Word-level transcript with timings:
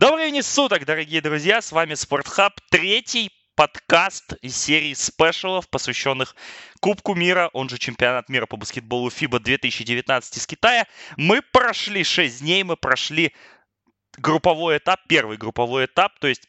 Добрый 0.00 0.24
времени 0.24 0.40
суток, 0.40 0.86
дорогие 0.86 1.20
друзья! 1.20 1.60
С 1.60 1.72
вами 1.72 1.92
Спортхаб, 1.92 2.58
третий 2.70 3.30
подкаст 3.54 4.32
из 4.40 4.56
серии 4.56 4.94
спешалов, 4.94 5.68
посвященных 5.68 6.34
Кубку 6.80 7.14
мира, 7.14 7.50
он 7.52 7.68
же 7.68 7.76
чемпионат 7.76 8.30
мира 8.30 8.46
по 8.46 8.56
баскетболу 8.56 9.10
FIBA 9.10 9.40
2019 9.40 10.38
из 10.38 10.46
Китая. 10.46 10.86
Мы 11.18 11.42
прошли 11.42 12.02
6 12.02 12.40
дней, 12.40 12.62
мы 12.62 12.78
прошли 12.78 13.34
групповой 14.16 14.78
этап, 14.78 15.00
первый 15.06 15.36
групповой 15.36 15.84
этап, 15.84 16.18
то 16.18 16.28
есть 16.28 16.48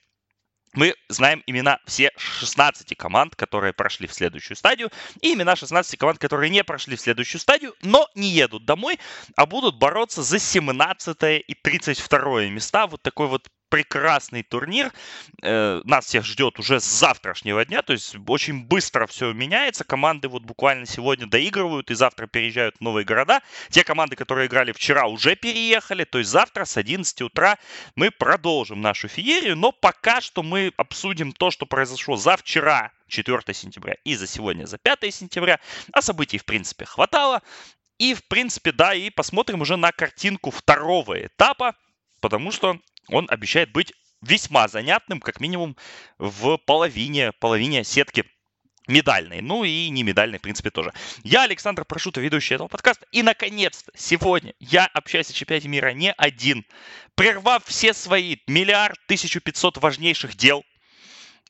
мы 0.73 0.95
знаем 1.09 1.43
имена 1.47 1.79
все 1.85 2.11
16 2.17 2.95
команд, 2.97 3.35
которые 3.35 3.73
прошли 3.73 4.07
в 4.07 4.13
следующую 4.13 4.57
стадию, 4.57 4.89
и 5.21 5.33
имена 5.33 5.55
16 5.55 5.97
команд, 5.97 6.19
которые 6.19 6.49
не 6.49 6.63
прошли 6.63 6.95
в 6.95 7.01
следующую 7.01 7.41
стадию, 7.41 7.73
но 7.81 8.07
не 8.15 8.29
едут 8.29 8.65
домой, 8.65 8.99
а 9.35 9.45
будут 9.45 9.77
бороться 9.77 10.23
за 10.23 10.39
17 10.39 11.17
и 11.47 11.55
32 11.61 12.47
места. 12.47 12.87
Вот 12.87 13.01
такой 13.01 13.27
вот 13.27 13.47
прекрасный 13.71 14.43
турнир. 14.43 14.91
Э, 15.41 15.81
нас 15.85 16.05
всех 16.05 16.25
ждет 16.25 16.59
уже 16.59 16.79
с 16.79 16.83
завтрашнего 16.83 17.65
дня, 17.65 17.81
то 17.81 17.93
есть 17.93 18.15
очень 18.27 18.65
быстро 18.65 19.07
все 19.07 19.31
меняется. 19.31 19.85
Команды 19.85 20.27
вот 20.27 20.43
буквально 20.43 20.85
сегодня 20.85 21.25
доигрывают 21.25 21.89
и 21.89 21.95
завтра 21.95 22.27
переезжают 22.27 22.75
в 22.77 22.81
новые 22.81 23.05
города. 23.05 23.41
Те 23.69 23.83
команды, 23.85 24.17
которые 24.17 24.47
играли 24.47 24.73
вчера, 24.73 25.07
уже 25.07 25.35
переехали, 25.37 26.03
то 26.03 26.19
есть 26.19 26.29
завтра 26.29 26.65
с 26.65 26.75
11 26.75 27.21
утра 27.21 27.57
мы 27.95 28.11
продолжим 28.11 28.81
нашу 28.81 29.07
феерию, 29.07 29.55
но 29.55 29.71
пока 29.71 30.19
что 30.19 30.43
мы 30.43 30.73
обсудим 30.75 31.31
то, 31.31 31.49
что 31.49 31.65
произошло 31.65 32.17
за 32.17 32.35
вчера, 32.35 32.91
4 33.07 33.41
сентября, 33.53 33.95
и 34.03 34.15
за 34.15 34.27
сегодня, 34.27 34.65
за 34.65 34.77
5 34.77 35.13
сентября. 35.13 35.61
А 35.93 36.01
событий, 36.01 36.37
в 36.37 36.45
принципе, 36.45 36.85
хватало. 36.85 37.41
И, 37.99 38.13
в 38.15 38.27
принципе, 38.27 38.73
да, 38.73 38.93
и 38.93 39.09
посмотрим 39.09 39.61
уже 39.61 39.77
на 39.77 39.91
картинку 39.93 40.51
второго 40.51 41.25
этапа, 41.25 41.75
потому 42.19 42.51
что 42.51 42.79
он 43.07 43.27
обещает 43.29 43.71
быть 43.71 43.93
весьма 44.21 44.67
занятным, 44.67 45.19
как 45.19 45.39
минимум 45.39 45.75
в 46.17 46.57
половине, 46.57 47.31
половине 47.33 47.83
сетки 47.83 48.25
медальной, 48.87 49.41
ну 49.41 49.63
и 49.63 49.89
не 49.89 50.03
медальной, 50.03 50.39
в 50.39 50.41
принципе, 50.41 50.69
тоже. 50.69 50.93
Я 51.23 51.43
Александр 51.43 51.85
Прошута, 51.85 52.19
ведущий 52.19 52.55
этого 52.55 52.67
подкаста, 52.67 53.05
и, 53.11 53.23
наконец-то, 53.23 53.91
сегодня 53.95 54.53
я 54.59 54.85
общаюсь 54.87 55.29
о 55.29 55.33
чемпионате 55.33 55.67
мира 55.67 55.93
не 55.93 56.13
один. 56.13 56.65
Прервав 57.15 57.63
все 57.65 57.93
свои 57.93 58.37
миллиард 58.47 58.97
тысячу 59.07 59.39
пятьсот 59.39 59.77
важнейших 59.77 60.35
дел, 60.35 60.63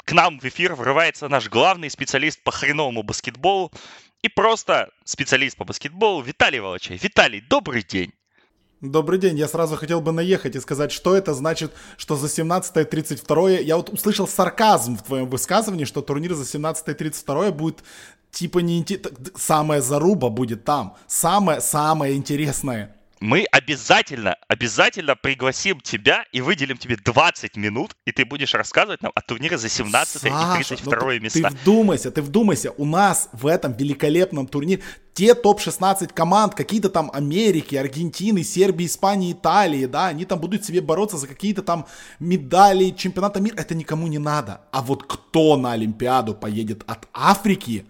к 0.03 0.13
нам 0.13 0.39
в 0.39 0.45
эфир 0.45 0.75
врывается 0.75 1.29
наш 1.29 1.47
главный 1.47 1.89
специалист 1.89 2.43
по 2.43 2.51
хреновому 2.51 3.03
баскетболу 3.03 3.71
и 4.21 4.29
просто 4.29 4.89
специалист 5.03 5.57
по 5.57 5.63
баскетболу 5.63 6.21
Виталий 6.21 6.59
Волочай. 6.59 6.97
Виталий, 6.97 7.41
добрый 7.41 7.83
день. 7.83 8.11
Добрый 8.81 9.19
день, 9.19 9.37
я 9.37 9.47
сразу 9.47 9.75
хотел 9.75 10.01
бы 10.01 10.11
наехать 10.11 10.55
и 10.55 10.59
сказать, 10.59 10.91
что 10.91 11.15
это 11.15 11.35
значит, 11.35 11.71
что 11.97 12.15
за 12.15 12.25
17-32 12.25 13.61
я 13.61 13.77
вот 13.77 13.89
услышал 13.89 14.27
сарказм 14.27 14.97
в 14.97 15.03
твоем 15.03 15.29
высказывании, 15.29 15.85
что 15.85 16.01
турнир 16.01 16.33
за 16.33 16.45
17-32 16.45 17.51
будет 17.51 17.83
типа 18.31 18.57
не 18.57 18.83
самая 19.35 19.81
заруба 19.81 20.29
будет 20.29 20.63
там, 20.63 20.97
самое-самое 21.05 22.15
интересное 22.15 22.95
мы 23.21 23.45
обязательно, 23.51 24.35
обязательно 24.47 25.15
пригласим 25.15 25.79
тебя 25.79 26.25
и 26.31 26.41
выделим 26.41 26.77
тебе 26.77 26.97
20 26.97 27.55
минут, 27.55 27.95
и 28.05 28.11
ты 28.11 28.25
будешь 28.25 28.55
рассказывать 28.55 29.03
нам 29.03 29.11
о 29.13 29.21
турнире 29.21 29.59
за 29.59 29.69
17 29.69 30.21
Саша, 30.21 30.59
и 30.59 30.63
32 30.63 30.95
ну 30.95 31.07
ты, 31.07 31.19
места. 31.19 31.49
Ты 31.49 31.55
вдумайся, 31.55 32.11
ты 32.11 32.21
вдумайся, 32.23 32.71
у 32.71 32.85
нас 32.85 33.29
в 33.31 33.45
этом 33.45 33.73
великолепном 33.73 34.47
турнире 34.47 34.81
те 35.13 35.35
топ-16 35.35 36.11
команд, 36.13 36.55
какие-то 36.55 36.89
там 36.89 37.11
Америки, 37.13 37.75
Аргентины, 37.75 38.43
Сербии, 38.43 38.87
Испании, 38.87 39.33
Италии, 39.33 39.85
да, 39.85 40.07
они 40.07 40.25
там 40.25 40.39
будут 40.39 40.65
себе 40.65 40.81
бороться 40.81 41.17
за 41.17 41.27
какие-то 41.27 41.61
там 41.61 41.85
медали 42.19 42.89
чемпионата 42.89 43.39
мира, 43.39 43.55
это 43.55 43.75
никому 43.75 44.07
не 44.07 44.17
надо. 44.17 44.61
А 44.71 44.81
вот 44.81 45.03
кто 45.03 45.57
на 45.57 45.73
Олимпиаду 45.73 46.33
поедет 46.33 46.83
от 46.87 47.07
Африки, 47.13 47.85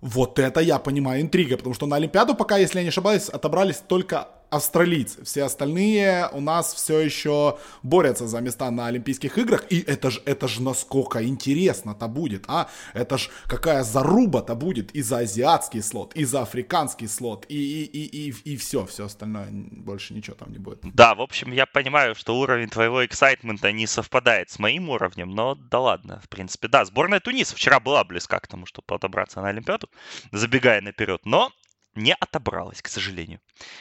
вот 0.00 0.40
это 0.40 0.60
я 0.60 0.80
понимаю 0.80 1.22
интрига, 1.22 1.56
потому 1.56 1.74
что 1.74 1.86
на 1.86 1.96
Олимпиаду 1.96 2.34
пока, 2.34 2.56
если 2.56 2.78
я 2.78 2.82
не 2.82 2.88
ошибаюсь, 2.88 3.28
отобрались 3.28 3.76
только 3.76 4.28
австралийцы. 4.54 5.24
Все 5.24 5.44
остальные 5.44 6.28
у 6.32 6.40
нас 6.40 6.74
все 6.74 7.00
еще 7.00 7.58
борются 7.82 8.26
за 8.26 8.40
места 8.40 8.70
на 8.70 8.86
Олимпийских 8.86 9.38
играх. 9.38 9.64
И 9.70 9.80
это 9.80 10.10
же 10.10 10.22
это 10.24 10.48
ж 10.48 10.60
насколько 10.60 11.24
интересно-то 11.24 12.08
будет, 12.08 12.44
а? 12.48 12.68
Это 12.94 13.18
ж 13.18 13.28
какая 13.46 13.82
заруба-то 13.82 14.54
будет 14.54 14.92
и 14.92 15.02
за 15.02 15.18
азиатский 15.18 15.82
слот, 15.82 16.14
и 16.14 16.24
за 16.24 16.42
африканский 16.42 17.08
слот, 17.08 17.46
и, 17.48 17.84
и, 17.84 17.84
и, 17.84 18.30
и, 18.30 18.54
и 18.54 18.56
все, 18.56 18.86
все 18.86 19.06
остальное, 19.06 19.48
больше 19.50 20.14
ничего 20.14 20.36
там 20.36 20.52
не 20.52 20.58
будет. 20.58 20.80
Да, 20.94 21.14
в 21.14 21.20
общем, 21.20 21.52
я 21.52 21.66
понимаю, 21.66 22.14
что 22.14 22.36
уровень 22.38 22.68
твоего 22.68 23.04
эксайтмента 23.04 23.72
не 23.72 23.86
совпадает 23.86 24.50
с 24.50 24.58
моим 24.58 24.90
уровнем, 24.90 25.30
но 25.30 25.54
да 25.54 25.80
ладно, 25.80 26.20
в 26.24 26.28
принципе, 26.28 26.68
да, 26.68 26.84
сборная 26.84 27.20
Туниса 27.20 27.54
вчера 27.54 27.80
была 27.80 28.04
близка 28.04 28.38
к 28.40 28.46
тому, 28.46 28.66
чтобы 28.66 28.94
отобраться 28.94 29.40
на 29.40 29.48
Олимпиаду, 29.48 29.88
забегая 30.32 30.80
наперед, 30.80 31.20
но 31.24 31.50
не 31.94 32.14
отобралась, 32.14 32.82
к 32.82 32.88
сожалению, 32.88 33.40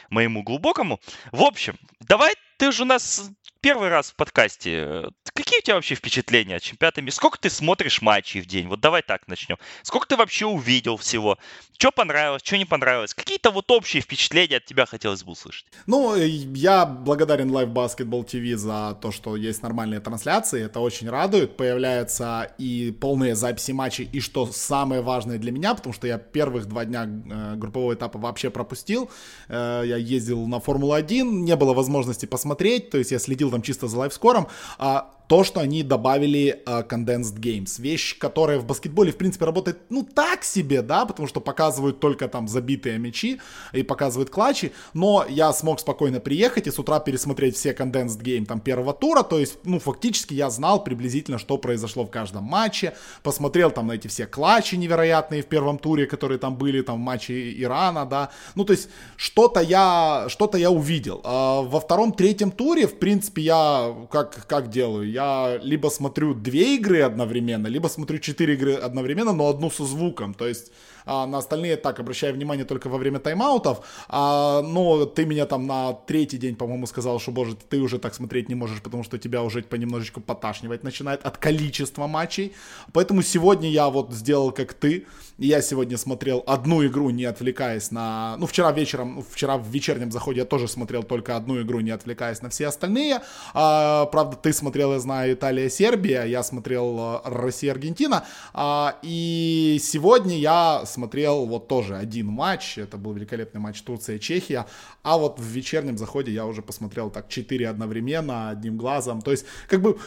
моему 0.10 0.44
глубокому. 0.44 1.00
В 1.32 1.44
общем, 1.44 1.78
давай 2.00 2.34
ты 2.64 2.72
же 2.72 2.84
у 2.84 2.86
нас 2.86 3.30
первый 3.60 3.90
раз 3.90 4.12
в 4.12 4.16
подкасте. 4.16 5.10
Какие 5.34 5.60
у 5.60 5.62
тебя 5.64 5.76
вообще 5.76 5.96
впечатления 5.96 6.58
от 6.58 6.62
чемпионата 6.62 7.02
мира? 7.02 7.14
Сколько 7.14 7.40
ты 7.40 7.50
смотришь 7.50 8.02
матчей 8.02 8.42
в 8.42 8.46
день? 8.46 8.68
Вот 8.68 8.80
давай 8.82 9.02
так 9.02 9.28
начнем. 9.28 9.58
Сколько 9.82 10.08
ты 10.08 10.16
вообще 10.16 10.46
увидел 10.46 10.98
всего? 10.98 11.38
Что 11.78 11.92
понравилось, 11.92 12.42
что 12.44 12.58
не 12.58 12.66
понравилось? 12.66 13.14
Какие-то 13.14 13.52
вот 13.52 13.72
общие 13.72 14.02
впечатления 14.02 14.58
от 14.58 14.66
тебя 14.66 14.86
хотелось 14.86 15.24
бы 15.24 15.32
услышать. 15.32 15.66
Ну, 15.88 16.16
я 16.16 16.86
благодарен 16.86 17.52
Live 17.52 17.74
Basketball 17.74 18.26
TV 18.26 18.56
за 18.56 18.98
то, 19.02 19.12
что 19.12 19.36
есть 19.36 19.64
нормальные 19.64 20.02
трансляции. 20.02 20.64
Это 20.64 20.82
очень 20.82 21.10
радует. 21.10 21.58
Появляются 21.58 22.54
и 22.58 22.92
полные 22.92 23.36
записи 23.36 23.72
матчей. 23.72 24.10
И 24.12 24.20
что 24.20 24.46
самое 24.46 25.02
важное 25.02 25.38
для 25.38 25.52
меня, 25.52 25.74
потому 25.74 25.94
что 25.94 26.06
я 26.06 26.18
первых 26.18 26.66
два 26.66 26.86
дня 26.86 27.06
э, 27.06 27.56
группового 27.56 27.94
этапа 27.94 28.20
вообще 28.20 28.50
пропустил. 28.50 29.10
Э, 29.48 29.84
я 29.86 29.98
ездил 29.98 30.46
на 30.48 30.60
Формулу-1, 30.60 31.24
не 31.24 31.56
было 31.56 31.74
возможности 31.74 32.26
посмотреть. 32.26 32.53
То 32.92 32.98
есть 32.98 33.12
я 33.12 33.20
следил 33.20 33.52
там 33.52 33.62
чисто 33.62 33.88
за 33.88 33.98
лайфскором. 33.98 34.48
А 34.78 35.12
то, 35.28 35.44
что 35.44 35.60
они 35.60 35.84
добавили 35.84 36.62
uh, 36.66 36.88
Condensed 36.88 37.40
Games. 37.40 37.82
Вещь, 37.82 38.18
которая 38.18 38.60
в 38.60 38.66
баскетболе, 38.66 39.12
в 39.12 39.18
принципе, 39.18 39.46
работает, 39.46 39.80
ну, 39.90 40.04
так 40.04 40.44
себе, 40.44 40.82
да, 40.82 41.06
потому 41.06 41.28
что 41.28 41.40
показывают 41.40 42.00
только 42.00 42.28
там 42.28 42.48
забитые 42.48 42.98
мячи 43.00 43.40
и 43.72 43.84
показывают 43.84 44.30
клатчи, 44.30 44.74
но 44.94 45.26
я 45.30 45.54
смог 45.54 45.80
спокойно 45.80 46.20
приехать 46.20 46.68
и 46.68 46.72
с 46.72 46.80
утра 46.80 47.00
пересмотреть 47.00 47.56
все 47.56 47.72
Condensed 47.74 48.22
Game 48.22 48.46
там 48.46 48.60
первого 48.60 48.94
тура, 48.94 49.24
то 49.24 49.40
есть, 49.40 49.58
ну, 49.64 49.80
фактически 49.80 50.34
я 50.34 50.50
знал 50.50 50.84
приблизительно, 50.84 51.38
что 51.38 51.58
произошло 51.58 52.04
в 52.04 52.12
каждом 52.12 52.44
матче, 52.44 52.96
посмотрел 53.24 53.72
там 53.72 53.88
на 53.88 53.94
эти 53.94 54.08
все 54.08 54.26
клатчи 54.26 54.76
невероятные 54.76 55.42
в 55.42 55.48
первом 55.48 55.78
туре, 55.78 56.06
которые 56.06 56.38
там 56.38 56.58
были, 56.58 56.82
там, 56.82 56.98
в 56.98 57.00
матче 57.00 57.62
Ирана, 57.62 58.06
да, 58.06 58.30
ну, 58.56 58.66
то 58.66 58.74
есть, 58.74 58.90
что-то 59.16 59.62
я, 59.62 60.26
что-то 60.28 60.58
я 60.58 60.70
увидел. 60.70 61.22
А 61.24 61.62
во 61.62 61.80
втором-третьем 61.80 62.52
туре, 62.52 62.88
в 62.88 63.00
принципе, 63.00 63.42
я 63.42 63.96
как, 64.12 64.46
как 64.48 64.70
делаю? 64.70 65.13
Я 65.14 65.60
либо 65.64 65.90
смотрю 65.90 66.34
две 66.34 66.76
игры 66.76 67.02
одновременно, 67.02 67.68
либо 67.68 67.88
смотрю 67.90 68.20
четыре 68.20 68.54
игры 68.54 68.74
одновременно, 68.74 69.34
но 69.34 69.48
одну 69.48 69.70
со 69.70 69.86
звуком. 69.86 70.34
То 70.34 70.48
есть 70.48 70.72
а 71.06 71.26
на 71.26 71.40
остальные 71.40 71.78
так 71.78 72.00
обращаю 72.00 72.34
внимание 72.34 72.66
только 72.66 72.90
во 72.90 72.98
время 72.98 73.20
тайм-аутов. 73.20 73.86
А, 74.10 74.62
но 74.62 75.06
ты 75.06 75.26
меня 75.26 75.46
там 75.46 75.68
на 75.68 75.94
третий 75.94 76.38
день, 76.38 76.56
по-моему, 76.56 76.88
сказал, 76.88 77.20
что, 77.20 77.32
боже, 77.32 77.56
ты 77.56 77.80
уже 77.80 78.00
так 78.00 78.14
смотреть 78.14 78.50
не 78.50 78.56
можешь, 78.56 78.82
потому 78.82 79.04
что 79.04 79.18
тебя 79.18 79.44
уже 79.44 79.62
понемножечку 79.64 80.22
поташнивать 80.22 80.84
начинает 80.84 81.26
от 81.26 81.38
количества 81.38 82.08
матчей. 82.08 82.54
Поэтому 82.92 83.22
сегодня 83.22 83.70
я 83.70 83.90
вот 83.90 84.12
сделал 84.14 84.52
как 84.52 84.74
ты. 84.74 85.06
Я 85.38 85.62
сегодня 85.62 85.98
смотрел 85.98 86.44
одну 86.46 86.86
игру, 86.86 87.10
не 87.10 87.26
отвлекаясь 87.26 87.92
на... 87.92 88.38
Ну, 88.38 88.46
вчера 88.46 88.72
вечером, 88.72 89.24
вчера 89.28 89.58
в 89.58 89.68
вечернем 89.68 90.12
заходе 90.12 90.42
я 90.42 90.46
тоже 90.46 90.68
смотрел 90.68 91.04
только 91.04 91.36
одну 91.36 91.60
игру, 91.62 91.80
не 91.80 91.90
отвлекаясь 91.90 92.42
на 92.42 92.50
все 92.50 92.68
остальные. 92.68 93.22
А, 93.54 94.06
правда, 94.06 94.36
ты 94.36 94.54
смотрел, 94.54 94.94
я 94.94 95.00
знаю, 95.00 95.34
Италия-Сербия, 95.34 96.26
я 96.26 96.44
смотрел 96.44 97.00
э, 97.00 97.30
Россия-Аргентина. 97.30 98.26
А, 98.54 98.96
и 99.02 99.80
сегодня 99.82 100.38
я 100.38 100.84
смотрел 100.94 101.46
вот 101.46 101.68
тоже 101.68 101.98
один 101.98 102.28
матч, 102.28 102.78
это 102.78 102.98
был 102.98 103.14
великолепный 103.14 103.60
матч 103.60 103.82
Турция-Чехия, 103.82 104.66
а 105.02 105.18
вот 105.18 105.40
в 105.40 105.44
вечернем 105.44 105.98
заходе 105.98 106.32
я 106.32 106.46
уже 106.46 106.62
посмотрел 106.62 107.10
так 107.10 107.30
4 107.30 107.68
одновременно, 107.68 108.50
одним 108.50 108.78
глазом, 108.78 109.22
то 109.22 109.32
есть 109.32 109.46
как 109.68 109.82
бы 109.82 109.98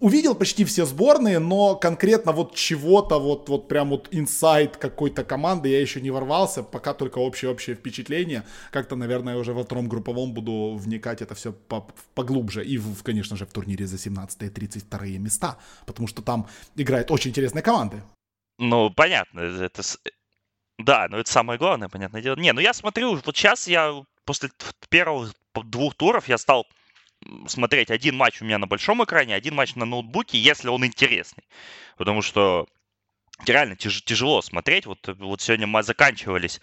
увидел 0.00 0.34
почти 0.34 0.64
все 0.64 0.84
сборные, 0.84 1.38
но 1.38 1.76
конкретно 1.76 2.32
вот 2.32 2.54
чего-то, 2.54 3.18
вот, 3.18 3.48
вот 3.48 3.68
прям 3.68 3.90
вот 3.90 4.08
инсайт 4.10 4.76
какой-то 4.76 5.24
команды 5.24 5.68
я 5.68 5.80
еще 5.80 6.00
не 6.00 6.10
ворвался, 6.10 6.62
пока 6.62 6.92
только 6.94 7.18
общее-общее 7.18 7.76
впечатление. 7.76 8.44
Как-то, 8.72 8.96
наверное, 8.96 9.36
уже 9.36 9.52
во 9.52 9.62
втором 9.62 9.88
групповом 9.88 10.34
буду 10.34 10.76
вникать 10.76 11.22
это 11.22 11.34
все 11.34 11.52
по 11.52 11.86
поглубже. 12.14 12.64
И, 12.64 12.78
в, 12.78 13.02
конечно 13.02 13.36
же, 13.36 13.46
в 13.46 13.52
турнире 13.52 13.86
за 13.86 13.96
17-32 13.96 15.18
места, 15.18 15.56
потому 15.86 16.08
что 16.08 16.22
там 16.22 16.46
играют 16.76 17.10
очень 17.10 17.30
интересные 17.30 17.62
команды. 17.62 18.02
Ну, 18.58 18.90
понятно, 18.90 19.40
это 19.40 19.82
да, 20.78 21.06
но 21.08 21.18
это 21.18 21.30
самое 21.30 21.58
главное, 21.58 21.88
понятное 21.88 22.22
дело. 22.22 22.36
Не, 22.36 22.52
ну 22.52 22.60
я 22.60 22.72
смотрю, 22.72 23.16
вот 23.16 23.36
сейчас 23.36 23.66
я 23.66 24.02
после 24.24 24.50
первых 24.88 25.32
двух 25.54 25.94
туров 25.94 26.28
я 26.28 26.38
стал 26.38 26.66
смотреть 27.46 27.90
один 27.90 28.16
матч 28.16 28.42
у 28.42 28.44
меня 28.44 28.58
на 28.58 28.66
большом 28.66 29.02
экране, 29.02 29.34
один 29.34 29.54
матч 29.54 29.74
на 29.74 29.86
ноутбуке, 29.86 30.38
если 30.38 30.68
он 30.68 30.84
интересный. 30.84 31.44
Потому 31.96 32.20
что 32.20 32.66
реально 33.44 33.76
тяж, 33.76 34.02
тяжело 34.02 34.42
смотреть. 34.42 34.86
Вот, 34.86 35.08
вот 35.18 35.40
сегодня 35.40 35.66
мы 35.66 35.82
заканчивались, 35.82 36.60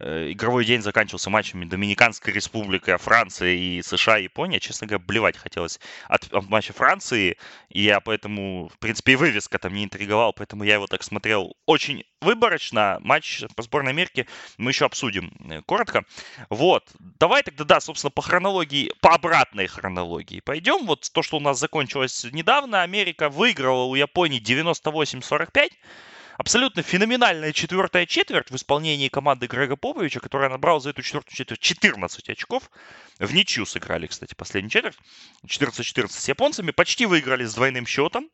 э, 0.00 0.32
игровой 0.32 0.64
день 0.64 0.82
заканчивался 0.82 1.30
матчами 1.30 1.64
Доминиканской 1.64 2.32
Республики, 2.32 2.96
Франции 2.96 3.58
и 3.58 3.82
США, 3.82 4.16
Япония. 4.16 4.60
Честно 4.60 4.86
говоря, 4.86 5.04
блевать 5.04 5.36
хотелось 5.36 5.80
от, 6.08 6.32
от 6.32 6.48
матча 6.48 6.72
Франции. 6.72 7.36
И 7.68 7.82
я 7.82 8.00
поэтому, 8.00 8.68
в 8.68 8.78
принципе, 8.78 9.12
и 9.12 9.16
вывеска 9.16 9.58
там 9.58 9.74
не 9.74 9.84
интриговал, 9.84 10.32
поэтому 10.32 10.64
я 10.64 10.74
его 10.74 10.86
так 10.86 11.02
смотрел 11.02 11.54
очень 11.66 12.04
выборочно. 12.20 12.98
Матч 13.00 13.44
по 13.54 13.62
сборной 13.62 13.90
Америки 13.90 14.26
мы 14.56 14.70
еще 14.70 14.86
обсудим 14.86 15.32
э, 15.48 15.62
коротко. 15.62 16.04
Вот. 16.48 16.90
Давай 16.98 17.42
тогда, 17.42 17.64
да, 17.64 17.80
собственно, 17.80 18.10
по 18.10 18.22
хронологии, 18.22 18.92
по 19.00 19.14
обратной 19.14 19.66
хронологии 19.66 20.40
пойдем. 20.40 20.86
Вот 20.86 21.08
то, 21.12 21.22
что 21.22 21.36
у 21.36 21.40
нас 21.40 21.58
закончилось 21.58 22.26
недавно. 22.32 22.82
Америка 22.82 23.28
выиграла 23.28 23.84
у 23.84 23.94
Японии 23.94 24.40
98-45. 24.40 25.70
Абсолютно 26.36 26.82
феноменальная 26.82 27.52
четвертая 27.52 28.06
четверть 28.06 28.50
в 28.50 28.56
исполнении 28.56 29.08
команды 29.08 29.46
Грега 29.46 29.76
Поповича, 29.76 30.20
которая 30.20 30.50
набрала 30.50 30.80
за 30.80 30.90
эту 30.90 31.02
четвертую 31.02 31.36
четверть 31.36 31.60
14 31.60 32.28
очков. 32.30 32.70
В 33.18 33.32
ничью 33.32 33.66
сыграли, 33.66 34.06
кстати, 34.06 34.34
последний 34.34 34.70
четверть. 34.70 34.96
14-14 35.46 36.08
с 36.08 36.28
японцами. 36.28 36.72
Почти 36.72 37.06
выиграли 37.06 37.44
с 37.44 37.54
двойным 37.54 37.86
счетом. 37.86 38.28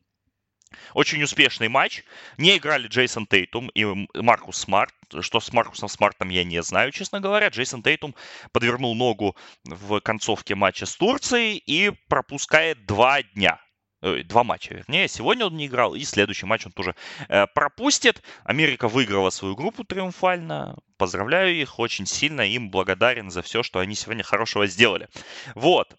Очень 0.93 1.21
успешный 1.21 1.67
матч. 1.67 2.03
Не 2.37 2.57
играли 2.57 2.87
Джейсон 2.87 3.27
Тейтум 3.27 3.69
и 3.69 3.85
Маркус 4.15 4.57
Смарт. 4.57 4.95
Что 5.19 5.39
с 5.39 5.51
Маркусом 5.53 5.89
Смартом 5.89 6.29
я 6.29 6.43
не 6.43 6.63
знаю, 6.63 6.91
честно 6.91 7.19
говоря. 7.19 7.49
Джейсон 7.49 7.83
Тейтум 7.83 8.15
подвернул 8.51 8.95
ногу 8.95 9.35
в 9.65 9.99
концовке 9.99 10.55
матча 10.55 10.85
с 10.85 10.95
Турцией 10.95 11.57
и 11.57 11.91
пропускает 12.07 12.85
два 12.85 13.21
дня 13.21 13.59
два 14.01 14.43
матча, 14.43 14.73
вернее. 14.73 15.07
Сегодня 15.07 15.45
он 15.45 15.55
не 15.55 15.67
играл, 15.67 15.95
и 15.95 16.03
следующий 16.03 16.45
матч 16.45 16.65
он 16.65 16.71
тоже 16.71 16.95
э, 17.29 17.47
пропустит. 17.47 18.21
Америка 18.43 18.87
выиграла 18.87 19.29
свою 19.29 19.55
группу 19.55 19.83
триумфально. 19.83 20.77
Поздравляю 20.97 21.55
их 21.55 21.79
очень 21.79 22.05
сильно, 22.05 22.41
им 22.41 22.69
благодарен 22.69 23.29
за 23.29 23.41
все, 23.41 23.63
что 23.63 23.79
они 23.79 23.95
сегодня 23.95 24.23
хорошего 24.23 24.67
сделали. 24.67 25.07
Вот. 25.55 25.95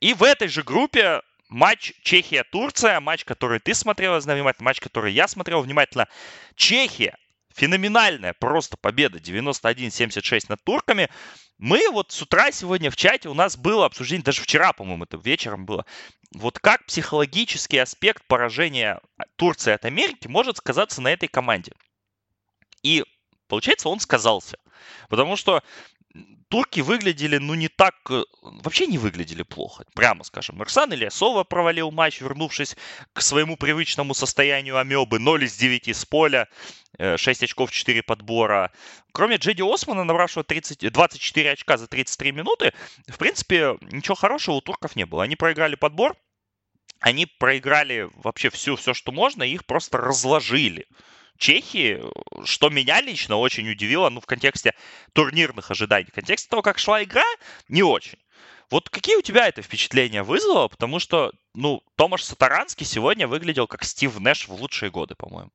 И 0.00 0.14
в 0.14 0.22
этой 0.22 0.48
же 0.48 0.62
группе 0.62 1.22
матч 1.48 1.92
Чехия-Турция, 2.02 3.00
матч, 3.00 3.24
который 3.24 3.60
ты 3.60 3.74
смотрела 3.74 4.18
внимательно, 4.18 4.64
матч, 4.64 4.80
который 4.80 5.12
я 5.12 5.28
смотрел 5.28 5.60
внимательно. 5.60 6.08
Чехия 6.56 7.16
феноменальная 7.54 8.34
просто 8.34 8.76
победа 8.76 9.18
91-76 9.18 10.46
над 10.48 10.62
турками. 10.64 11.08
Мы 11.58 11.88
вот 11.90 12.12
с 12.12 12.20
утра 12.20 12.50
сегодня 12.50 12.90
в 12.90 12.96
чате 12.96 13.28
у 13.28 13.34
нас 13.34 13.56
было 13.56 13.86
обсуждение, 13.86 14.24
даже 14.24 14.42
вчера, 14.42 14.72
по-моему, 14.72 15.04
это 15.04 15.16
вечером 15.16 15.64
было, 15.64 15.86
вот 16.34 16.58
как 16.58 16.84
психологический 16.86 17.78
аспект 17.78 18.26
поражения 18.26 19.00
Турции 19.36 19.72
от 19.72 19.84
Америки 19.84 20.26
может 20.26 20.56
сказаться 20.56 21.00
на 21.00 21.08
этой 21.08 21.28
команде. 21.28 21.72
И 22.82 23.04
получается, 23.46 23.88
он 23.88 24.00
сказался. 24.00 24.58
Потому 25.08 25.36
что 25.36 25.62
турки 26.48 26.80
выглядели, 26.80 27.38
ну, 27.38 27.54
не 27.54 27.68
так... 27.68 27.94
Э, 28.10 28.22
вообще 28.42 28.86
не 28.86 28.98
выглядели 28.98 29.42
плохо, 29.42 29.84
прямо 29.94 30.24
скажем. 30.24 30.62
Ирсан 30.62 30.92
Ильясова 30.92 31.44
провалил 31.44 31.90
матч, 31.90 32.20
вернувшись 32.20 32.76
к 33.12 33.22
своему 33.22 33.56
привычному 33.56 34.14
состоянию 34.14 34.78
амебы. 34.78 35.18
0 35.18 35.44
из 35.44 35.56
9 35.56 35.88
с 35.88 36.04
поля, 36.04 36.48
6 36.98 37.42
э, 37.42 37.44
очков, 37.44 37.72
4 37.72 38.02
подбора. 38.02 38.70
Кроме 39.12 39.36
Джеди 39.36 39.62
Османа, 39.62 40.04
набравшего 40.04 40.44
30, 40.44 40.92
24 40.92 41.50
очка 41.50 41.76
за 41.76 41.86
33 41.86 42.32
минуты, 42.32 42.72
в 43.08 43.18
принципе, 43.18 43.76
ничего 43.80 44.14
хорошего 44.14 44.56
у 44.56 44.60
турков 44.60 44.96
не 44.96 45.06
было. 45.06 45.24
Они 45.24 45.36
проиграли 45.36 45.74
подбор, 45.74 46.16
они 47.00 47.26
проиграли 47.26 48.08
вообще 48.14 48.50
все, 48.50 48.76
все, 48.76 48.94
что 48.94 49.12
можно, 49.12 49.42
и 49.42 49.52
их 49.52 49.66
просто 49.66 49.98
разложили. 49.98 50.86
Чехии, 51.38 52.00
что 52.44 52.70
меня 52.70 53.00
лично 53.00 53.36
очень 53.36 53.68
удивило, 53.70 54.08
ну, 54.10 54.20
в 54.20 54.26
контексте 54.26 54.74
турнирных 55.12 55.70
ожиданий, 55.70 56.06
в 56.10 56.14
контексте 56.14 56.48
того, 56.48 56.62
как 56.62 56.78
шла 56.78 57.02
игра, 57.02 57.24
не 57.68 57.82
очень. 57.82 58.18
Вот 58.70 58.88
какие 58.90 59.16
у 59.16 59.22
тебя 59.22 59.48
это 59.48 59.62
впечатления 59.62 60.22
вызвало? 60.22 60.68
Потому 60.68 60.98
что, 60.98 61.32
ну, 61.54 61.82
Томаш 61.96 62.24
Сатаранский 62.24 62.86
сегодня 62.86 63.28
выглядел 63.28 63.66
как 63.66 63.84
Стив 63.84 64.18
Нэш 64.18 64.48
в 64.48 64.54
лучшие 64.54 64.90
годы, 64.90 65.14
по-моему. 65.14 65.50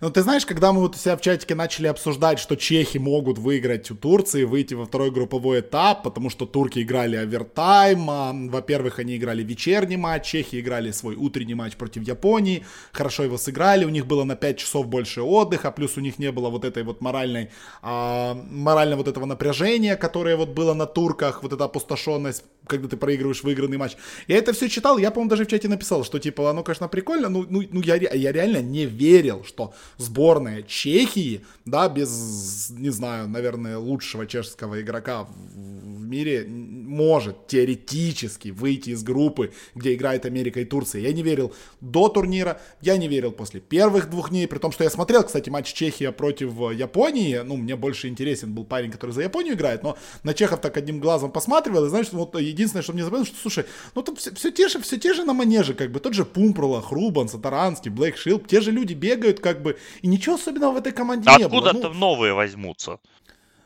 Ну, 0.00 0.10
ты 0.10 0.22
знаешь, 0.22 0.46
когда 0.46 0.72
мы 0.72 0.80
вот 0.80 0.94
у 0.94 0.98
себя 0.98 1.16
в 1.16 1.20
чатике 1.20 1.54
начали 1.54 1.86
обсуждать, 1.86 2.38
что 2.38 2.56
чехи 2.56 2.98
могут 2.98 3.38
выиграть 3.38 3.90
у 3.90 3.94
Турции, 3.94 4.44
выйти 4.44 4.74
во 4.74 4.86
второй 4.86 5.10
групповой 5.10 5.60
этап, 5.60 6.02
потому 6.02 6.30
что 6.30 6.46
турки 6.46 6.80
играли 6.80 7.16
овертайм, 7.16 8.10
а, 8.10 8.32
во-первых, 8.32 8.98
они 8.98 9.16
играли 9.16 9.42
вечерний 9.42 9.96
матч, 9.96 10.26
чехи 10.26 10.60
играли 10.60 10.90
свой 10.90 11.16
утренний 11.16 11.54
матч 11.54 11.76
против 11.76 12.02
Японии, 12.02 12.64
хорошо 12.92 13.24
его 13.24 13.36
сыграли, 13.36 13.84
у 13.84 13.90
них 13.90 14.06
было 14.06 14.24
на 14.24 14.36
5 14.36 14.58
часов 14.58 14.86
больше 14.86 15.22
отдыха, 15.22 15.70
плюс 15.70 15.96
у 15.96 16.00
них 16.00 16.18
не 16.18 16.32
было 16.32 16.48
вот 16.48 16.64
этой 16.64 16.82
вот 16.82 17.00
моральной, 17.00 17.50
а, 17.82 18.34
морально 18.34 18.96
вот 18.96 19.08
этого 19.08 19.26
напряжения, 19.26 19.96
которое 19.96 20.36
вот 20.36 20.50
было 20.50 20.74
на 20.74 20.86
турках, 20.86 21.42
вот 21.42 21.52
эта 21.52 21.64
опустошенность, 21.64 22.44
когда 22.66 22.88
ты 22.88 22.96
проигрываешь 22.96 23.42
выигранный 23.42 23.76
матч. 23.76 23.96
Я 24.28 24.38
это 24.38 24.52
все 24.52 24.68
читал, 24.68 24.98
я, 24.98 25.10
по-моему, 25.10 25.30
даже 25.30 25.39
в 25.44 25.48
чате 25.48 25.68
написал, 25.68 26.04
что 26.04 26.18
типа, 26.18 26.50
оно, 26.50 26.62
конечно, 26.62 26.88
прикольно, 26.88 27.28
ну, 27.28 27.46
ну, 27.48 27.62
ну 27.70 27.82
я, 27.82 27.96
я 27.96 28.32
реально 28.32 28.62
не 28.62 28.86
верил, 28.86 29.44
что 29.44 29.74
сборная 29.98 30.62
Чехии, 30.62 31.42
да, 31.64 31.88
без, 31.88 32.70
не 32.70 32.90
знаю, 32.90 33.28
наверное, 33.28 33.78
лучшего 33.78 34.26
чешского 34.26 34.80
игрока 34.80 35.24
в 35.24 36.06
мире 36.06 36.46
может 36.48 37.46
теоретически 37.46 38.48
выйти 38.48 38.90
из 38.90 39.02
группы, 39.02 39.52
где 39.74 39.94
играет 39.94 40.26
Америка 40.26 40.60
и 40.60 40.64
Турция. 40.64 41.02
Я 41.02 41.12
не 41.12 41.22
верил 41.22 41.54
до 41.80 42.08
турнира, 42.08 42.60
я 42.80 42.96
не 42.96 43.08
верил 43.08 43.32
после 43.32 43.60
первых 43.60 44.10
двух 44.10 44.30
дней, 44.30 44.46
при 44.46 44.58
том, 44.58 44.72
что 44.72 44.84
я 44.84 44.90
смотрел, 44.90 45.22
кстати, 45.22 45.50
матч 45.50 45.72
Чехия 45.72 46.12
против 46.12 46.52
Японии, 46.72 47.40
ну, 47.44 47.56
мне 47.56 47.76
больше 47.76 48.08
интересен 48.08 48.52
был 48.52 48.64
парень, 48.64 48.90
который 48.90 49.12
за 49.12 49.22
Японию 49.22 49.54
играет, 49.54 49.82
но 49.82 49.96
на 50.22 50.34
чехов 50.34 50.60
так 50.60 50.76
одним 50.76 51.00
глазом 51.00 51.30
посматривал, 51.30 51.86
и 51.86 51.88
знаешь, 51.88 52.08
вот 52.12 52.38
единственное, 52.38 52.82
что 52.82 52.92
мне 52.92 53.04
забыл, 53.04 53.24
что, 53.24 53.36
слушай, 53.40 53.64
ну, 53.94 54.02
тут 54.02 54.18
все, 54.18 54.34
все 54.34 54.50
те 54.50 54.68
же, 54.68 54.80
все 54.80 54.98
те 54.98 55.14
же 55.14 55.24
на 55.30 55.34
манеже, 55.34 55.74
как 55.74 55.92
бы, 55.92 56.00
тот 56.00 56.14
же 56.14 56.24
Пумпрула, 56.24 56.82
Хрубан, 56.82 57.28
Сатаранский, 57.28 57.90
Блэк 57.90 58.16
Шилд, 58.16 58.46
те 58.48 58.60
же 58.60 58.72
люди 58.72 58.94
бегают, 58.94 59.40
как 59.40 59.62
бы, 59.62 59.78
и 60.02 60.08
ничего 60.08 60.34
особенного 60.34 60.72
в 60.72 60.76
этой 60.76 60.92
команде 60.92 61.28
а 61.30 61.38
не 61.38 61.48
было. 61.48 61.70
Откуда-то 61.70 61.94
ну, 61.94 61.98
новые 61.98 62.34
возьмутся. 62.34 62.98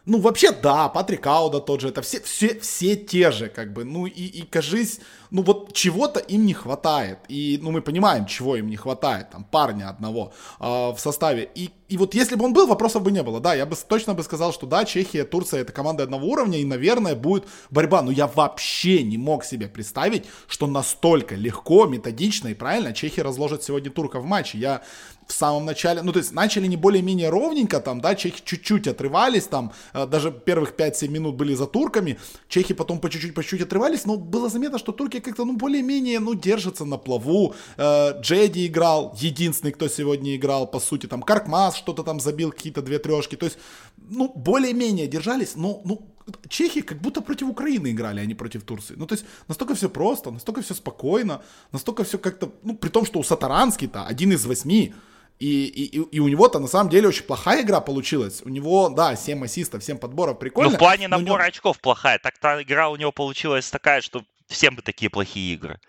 Ну, 0.06 0.20
вообще, 0.20 0.52
да, 0.52 0.90
Патрик 0.90 1.26
Ауда 1.26 1.60
тот 1.60 1.80
же, 1.80 1.88
это 1.88 2.02
все, 2.02 2.20
все, 2.20 2.60
все 2.60 2.94
те 2.94 3.30
же, 3.30 3.48
как 3.48 3.72
бы, 3.72 3.84
ну, 3.84 4.04
и, 4.04 4.10
и 4.10 4.42
кажись, 4.42 5.00
ну, 5.30 5.42
вот 5.42 5.72
чего-то 5.72 6.20
им 6.20 6.44
не 6.44 6.52
хватает, 6.52 7.20
и, 7.28 7.58
ну, 7.62 7.70
мы 7.70 7.80
понимаем, 7.80 8.26
чего 8.26 8.56
им 8.56 8.68
не 8.68 8.76
хватает, 8.76 9.30
там, 9.30 9.44
парня 9.44 9.88
одного 9.88 10.34
э, 10.60 10.64
в 10.64 10.96
составе, 10.98 11.48
и, 11.54 11.70
и 11.88 11.96
вот 11.96 12.14
если 12.14 12.34
бы 12.34 12.44
он 12.44 12.52
был, 12.52 12.66
вопросов 12.66 13.02
бы 13.02 13.12
не 13.12 13.22
было, 13.22 13.40
да, 13.40 13.54
я 13.54 13.64
бы 13.64 13.76
точно 13.76 14.12
бы 14.12 14.22
сказал, 14.22 14.52
что 14.52 14.66
да, 14.66 14.84
Чехия, 14.84 15.24
Турция, 15.24 15.62
это 15.62 15.72
команда 15.72 16.02
одного 16.02 16.26
уровня, 16.26 16.58
и, 16.58 16.64
наверное, 16.66 17.14
будет 17.14 17.46
борьба, 17.70 18.02
но 18.02 18.10
я 18.10 18.26
вообще 18.26 19.02
не 19.02 19.16
мог 19.16 19.42
себе 19.42 19.68
представить, 19.68 20.26
что 20.48 20.66
настолько 20.66 21.34
легко, 21.34 21.86
методично 21.86 22.48
и 22.48 22.54
правильно 22.54 22.92
Чехия 22.92 23.22
разложит 23.22 23.62
сегодня 23.62 23.90
турка 23.90 24.20
в 24.20 24.26
матче, 24.26 24.58
я 24.58 24.82
в 25.26 25.32
самом 25.32 25.64
начале, 25.64 26.02
ну, 26.02 26.12
то 26.12 26.18
есть 26.18 26.32
начали 26.32 26.66
не 26.66 26.76
более-менее 26.76 27.30
ровненько, 27.30 27.80
там, 27.80 28.00
да, 28.00 28.14
чехи 28.14 28.42
чуть-чуть 28.44 28.86
отрывались, 28.86 29.46
там, 29.46 29.72
э, 29.92 30.06
даже 30.06 30.30
первых 30.30 30.74
5-7 30.76 31.08
минут 31.08 31.36
были 31.36 31.54
за 31.54 31.66
турками, 31.66 32.18
чехи 32.48 32.74
потом 32.74 32.98
по 32.98 33.08
чуть-чуть, 33.08 33.34
по 33.34 33.42
чуть-чуть 33.42 33.62
отрывались, 33.62 34.06
но 34.06 34.16
было 34.16 34.48
заметно, 34.48 34.78
что 34.78 34.92
турки 34.92 35.20
как-то, 35.20 35.44
ну, 35.44 35.56
более-менее, 35.56 36.20
ну, 36.20 36.34
держатся 36.34 36.84
на 36.84 36.98
плаву, 36.98 37.54
э, 37.76 38.20
Джеди 38.20 38.66
играл, 38.66 39.14
единственный, 39.20 39.72
кто 39.72 39.88
сегодня 39.88 40.36
играл, 40.36 40.70
по 40.70 40.80
сути, 40.80 41.06
там, 41.06 41.22
Каркмас 41.22 41.76
что-то 41.76 42.02
там 42.02 42.20
забил, 42.20 42.50
какие-то 42.50 42.82
две 42.82 42.98
трешки, 42.98 43.36
то 43.36 43.46
есть, 43.46 43.58
ну, 43.96 44.32
более-менее 44.34 45.06
держались, 45.06 45.56
но, 45.56 45.80
ну, 45.84 46.10
Чехи 46.48 46.80
как 46.80 47.00
будто 47.00 47.20
против 47.20 47.48
Украины 47.48 47.90
играли, 47.90 48.20
а 48.20 48.24
не 48.24 48.34
против 48.34 48.62
Турции. 48.64 48.94
Ну, 48.96 49.06
то 49.06 49.14
есть, 49.14 49.26
настолько 49.48 49.74
все 49.74 49.88
просто, 49.88 50.30
настолько 50.30 50.62
все 50.62 50.74
спокойно, 50.74 51.42
настолько 51.72 52.02
все 52.04 52.18
как-то, 52.18 52.50
ну, 52.62 52.76
при 52.76 52.88
том, 52.88 53.04
что 53.04 53.18
у 53.18 53.22
Сатаранский-то 53.22 54.06
один 54.06 54.32
из 54.32 54.46
восьми, 54.46 54.94
и, 55.38 55.66
и, 55.66 55.98
и 55.98 56.20
у 56.20 56.28
него-то 56.28 56.58
на 56.58 56.68
самом 56.68 56.90
деле 56.90 57.08
очень 57.08 57.24
плохая 57.24 57.62
игра 57.62 57.80
получилась. 57.80 58.42
У 58.44 58.48
него, 58.48 58.88
да, 58.88 59.16
7 59.16 59.44
ассистов, 59.44 59.82
7 59.82 59.98
подборов, 59.98 60.38
прикольно. 60.38 60.70
Ну, 60.70 60.76
в 60.76 60.78
плане 60.78 61.08
набора 61.08 61.24
него... 61.24 61.48
очков 61.48 61.80
плохая. 61.80 62.18
Так-то 62.18 62.62
игра 62.62 62.88
у 62.88 62.96
него 62.96 63.12
получилась 63.12 63.70
такая, 63.70 64.00
что 64.00 64.22
всем 64.46 64.76
бы 64.76 64.82
такие 64.82 65.10
плохие 65.10 65.54
игры. 65.54 65.80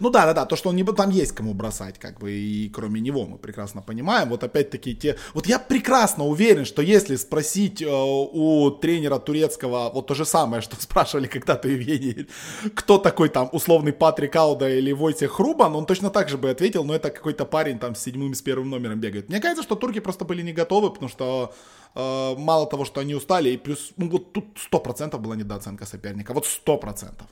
Ну 0.00 0.10
да, 0.10 0.26
да, 0.26 0.34
да, 0.34 0.46
то, 0.46 0.56
что 0.56 0.70
он 0.70 0.76
не 0.76 0.84
там 0.84 1.10
есть 1.10 1.32
кому 1.32 1.54
бросать, 1.54 1.98
как 1.98 2.18
бы, 2.18 2.32
и 2.32 2.68
кроме 2.68 3.00
него 3.00 3.26
мы 3.26 3.38
прекрасно 3.38 3.82
понимаем. 3.82 4.28
Вот 4.30 4.44
опять-таки 4.44 4.94
те... 4.94 5.16
Вот 5.34 5.46
я 5.46 5.58
прекрасно 5.58 6.24
уверен, 6.24 6.64
что 6.64 6.82
если 6.82 7.16
спросить 7.16 7.82
э, 7.82 7.86
у 7.88 8.70
тренера 8.70 9.18
турецкого 9.18 9.90
вот 9.92 10.06
то 10.06 10.14
же 10.14 10.24
самое, 10.24 10.62
что 10.62 10.76
спрашивали 10.80 11.26
когда-то 11.26 11.68
Евгений, 11.68 12.26
кто 12.74 12.98
такой 12.98 13.28
там 13.28 13.48
условный 13.52 13.92
Патрик 13.92 14.36
Ауда 14.36 14.68
или 14.68 14.92
Войте 14.92 15.28
Хрубан, 15.28 15.76
он 15.76 15.86
точно 15.86 16.10
так 16.10 16.28
же 16.28 16.38
бы 16.38 16.50
ответил, 16.50 16.84
но 16.84 16.94
это 16.94 17.10
какой-то 17.10 17.44
парень 17.44 17.78
там 17.78 17.94
с 17.94 18.02
седьмым, 18.02 18.34
с 18.34 18.42
первым 18.42 18.70
номером 18.70 19.00
бегает. 19.00 19.28
Мне 19.28 19.40
кажется, 19.40 19.62
что 19.62 19.74
турки 19.76 20.00
просто 20.00 20.24
были 20.24 20.42
не 20.42 20.52
готовы, 20.52 20.90
потому 20.90 21.08
что 21.08 21.54
э, 21.94 22.34
мало 22.38 22.66
того, 22.66 22.84
что 22.84 23.00
они 23.00 23.14
устали, 23.14 23.50
и 23.50 23.56
плюс, 23.56 23.92
ну 23.96 24.08
вот 24.08 24.32
тут 24.32 24.44
сто 24.56 24.78
процентов 24.78 25.20
была 25.20 25.36
недооценка 25.36 25.86
соперника, 25.86 26.32
вот 26.32 26.46
сто 26.46 26.76
процентов. 26.78 27.26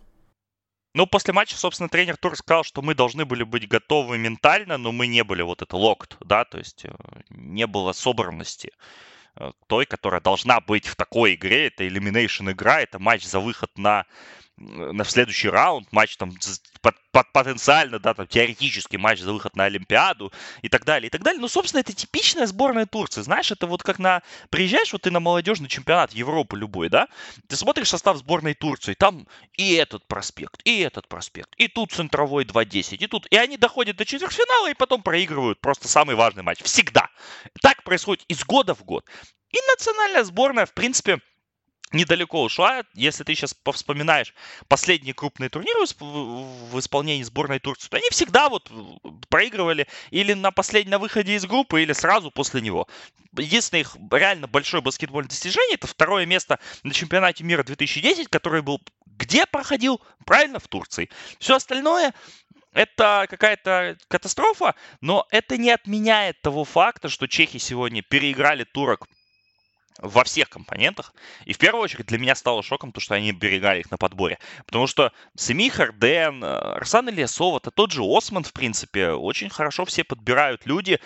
Ну, 0.95 1.09
после 1.09 1.35
матча, 1.35 1.57
собственно, 1.57 1.89
тренер 1.89 2.17
Тур 2.17 2.37
сказал, 2.37 2.63
что 2.63 2.81
мы 2.81 2.95
должны 2.95 3.25
были 3.25 3.43
быть 3.43 3.67
готовы 3.67 4.17
ментально, 4.17 4.79
но 4.79 4.93
мы 4.93 5.09
не 5.09 5.25
были 5.25 5.43
вот 5.43 5.61
это 5.61 5.77
локт, 5.77 6.17
да, 6.21 6.45
то 6.45 6.59
есть 6.59 6.85
э, 6.85 6.95
не 7.31 7.67
было 7.67 7.93
собранности 7.93 8.71
э, 9.35 9.51
той, 9.67 9.87
которая 9.87 10.21
должна 10.21 10.61
быть 10.61 10.87
в 10.87 10.95
такой 10.95 11.35
игре. 11.35 11.67
Это 11.67 11.85
Elimination 11.85 12.53
игра, 12.53 12.81
это 12.81 13.01
матч 13.01 13.25
за 13.25 13.41
выход 13.41 13.77
на 13.77 14.07
на 14.57 15.05
следующий 15.05 15.49
раунд, 15.49 15.91
матч 15.93 16.17
там 16.17 16.33
под, 16.81 16.95
под, 17.11 17.33
потенциально, 17.33 17.99
да, 17.99 18.15
там 18.15 18.27
теоретический 18.27 18.99
матч 18.99 19.21
за 19.21 19.33
выход 19.33 19.57
на 19.57 19.65
Олимпиаду 19.65 20.33
и 20.63 20.69
так 20.69 20.85
далее, 20.85 21.09
и 21.09 21.11
так 21.11 21.23
далее. 21.23 21.41
Ну, 21.41 21.49
собственно, 21.49 21.81
это 21.81 21.93
типичная 21.93 22.47
сборная 22.47 22.87
Турции. 22.87 23.23
Знаешь, 23.23 23.51
это 23.51 23.67
вот 23.67 23.83
как 23.83 23.99
на... 23.99 24.23
Приезжаешь 24.51 24.93
вот 24.93 25.03
ты 25.03 25.11
на 25.11 25.21
молодежный 25.21 25.69
чемпионат 25.69 26.13
Европы 26.13 26.57
любой, 26.57 26.89
да, 26.89 27.09
ты 27.49 27.57
смотришь 27.57 27.89
состав 27.89 28.17
сборной 28.17 28.55
Турции, 28.55 28.95
там 28.95 29.27
и 29.55 29.75
этот 29.75 30.07
проспект, 30.07 30.61
и 30.65 30.81
этот 30.81 31.09
проспект, 31.09 31.51
и 31.57 31.67
тут 31.67 31.93
центровой 31.93 32.45
2-10, 32.45 32.97
и 32.99 33.07
тут... 33.07 33.27
И 33.31 33.37
они 33.37 33.57
доходят 33.57 33.97
до 33.97 34.05
четвертьфинала 34.05 34.71
и 34.71 34.75
потом 34.75 35.03
проигрывают 35.03 35.61
просто 35.61 35.89
самый 35.89 36.15
важный 36.15 36.43
матч. 36.43 36.63
Всегда. 36.63 37.09
Так 37.61 37.83
происходит 37.83 38.25
из 38.29 38.45
года 38.45 38.75
в 38.75 38.85
год. 38.85 39.05
И 39.51 39.59
национальная 39.71 40.25
сборная, 40.25 40.67
в 40.67 40.75
принципе, 40.75 41.21
недалеко 41.95 42.43
ушла. 42.43 42.83
Если 42.95 43.25
ты 43.25 43.35
сейчас 43.35 43.55
повспоминаешь 43.55 44.35
последние 44.69 45.15
крупные 45.15 45.49
турниры 45.49 45.87
в 46.01 46.79
исполнении 46.79 47.23
сборной 47.23 47.61
Турции, 47.61 47.89
то 47.89 47.97
они 47.97 48.11
всегда 48.11 48.49
вот 48.49 48.71
проигрывали 49.29 49.87
или 50.11 50.35
на 50.35 50.51
последнем 50.51 51.01
выходе 51.01 51.35
из 51.35 51.47
группы, 51.47 51.83
или 51.83 51.93
сразу 51.93 52.31
после 52.31 52.61
него. 52.61 52.89
Единственное 53.37 53.83
их 53.83 53.97
реально 54.11 54.47
большое 54.47 54.83
баскетбольное 54.83 55.31
достижение 55.31 55.75
это 55.75 55.87
второе 55.87 56.27
место 56.27 56.59
на 56.83 56.93
чемпионате 56.93 57.45
мира 57.45 57.63
2010, 57.63 58.29
который 58.29 58.63
был 58.63 58.81
где 59.07 59.47
проходил? 59.47 60.01
Правильно, 60.27 60.59
в 60.59 60.69
Турции. 60.69 61.09
Все 61.39 61.55
остальное 61.55 62.13
это 62.73 63.27
какая-то 63.31 63.97
катастрофа, 64.09 64.75
но 65.01 65.27
это 65.31 65.57
не 65.57 65.71
отменяет 65.71 66.41
того 66.43 66.65
факта, 66.65 67.09
что 67.09 67.29
чехи 67.29 67.59
сегодня 67.59 68.03
переиграли 68.03 68.65
турок 68.65 69.07
во 70.01 70.25
всех 70.25 70.49
компонентах. 70.49 71.15
И 71.45 71.53
в 71.53 71.59
первую 71.59 71.83
очередь 71.83 72.07
для 72.07 72.19
меня 72.19 72.35
стало 72.35 72.63
шоком 72.63 72.93
то, 72.93 73.01
что 73.01 73.15
они 73.15 73.33
берегали 73.33 73.81
их 73.81 73.91
на 73.91 73.97
подборе. 73.97 74.39
Потому 74.67 74.87
что 74.87 75.13
Семи 75.37 75.71
Харден, 75.71 76.43
э, 76.43 76.47
Арсан 76.47 77.09
Ильясов, 77.09 77.57
это 77.57 77.71
тот 77.71 77.93
же 77.93 78.03
Осман, 78.05 78.45
в 78.45 78.53
принципе, 78.53 79.11
очень 79.11 79.51
хорошо 79.51 79.85
все 79.85 80.05
подбирают 80.05 80.67
люди 80.67 81.01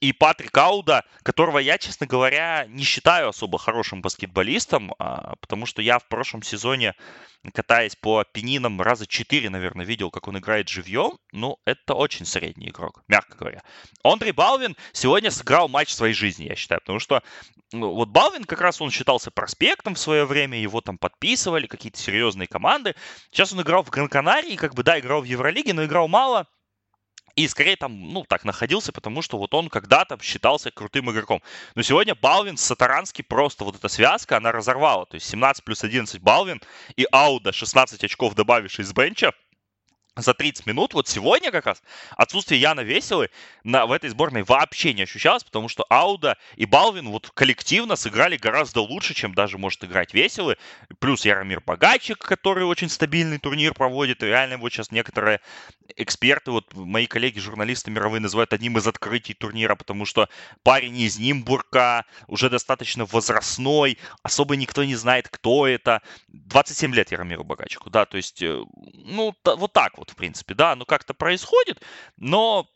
и 0.00 0.12
Патрик 0.12 0.56
Ауда, 0.56 1.04
которого 1.22 1.58
я, 1.58 1.76
честно 1.76 2.06
говоря, 2.06 2.64
не 2.68 2.84
считаю 2.84 3.28
особо 3.28 3.58
хорошим 3.58 4.00
баскетболистом, 4.00 4.94
а, 4.98 5.34
потому 5.40 5.66
что 5.66 5.82
я 5.82 5.98
в 5.98 6.08
прошлом 6.08 6.42
сезоне, 6.42 6.94
катаясь 7.52 7.96
по 7.96 8.24
пенинам, 8.24 8.80
раза 8.80 9.06
четыре, 9.06 9.50
наверное, 9.50 9.84
видел, 9.84 10.10
как 10.10 10.26
он 10.26 10.38
играет 10.38 10.68
живьем. 10.68 11.18
Ну, 11.32 11.58
это 11.66 11.94
очень 11.94 12.24
средний 12.24 12.70
игрок, 12.70 13.02
мягко 13.08 13.36
говоря. 13.36 13.62
Андрей 14.02 14.32
Балвин 14.32 14.74
сегодня 14.92 15.30
сыграл 15.30 15.68
матч 15.68 15.90
своей 15.90 16.14
жизни, 16.14 16.44
я 16.44 16.56
считаю, 16.56 16.80
потому 16.80 16.98
что 16.98 17.22
ну, 17.72 17.92
вот 17.92 18.08
Балвин 18.08 18.44
как 18.44 18.62
раз 18.62 18.80
он 18.80 18.90
считался 18.90 19.30
проспектом 19.30 19.94
в 19.94 19.98
свое 19.98 20.24
время, 20.24 20.58
его 20.58 20.80
там 20.80 20.96
подписывали, 20.96 21.66
какие-то 21.66 21.98
серьезные 21.98 22.48
команды. 22.48 22.94
Сейчас 23.30 23.52
он 23.52 23.60
играл 23.60 23.84
в 23.84 23.90
Гран-Канарии, 23.90 24.56
как 24.56 24.74
бы, 24.74 24.82
да, 24.82 24.98
играл 24.98 25.20
в 25.20 25.24
Евролиге, 25.24 25.74
но 25.74 25.84
играл 25.84 26.08
мало– 26.08 26.46
и 27.36 27.48
скорее 27.48 27.76
там, 27.76 28.12
ну, 28.12 28.24
так 28.24 28.44
находился, 28.44 28.92
потому 28.92 29.22
что 29.22 29.38
вот 29.38 29.54
он 29.54 29.68
когда-то 29.68 30.18
считался 30.22 30.70
крутым 30.70 31.10
игроком. 31.10 31.42
Но 31.74 31.82
сегодня 31.82 32.14
Балвин 32.14 32.56
с 32.56 32.62
Сатаранский 32.62 33.24
просто 33.24 33.64
вот 33.64 33.76
эта 33.76 33.88
связка, 33.88 34.36
она 34.36 34.52
разорвала. 34.52 35.06
То 35.06 35.16
есть 35.16 35.26
17 35.26 35.64
плюс 35.64 35.84
11 35.84 36.20
Балвин 36.20 36.60
и 36.96 37.06
Ауда 37.10 37.52
16 37.52 38.04
очков 38.04 38.34
добавивший 38.34 38.84
с 38.84 38.92
бенча– 38.92 39.32
за 40.16 40.34
30 40.34 40.66
минут, 40.66 40.94
вот 40.94 41.08
сегодня 41.08 41.50
как 41.50 41.66
раз, 41.66 41.82
отсутствие 42.16 42.60
Яна 42.60 42.80
Веселы 42.80 43.30
на, 43.64 43.86
в 43.86 43.92
этой 43.92 44.10
сборной 44.10 44.42
вообще 44.42 44.92
не 44.92 45.02
ощущалось, 45.02 45.44
потому 45.44 45.68
что 45.68 45.84
Ауда 45.88 46.36
и 46.56 46.66
Балвин 46.66 47.08
вот 47.10 47.30
коллективно 47.30 47.96
сыграли 47.96 48.36
гораздо 48.36 48.80
лучше, 48.80 49.14
чем 49.14 49.34
даже 49.34 49.58
может 49.58 49.84
играть 49.84 50.12
Веселы. 50.14 50.56
Плюс 50.98 51.24
Яромир 51.24 51.60
Богачик, 51.60 52.18
который 52.18 52.64
очень 52.64 52.88
стабильный 52.88 53.38
турнир 53.38 53.74
проводит. 53.74 54.22
Реально 54.22 54.58
вот 54.58 54.72
сейчас 54.72 54.90
некоторые 54.90 55.40
эксперты, 55.96 56.50
вот 56.50 56.74
мои 56.74 57.06
коллеги-журналисты 57.06 57.90
мировые 57.90 58.20
называют 58.20 58.52
одним 58.52 58.78
из 58.78 58.86
открытий 58.86 59.34
турнира, 59.34 59.74
потому 59.74 60.04
что 60.04 60.28
парень 60.62 60.96
из 60.96 61.18
Нимбурга, 61.18 62.04
уже 62.26 62.50
достаточно 62.50 63.04
возрастной, 63.04 63.98
особо 64.22 64.56
никто 64.56 64.84
не 64.84 64.96
знает, 64.96 65.28
кто 65.28 65.66
это. 65.66 66.02
27 66.28 66.94
лет 66.94 67.12
Яромиру 67.12 67.44
Богачику, 67.44 67.90
да, 67.90 68.06
то 68.06 68.16
есть, 68.16 68.42
э, 68.42 68.62
ну, 68.94 69.34
вот 69.44 69.72
так 69.72 69.99
вот, 70.00 70.10
в 70.10 70.16
принципе, 70.16 70.54
да, 70.54 70.74
ну 70.76 70.86
как-то 70.86 71.12
происходит, 71.12 71.82
но 72.16 72.66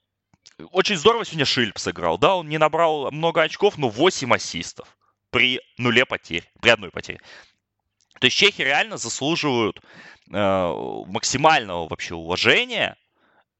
очень 0.72 0.96
здорово 0.96 1.24
сегодня 1.24 1.46
Шильп 1.46 1.78
сыграл, 1.78 2.18
да, 2.18 2.36
он 2.36 2.48
не 2.48 2.58
набрал 2.58 3.10
много 3.10 3.42
очков, 3.42 3.78
но 3.78 3.88
8 3.88 4.34
ассистов 4.34 4.96
при 5.30 5.60
нуле 5.78 6.04
потерь, 6.04 6.48
при 6.60 6.68
одной 6.68 6.90
потере. 6.90 7.20
То 8.20 8.26
есть 8.26 8.36
чехи 8.36 8.60
реально 8.60 8.98
заслуживают 8.98 9.80
э, 10.30 11.02
максимального 11.06 11.88
вообще 11.88 12.14
уважения, 12.14 12.96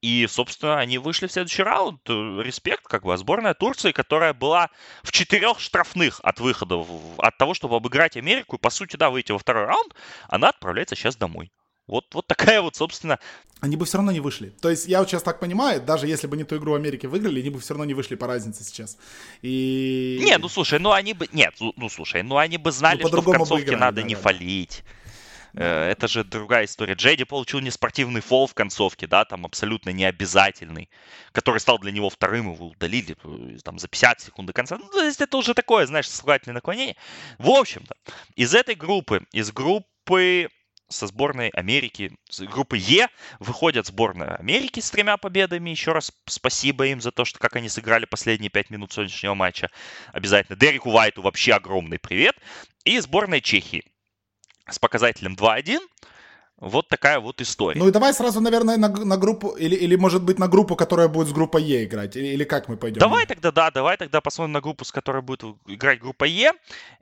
и, 0.01 0.27
собственно, 0.27 0.77
они 0.77 0.99
вышли 0.99 1.25
в 1.25 1.31
следующий 1.31 1.63
раунд. 1.63 2.07
Респект, 2.07 2.83
как 2.85 3.03
бы, 3.03 3.15
а 3.15 3.17
сборная 3.17 3.55
Турции, 3.55 3.91
которая 3.91 4.33
была 4.33 4.69
в 5.01 5.11
четырех 5.11 5.59
штрафных 5.59 6.19
от 6.21 6.39
выхода, 6.39 6.85
от 7.17 7.37
того, 7.37 7.55
чтобы 7.55 7.77
обыграть 7.77 8.15
Америку, 8.15 8.57
и, 8.57 8.59
по 8.59 8.69
сути, 8.69 8.95
да, 8.95 9.09
выйти 9.09 9.31
во 9.31 9.39
второй 9.39 9.65
раунд, 9.65 9.95
она 10.29 10.49
отправляется 10.49 10.95
сейчас 10.95 11.15
домой. 11.15 11.51
Вот, 11.87 12.05
вот 12.13 12.27
такая 12.27 12.61
вот, 12.61 12.75
собственно... 12.75 13.19
Они 13.61 13.77
бы 13.77 13.85
все 13.85 13.97
равно 13.97 14.11
не 14.11 14.19
вышли. 14.19 14.49
То 14.61 14.69
есть 14.69 14.87
я 14.87 14.99
вот 14.99 15.09
сейчас 15.09 15.23
так 15.23 15.39
понимаю, 15.39 15.81
даже 15.81 16.07
если 16.07 16.27
бы 16.27 16.35
не 16.37 16.43
ту 16.43 16.57
игру 16.57 16.75
Америки 16.75 17.05
выиграли, 17.05 17.39
они 17.39 17.49
бы 17.49 17.59
все 17.59 17.73
равно 17.73 17.85
не 17.85 17.93
вышли 17.93 18.15
по 18.15 18.27
разнице 18.27 18.63
сейчас. 18.63 18.97
И... 19.41 20.19
Не, 20.21 20.37
ну 20.37 20.49
слушай, 20.49 20.79
ну 20.79 20.91
они 20.91 21.13
бы... 21.13 21.27
Нет, 21.31 21.53
ну, 21.59 21.73
ну 21.77 21.89
слушай, 21.89 22.21
ну 22.21 22.37
они 22.37 22.57
бы 22.57 22.71
знали, 22.71 23.01
ну, 23.01 23.07
что 23.07 23.21
в 23.21 23.31
концовке 23.31 23.65
играли, 23.65 23.79
надо 23.79 24.01
да, 24.01 24.07
не 24.07 24.15
да, 24.15 24.21
фалить. 24.21 24.83
Да. 24.83 24.91
Э, 25.55 25.89
это 25.89 26.07
же 26.07 26.23
другая 26.23 26.65
история. 26.65 26.93
Джейди 26.93 27.23
получил 27.23 27.59
неспортивный 27.59 28.21
фол 28.21 28.47
в 28.47 28.53
концовке, 28.53 29.07
да, 29.07 29.25
там 29.25 29.45
абсолютно 29.45 29.91
необязательный, 29.91 30.89
который 31.31 31.59
стал 31.59 31.79
для 31.79 31.91
него 31.91 32.09
вторым, 32.09 32.53
его 32.53 32.67
удалили 32.67 33.15
э, 33.23 33.57
там 33.63 33.79
за 33.79 33.87
50 33.87 34.21
секунд 34.21 34.47
до 34.47 34.53
конца. 34.53 34.77
Ну, 34.77 34.87
то 34.89 35.03
есть 35.03 35.21
это 35.21 35.37
уже 35.37 35.53
такое, 35.53 35.85
знаешь, 35.85 36.09
слагательное 36.09 36.55
наклонение. 36.55 36.95
В 37.37 37.49
общем-то, 37.49 37.95
из 38.35 38.53
этой 38.53 38.75
группы, 38.75 39.25
из 39.31 39.51
группы 39.51 40.49
со 40.89 41.07
сборной 41.07 41.49
Америки, 41.49 42.17
с 42.29 42.41
группы 42.41 42.77
Е, 42.77 43.07
выходят 43.39 43.87
сборная 43.87 44.35
Америки 44.35 44.79
с 44.79 44.91
тремя 44.91 45.17
победами. 45.17 45.69
Еще 45.69 45.91
раз 45.91 46.11
спасибо 46.25 46.85
им 46.87 47.01
за 47.01 47.11
то, 47.11 47.25
что 47.25 47.39
как 47.39 47.55
они 47.55 47.69
сыграли 47.69 48.05
последние 48.05 48.49
пять 48.49 48.69
минут 48.69 48.93
сегодняшнего 48.93 49.33
матча. 49.33 49.69
Обязательно 50.13 50.57
Дереку 50.57 50.91
Вайту 50.91 51.21
вообще 51.21 51.53
огромный 51.53 51.99
привет. 51.99 52.35
И 52.83 52.99
сборная 52.99 53.41
Чехии 53.41 53.83
с 54.69 54.79
показателем 54.79 55.35
2-1. 55.35 55.79
Вот 56.65 56.87
такая 56.87 57.19
вот 57.19 57.41
история. 57.41 57.79
Ну 57.79 57.87
и 57.87 57.91
давай 57.91 58.11
сразу, 58.11 58.41
наверное, 58.41 58.75
на, 58.77 58.89
на 58.89 59.17
группу, 59.17 59.49
или, 59.49 59.75
или 59.75 59.95
может 59.95 60.23
быть 60.23 60.39
на 60.39 60.47
группу, 60.47 60.75
которая 60.75 61.07
будет 61.07 61.27
с 61.27 61.31
группой 61.31 61.61
Е 61.61 61.83
играть, 61.83 62.15
или, 62.15 62.25
или 62.29 62.43
как 62.43 62.67
мы 62.67 62.75
пойдем? 62.75 62.99
Давай 62.99 63.27
тогда, 63.27 63.51
да, 63.51 63.69
давай 63.69 63.97
тогда 63.97 64.19
посмотрим 64.19 64.53
на 64.53 64.61
группу, 64.61 64.83
с 64.83 64.91
которой 64.91 65.21
будет 65.21 65.43
играть 65.67 65.99
группа 65.99 66.23
Е. 66.23 66.53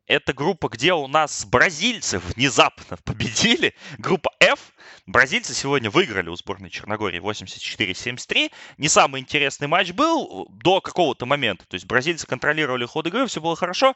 Это 0.06 0.34
группа, 0.34 0.68
где 0.68 0.92
у 0.92 1.08
нас 1.08 1.46
бразильцы 1.46 2.20
внезапно 2.20 2.98
победили. 3.06 3.74
Группа 3.98 4.32
F. 4.42 4.74
Бразильцы 5.06 5.54
сегодня 5.54 5.90
выиграли 5.90 6.28
у 6.28 6.36
сборной 6.36 6.70
Черногории 6.70 7.22
84-73. 7.22 8.52
Не 8.78 8.90
самый 8.90 9.22
интересный 9.22 9.70
матч 9.70 9.94
был 9.94 10.46
до 10.50 10.82
какого-то 10.82 11.26
момента. 11.26 11.66
То 11.68 11.76
есть 11.76 11.86
бразильцы 11.86 12.28
контролировали 12.28 12.84
ход 12.84 13.08
игры, 13.08 13.28
все 13.28 13.40
было 13.40 13.56
хорошо. 13.56 13.96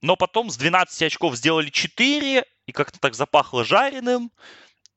Но 0.00 0.14
потом 0.14 0.48
с 0.48 0.56
12 0.56 1.02
очков 1.02 1.34
сделали 1.34 1.70
4, 1.70 2.44
и 2.68 2.72
как-то 2.72 3.00
так 3.00 3.14
запахло 3.14 3.64
жареным. 3.64 4.30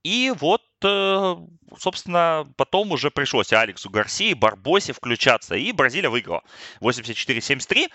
И 0.04 0.34
вот, 0.40 0.64
э, 0.84 1.36
собственно, 1.78 2.48
потом 2.58 2.92
уже 2.92 3.12
пришлось 3.12 3.54
Алексу 3.54 3.90
Гарсии, 3.90 4.34
Барбосе 4.34 4.94
включаться, 4.94 5.56
и 5.56 5.72
Бразилия 5.72 6.10
выиграла 6.10 6.44
84-73 6.82 7.90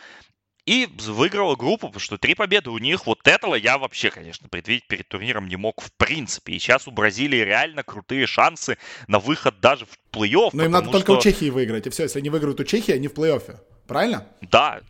и 0.67 0.89
выиграла 1.07 1.55
группу, 1.55 1.87
потому 1.87 2.01
что 2.01 2.19
три 2.19 2.35
победы 2.35 2.71
у 2.71 2.79
них. 2.79 3.07
Вот 3.07 3.27
этого 3.27 3.55
я 3.55 3.79
вообще, 3.79 4.11
конечно, 4.11 4.49
предвидеть 4.49 4.87
перед 4.89 5.09
турниром 5.09 5.49
не 5.49 5.57
мог 5.57 5.81
в 5.81 5.93
принципе. 5.93 6.55
И 6.55 6.59
сейчас 6.59 6.89
у 6.89 6.91
Бразилии 6.91 7.39
реально 7.39 7.85
крутые 7.85 8.27
шансы 8.27 8.77
на 9.07 9.21
выход 9.21 9.61
даже 9.61 9.87
в 9.87 9.97
плей-офф. 10.13 10.51
Но 10.53 10.65
им 10.65 10.73
надо 10.73 10.89
что... 10.89 10.99
только 10.99 11.13
у 11.13 11.21
Чехии 11.21 11.51
выиграть, 11.51 11.87
и 11.87 11.91
все. 11.91 12.05
Если 12.05 12.19
они 12.19 12.31
выиграют 12.31 12.59
у 12.59 12.65
Чехии, 12.65 12.93
они 12.93 13.07
в 13.07 13.15
плей-оффе. 13.15 13.61
Правильно? 13.87 14.27
Да, 14.41 14.81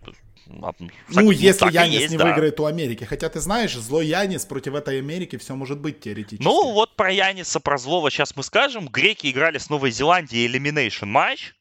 ну, 0.46 0.74
ну, 1.08 1.30
если 1.30 1.72
Янис 1.72 2.00
есть, 2.00 2.10
не 2.10 2.18
да. 2.18 2.24
выиграет 2.26 2.58
у 2.60 2.66
Америки. 2.66 3.04
Хотя 3.04 3.28
ты 3.28 3.40
знаешь, 3.40 3.74
злой 3.74 4.06
Янис 4.06 4.44
против 4.44 4.74
этой 4.74 4.98
Америки 4.98 5.36
все 5.36 5.54
может 5.54 5.78
быть 5.78 6.00
теоретически. 6.00 6.42
Ну, 6.42 6.72
вот 6.72 6.94
про 6.96 7.10
Яниса, 7.10 7.60
про 7.60 7.78
злого 7.78 8.10
сейчас 8.10 8.36
мы 8.36 8.42
скажем. 8.42 8.88
Греки 8.88 9.30
играли 9.30 9.58
с 9.58 9.68
Новой 9.70 9.90
Зеландией 9.90 10.46
Elimination 10.48 11.06
матч. 11.06 11.54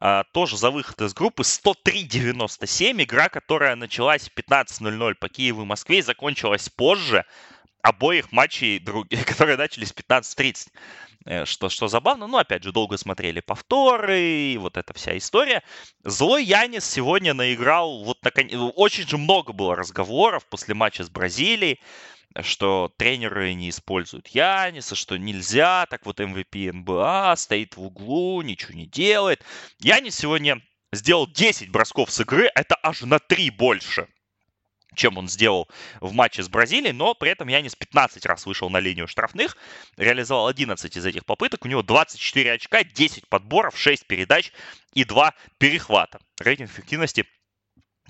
А, 0.00 0.24
тоже 0.32 0.56
за 0.56 0.70
выход 0.70 1.00
из 1.00 1.14
группы 1.14 1.42
103-97. 1.44 3.02
Игра, 3.02 3.28
которая 3.28 3.76
началась 3.76 4.28
в 4.28 4.38
15.00 4.38 5.14
по 5.14 5.28
Киеву 5.28 5.62
и 5.62 5.66
Москве 5.66 5.98
и 5.98 6.02
закончилась 6.02 6.68
позже. 6.68 7.24
Обоих 7.84 8.32
матчей, 8.32 8.80
которые 9.26 9.56
начались 9.56 9.92
15-30. 9.92 10.68
Э, 11.26 11.44
что, 11.44 11.68
что 11.68 11.86
забавно, 11.86 12.26
ну, 12.26 12.38
опять 12.38 12.64
же, 12.64 12.72
долго 12.72 12.96
смотрели 12.96 13.40
повторы, 13.40 14.56
вот 14.58 14.76
эта 14.76 14.94
вся 14.94 15.16
история. 15.16 15.62
Злой 16.02 16.44
Янис 16.44 16.84
сегодня 16.84 17.34
наиграл, 17.34 18.04
вот 18.04 18.18
наконец, 18.22 18.54
очень 18.74 19.06
же 19.06 19.18
много 19.18 19.52
было 19.52 19.76
разговоров 19.76 20.46
после 20.46 20.74
матча 20.74 21.04
с 21.04 21.10
Бразилией, 21.10 21.80
что 22.40 22.90
тренеры 22.96 23.52
не 23.52 23.68
используют 23.68 24.28
Яниса, 24.28 24.94
что 24.94 25.18
нельзя, 25.18 25.86
так 25.88 26.06
вот 26.06 26.20
MVP 26.20 26.72
НБА 26.72 27.34
стоит 27.36 27.76
в 27.76 27.82
углу, 27.82 28.40
ничего 28.42 28.74
не 28.74 28.86
делает. 28.86 29.44
Янис 29.78 30.16
сегодня 30.16 30.62
сделал 30.92 31.26
10 31.26 31.70
бросков 31.70 32.10
с 32.10 32.20
игры, 32.20 32.50
это 32.54 32.76
аж 32.82 33.02
на 33.02 33.18
3 33.18 33.50
больше 33.50 34.08
чем 34.94 35.18
он 35.18 35.28
сделал 35.28 35.68
в 36.00 36.12
матче 36.12 36.42
с 36.42 36.48
Бразилией, 36.48 36.92
но 36.92 37.14
при 37.14 37.30
этом 37.30 37.48
Янис 37.48 37.74
15 37.74 38.24
раз 38.26 38.46
вышел 38.46 38.70
на 38.70 38.78
линию 38.78 39.06
штрафных, 39.06 39.56
реализовал 39.96 40.48
11 40.48 40.96
из 40.96 41.06
этих 41.06 41.24
попыток, 41.24 41.64
у 41.64 41.68
него 41.68 41.82
24 41.82 42.52
очка, 42.52 42.84
10 42.84 43.28
подборов, 43.28 43.78
6 43.78 44.06
передач 44.06 44.52
и 44.92 45.04
2 45.04 45.34
перехвата. 45.58 46.20
Рейтинг 46.38 46.70
эффективности 46.70 47.26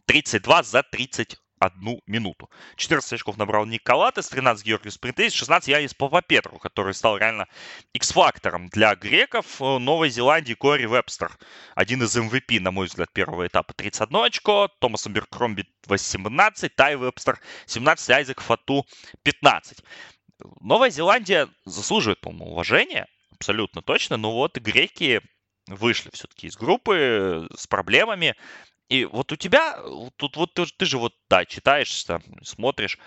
32 0.06 0.62
за 0.62 0.82
30 0.82 1.38
одну 1.58 2.00
минуту. 2.06 2.50
14 2.76 3.12
очков 3.14 3.36
набрал 3.36 3.66
Ник 3.66 3.82
Калатес, 3.82 4.28
13 4.28 4.64
Георгиус 4.64 4.98
Принтейс, 4.98 5.32
16 5.32 5.68
Янис 5.68 5.94
Папапетру, 5.94 6.58
который 6.58 6.94
стал 6.94 7.16
реально 7.16 7.46
X-фактором 7.92 8.68
для 8.68 8.94
греков. 8.94 9.60
Новой 9.60 10.10
Зеландии 10.10 10.54
Кори 10.54 10.86
Вебстер, 10.86 11.30
один 11.74 12.02
из 12.02 12.16
MVP, 12.16 12.60
на 12.60 12.70
мой 12.70 12.86
взгляд, 12.86 13.12
первого 13.12 13.46
этапа, 13.46 13.72
31 13.74 14.24
очко, 14.24 14.68
Томас 14.78 15.06
Беркромби 15.06 15.66
18, 15.86 16.74
Тай 16.74 16.96
Вебстер 16.96 17.40
17, 17.66 18.10
Айзек 18.10 18.40
Фату 18.40 18.86
15. 19.22 19.82
Новая 20.60 20.90
Зеландия 20.90 21.48
заслуживает, 21.64 22.20
по-моему, 22.20 22.52
уважения, 22.52 23.06
абсолютно 23.32 23.82
точно, 23.82 24.16
но 24.16 24.32
вот 24.32 24.58
греки 24.58 25.20
вышли 25.66 26.10
все-таки 26.12 26.48
из 26.48 26.56
группы 26.56 27.48
с 27.56 27.66
проблемами. 27.66 28.34
И 28.88 29.04
вот 29.04 29.32
у 29.32 29.36
тебя, 29.36 29.78
тут 30.16 30.36
вот 30.36 30.54
ты, 30.54 30.66
ты 30.66 30.84
же 30.84 30.98
вот, 30.98 31.14
да, 31.28 31.44
читаешь, 31.44 32.04
там, 32.04 32.22
смотришь, 32.42 32.98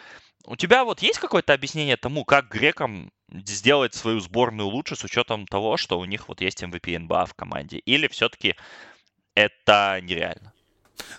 у 0.45 0.55
тебя 0.55 0.83
вот 0.83 1.01
есть 1.01 1.19
какое-то 1.19 1.53
объяснение 1.53 1.97
тому, 1.97 2.25
как 2.25 2.49
грекам 2.49 3.11
сделать 3.31 3.93
свою 3.93 4.19
сборную 4.19 4.67
лучше 4.69 4.95
с 4.95 5.03
учетом 5.03 5.45
того, 5.45 5.77
что 5.77 5.99
у 5.99 6.05
них 6.05 6.29
вот 6.29 6.41
есть 6.41 6.63
MVP 6.63 6.97
НБА 6.99 7.25
в 7.25 7.33
команде? 7.33 7.77
Или 7.79 8.07
все-таки 8.07 8.55
это 9.35 9.99
нереально? 10.01 10.53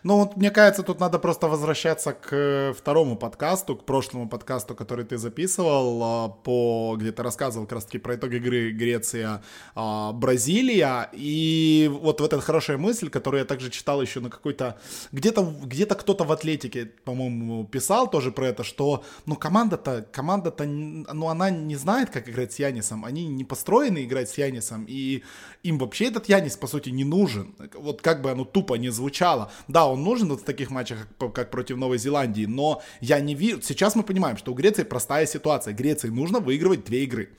Ну, 0.02 0.18
вот 0.18 0.36
мне 0.36 0.50
кажется, 0.50 0.82
тут 0.82 1.00
надо 1.00 1.18
просто 1.18 1.48
возвращаться 1.48 2.12
к 2.12 2.28
э, 2.32 2.74
второму 2.76 3.16
подкасту, 3.16 3.76
к 3.76 3.84
прошлому 3.84 4.28
подкасту, 4.28 4.74
который 4.74 5.04
ты 5.04 5.18
записывал, 5.18 6.02
а, 6.02 6.28
по, 6.28 6.96
где 6.98 7.12
ты 7.12 7.22
рассказывал 7.22 7.66
как 7.66 7.76
раз-таки 7.76 7.98
про 7.98 8.14
итоги 8.14 8.36
игры 8.36 8.72
Греция-Бразилия. 8.72 10.86
А, 10.86 11.10
И 11.12 11.90
вот 12.02 12.20
в 12.20 12.24
эта 12.24 12.40
хорошая 12.40 12.78
мысль, 12.78 13.10
которую 13.10 13.40
я 13.40 13.44
также 13.44 13.70
читал 13.70 14.02
еще 14.02 14.20
на 14.20 14.30
какой-то... 14.30 14.78
Где-то 15.12 15.42
где 15.62 15.86
кто-то 15.86 16.24
в 16.24 16.32
Атлетике, 16.32 16.86
по-моему, 17.04 17.64
писал 17.64 18.10
тоже 18.10 18.30
про 18.30 18.48
это, 18.48 18.64
что, 18.64 19.04
ну, 19.26 19.36
команда-то, 19.36 20.06
команда-то, 20.12 20.64
ну, 20.64 21.28
она 21.28 21.50
не 21.50 21.76
знает, 21.76 22.10
как 22.10 22.28
играть 22.28 22.52
с 22.52 22.58
Янисом. 22.58 23.04
Они 23.04 23.26
не 23.26 23.44
построены 23.44 24.04
играть 24.04 24.28
с 24.28 24.38
Янисом, 24.38 24.84
и 24.88 25.22
им 25.62 25.78
вообще 25.78 26.06
этот 26.06 26.28
Янис, 26.28 26.56
по 26.56 26.66
сути, 26.66 26.90
не 26.90 27.04
нужен. 27.04 27.54
Вот 27.74 28.02
как 28.02 28.22
бы 28.22 28.30
оно 28.30 28.44
тупо 28.44 28.74
не 28.74 28.90
звучало. 28.90 29.50
Да, 29.68 29.86
он 29.86 30.02
нужен 30.02 30.30
вот 30.30 30.40
в 30.40 30.44
таких 30.44 30.70
матчах, 30.70 31.06
как, 31.18 31.34
как 31.34 31.50
против 31.50 31.76
Новой 31.76 31.98
Зеландии, 31.98 32.46
но 32.46 32.82
я 33.00 33.20
не 33.20 33.34
вижу... 33.34 33.60
Сейчас 33.62 33.94
мы 33.94 34.02
понимаем, 34.02 34.38
что 34.38 34.52
у 34.52 34.54
Греции 34.54 34.82
простая 34.82 35.26
ситуация. 35.26 35.74
Греции 35.74 36.08
нужно 36.08 36.40
выигрывать 36.40 36.84
две 36.84 37.04
игры. 37.04 37.30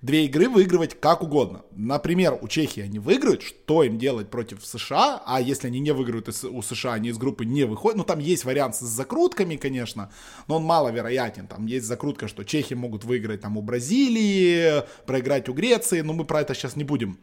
Две 0.00 0.26
игры 0.26 0.48
выигрывать 0.48 0.98
как 0.98 1.22
угодно. 1.22 1.62
Например, 1.70 2.38
у 2.40 2.48
Чехии 2.48 2.82
они 2.82 2.98
выиграют, 2.98 3.42
что 3.42 3.82
им 3.82 3.98
делать 3.98 4.30
против 4.30 4.64
США, 4.64 5.22
а 5.24 5.40
если 5.40 5.68
они 5.68 5.80
не 5.80 5.92
выиграют 5.92 6.28
у 6.28 6.62
США, 6.62 6.94
они 6.94 7.08
из 7.08 7.16
группы 7.16 7.44
не 7.46 7.64
выходят, 7.64 7.96
ну 7.96 8.04
там 8.04 8.18
есть 8.18 8.44
вариант 8.44 8.76
с 8.76 8.80
закрутками, 8.80 9.56
конечно, 9.56 10.10
но 10.46 10.56
он 10.56 10.64
маловероятен. 10.64 11.46
Там 11.46 11.64
есть 11.64 11.86
закрутка, 11.86 12.28
что 12.28 12.44
Чехи 12.44 12.74
могут 12.74 13.04
выиграть 13.04 13.40
там 13.40 13.56
у 13.56 13.62
Бразилии, 13.62 14.82
проиграть 15.06 15.48
у 15.48 15.54
Греции, 15.54 16.02
но 16.02 16.12
мы 16.12 16.24
про 16.24 16.42
это 16.42 16.54
сейчас 16.54 16.76
не 16.76 16.84
будем 16.84 17.18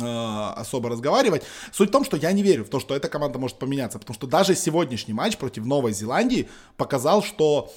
особо 0.00 0.88
разговаривать. 0.88 1.42
Суть 1.72 1.90
в 1.90 1.92
том, 1.92 2.04
что 2.04 2.16
я 2.16 2.32
не 2.32 2.42
верю 2.42 2.64
в 2.64 2.68
то, 2.68 2.80
что 2.80 2.94
эта 2.94 3.08
команда 3.08 3.38
может 3.38 3.58
поменяться, 3.58 3.98
потому 3.98 4.14
что 4.14 4.26
даже 4.26 4.54
сегодняшний 4.54 5.14
матч 5.14 5.36
против 5.36 5.64
Новой 5.64 5.92
Зеландии 5.92 6.48
показал, 6.76 7.22
что 7.22 7.72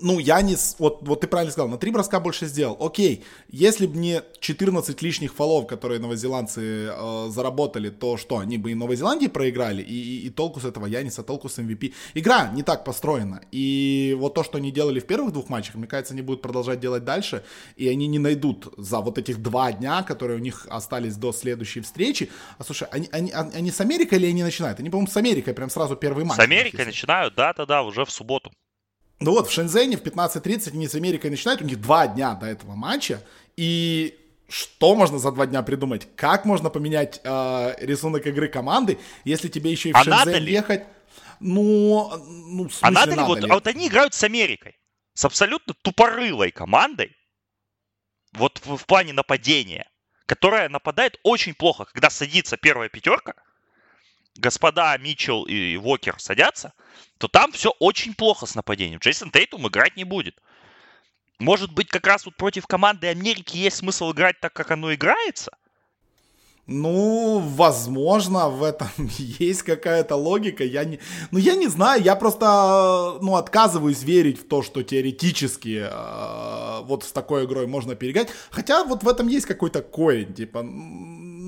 ну, 0.00 0.18
Янис, 0.18 0.76
вот, 0.78 0.98
вот 1.02 1.20
ты 1.20 1.26
правильно 1.26 1.52
сказал, 1.52 1.68
на 1.68 1.76
три 1.76 1.90
броска 1.90 2.18
больше 2.18 2.46
сделал. 2.46 2.76
Окей, 2.80 3.24
если 3.48 3.86
бы 3.86 3.98
не 3.98 4.22
14 4.40 5.02
лишних 5.02 5.34
фолов, 5.34 5.66
которые 5.66 6.00
новозеландцы 6.00 6.88
э, 6.90 7.28
заработали, 7.28 7.90
то 7.90 8.16
что, 8.16 8.38
они 8.38 8.56
бы 8.56 8.72
и 8.72 8.74
Новой 8.74 8.96
Зеландии 8.96 9.26
проиграли, 9.26 9.82
и, 9.82 9.94
и, 9.94 10.26
и 10.26 10.30
толку 10.30 10.60
с 10.60 10.64
этого 10.64 10.86
Яниса, 10.86 11.22
толку 11.22 11.48
с 11.48 11.58
MVP. 11.58 11.92
Игра 12.14 12.48
не 12.48 12.62
так 12.62 12.84
построена, 12.84 13.42
и 13.52 14.16
вот 14.18 14.34
то, 14.34 14.42
что 14.42 14.58
они 14.58 14.72
делали 14.72 14.98
в 14.98 15.06
первых 15.06 15.32
двух 15.32 15.50
матчах, 15.50 15.74
мне 15.74 15.86
кажется, 15.86 16.14
они 16.14 16.22
будут 16.22 16.40
продолжать 16.40 16.80
делать 16.80 17.04
дальше, 17.04 17.44
и 17.76 17.86
они 17.88 18.06
не 18.06 18.18
найдут 18.18 18.72
за 18.78 19.00
вот 19.00 19.18
этих 19.18 19.42
два 19.42 19.72
дня, 19.72 20.02
которые 20.02 20.38
у 20.38 20.42
них 20.42 20.66
остались 20.70 21.16
до 21.16 21.32
следующей 21.32 21.82
встречи. 21.82 22.30
А 22.58 22.64
слушай, 22.64 22.88
они, 22.90 23.08
они, 23.12 23.30
они 23.30 23.70
с 23.70 23.80
Америкой 23.80 24.18
или 24.18 24.26
они 24.28 24.42
начинают? 24.42 24.80
Они, 24.80 24.88
по-моему, 24.88 25.10
с 25.10 25.16
Америкой 25.16 25.52
прям 25.52 25.68
сразу 25.68 25.96
первый 25.96 26.24
матч. 26.24 26.36
С 26.36 26.40
Америкой 26.40 26.86
начинают, 26.86 27.34
да-да-да, 27.34 27.82
уже 27.82 28.04
в 28.04 28.10
субботу. 28.10 28.50
Ну 29.24 29.32
вот, 29.32 29.48
в 29.48 29.52
Шензене 29.52 29.96
в 29.96 30.02
15.30 30.02 30.72
они 30.72 30.88
с 30.88 30.94
Америкой 30.94 31.30
начинают, 31.30 31.62
у 31.62 31.64
них 31.64 31.80
два 31.80 32.06
дня 32.06 32.34
до 32.34 32.46
этого 32.46 32.74
матча, 32.74 33.22
и 33.56 34.18
что 34.48 34.94
можно 34.94 35.18
за 35.18 35.32
два 35.32 35.46
дня 35.46 35.62
придумать? 35.62 36.08
Как 36.16 36.44
можно 36.44 36.70
поменять 36.70 37.20
э, 37.24 37.74
рисунок 37.78 38.26
игры 38.26 38.48
команды, 38.48 38.98
если 39.24 39.48
тебе 39.48 39.70
еще 39.70 39.90
и 39.90 39.92
в 39.92 39.96
а 39.96 40.04
Шензен 40.04 40.44
ехать? 40.44 40.84
Ну, 41.40 42.10
ну 42.26 42.68
в 42.68 42.74
смысле, 42.74 42.78
а 42.82 42.90
надо 42.90 43.10
ли? 43.10 43.16
Надо 43.16 43.28
вот, 43.28 43.40
ли? 43.40 43.50
А 43.50 43.54
вот 43.54 43.66
они 43.66 43.88
играют 43.88 44.14
с 44.14 44.22
Америкой, 44.22 44.78
с 45.14 45.24
абсолютно 45.24 45.74
тупорылой 45.82 46.50
командой, 46.50 47.16
вот 48.32 48.60
в, 48.64 48.76
в 48.76 48.86
плане 48.86 49.12
нападения, 49.12 49.88
которая 50.26 50.68
нападает 50.68 51.18
очень 51.22 51.54
плохо, 51.54 51.86
когда 51.86 52.10
садится 52.10 52.56
первая 52.56 52.88
пятерка, 52.88 53.34
господа 54.36 54.96
Митчелл 54.98 55.44
и 55.44 55.76
Вокер 55.76 56.16
садятся, 56.18 56.72
то 57.18 57.28
там 57.28 57.52
все 57.52 57.70
очень 57.78 58.14
плохо 58.14 58.46
с 58.46 58.54
нападением. 58.54 59.00
Джейсон 59.00 59.30
Тейтум 59.30 59.68
играть 59.68 59.96
не 59.96 60.04
будет. 60.04 60.40
Может 61.38 61.72
быть, 61.72 61.88
как 61.88 62.06
раз 62.06 62.24
вот 62.24 62.36
против 62.36 62.66
команды 62.66 63.08
Америки 63.08 63.56
есть 63.56 63.78
смысл 63.78 64.12
играть 64.12 64.38
так, 64.40 64.52
как 64.52 64.70
оно 64.70 64.94
играется? 64.94 65.52
Ну, 66.68 67.40
возможно, 67.40 68.48
в 68.48 68.62
этом 68.62 68.88
есть 69.18 69.62
какая-то 69.62 70.14
логика. 70.14 70.62
Я 70.62 70.84
не, 70.84 71.00
ну, 71.32 71.38
я 71.38 71.56
не 71.56 71.66
знаю, 71.66 72.00
я 72.02 72.14
просто, 72.14 73.18
ну, 73.20 73.34
отказываюсь 73.34 74.04
верить 74.04 74.40
в 74.40 74.46
то, 74.46 74.62
что 74.62 74.84
теоретически 74.84 75.88
э, 75.90 76.84
вот 76.84 77.02
с 77.02 77.10
такой 77.10 77.46
игрой 77.46 77.66
можно 77.66 77.96
переиграть. 77.96 78.28
Хотя 78.50 78.84
вот 78.84 79.02
в 79.02 79.08
этом 79.08 79.26
есть 79.26 79.46
какой-то 79.46 79.82
корень, 79.82 80.32
типа, 80.32 80.62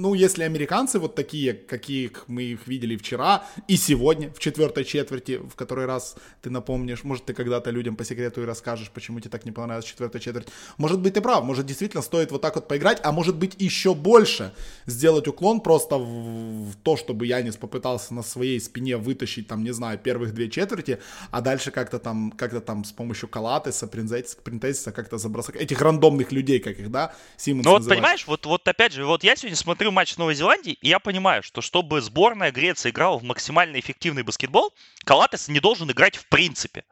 ну, 0.05 0.13
если 0.13 0.43
американцы 0.43 0.99
вот 0.99 1.15
такие, 1.15 1.55
каких 1.55 2.25
мы 2.29 2.43
их 2.43 2.67
видели 2.67 2.95
вчера 2.95 3.43
и 3.69 3.79
сегодня, 3.79 4.31
в 4.35 4.39
четвертой 4.39 4.85
четверти, 4.85 5.39
в 5.39 5.55
который 5.55 5.87
раз 5.87 6.17
ты 6.43 6.51
напомнишь, 6.51 7.05
может, 7.05 7.25
ты 7.25 7.33
когда-то 7.33 7.71
людям 7.71 7.97
по 7.97 8.05
секрету 8.05 8.43
и 8.43 8.45
расскажешь, 8.45 8.91
почему 8.91 9.21
тебе 9.21 9.31
так 9.31 9.47
не 9.47 9.51
понравилась 9.51 9.87
четвертая 9.87 10.21
четверть. 10.21 10.49
Может 10.77 11.01
быть, 11.01 11.15
ты 11.15 11.23
прав, 11.23 11.43
может, 11.43 11.65
действительно 11.65 12.03
стоит 12.03 12.33
вот 12.33 12.43
так 12.43 12.55
вот 12.55 12.69
поиграть, 12.69 13.01
а 13.03 13.13
может 13.13 13.37
быть, 13.37 13.55
еще 13.59 13.95
больше 13.95 14.53
сделать 14.85 15.27
уклон 15.27 15.63
просто 15.63 15.97
в, 15.97 16.73
в 16.73 16.77
то, 16.83 16.99
чтобы 16.99 17.25
Янис 17.25 17.57
попытался 17.57 18.13
на 18.13 18.23
своей 18.23 18.61
спине 18.61 18.99
вытащить, 18.99 19.49
там, 19.49 19.65
не 19.65 19.73
знаю, 19.73 19.99
первых 19.99 20.35
две 20.35 20.51
четверти, 20.51 20.99
а 21.31 21.41
дальше 21.41 21.71
как-то 21.71 21.99
там, 21.99 22.31
как-то 22.33 22.61
там 22.61 22.85
с 22.85 22.93
помощью 22.93 23.31
Калатеса, 23.31 23.87
Принтесиса 23.87 24.93
как-то 24.93 25.17
забросать 25.17 25.57
этих 25.57 25.81
рандомных 25.81 26.31
людей, 26.31 26.59
как 26.59 26.79
их, 26.79 26.91
да, 26.91 27.15
Симмонс 27.39 27.65
Ну 27.65 27.71
вот, 27.71 27.79
называет. 27.79 28.01
понимаешь, 28.01 28.27
вот, 28.27 28.45
вот 28.45 28.69
опять 28.69 28.93
же, 28.93 29.07
вот 29.07 29.25
я 29.25 29.35
сегодня 29.35 29.57
смотрю 29.57 29.94
матч 29.95 30.17
Новой 30.17 30.35
Зеландией, 30.35 30.79
и 30.81 30.89
я 30.89 30.99
понимаю, 30.99 31.43
что 31.43 31.63
чтобы 31.63 32.01
сборная 32.01 32.53
Греции 32.53 32.91
играла 32.91 33.19
в 33.19 33.23
максимально 33.23 33.81
эффективный 33.81 34.23
баскетбол, 34.23 34.75
Калатес 35.05 35.49
не 35.49 35.61
должен 35.61 35.91
играть 35.91 36.17
в 36.17 36.29
принципе. 36.29 36.85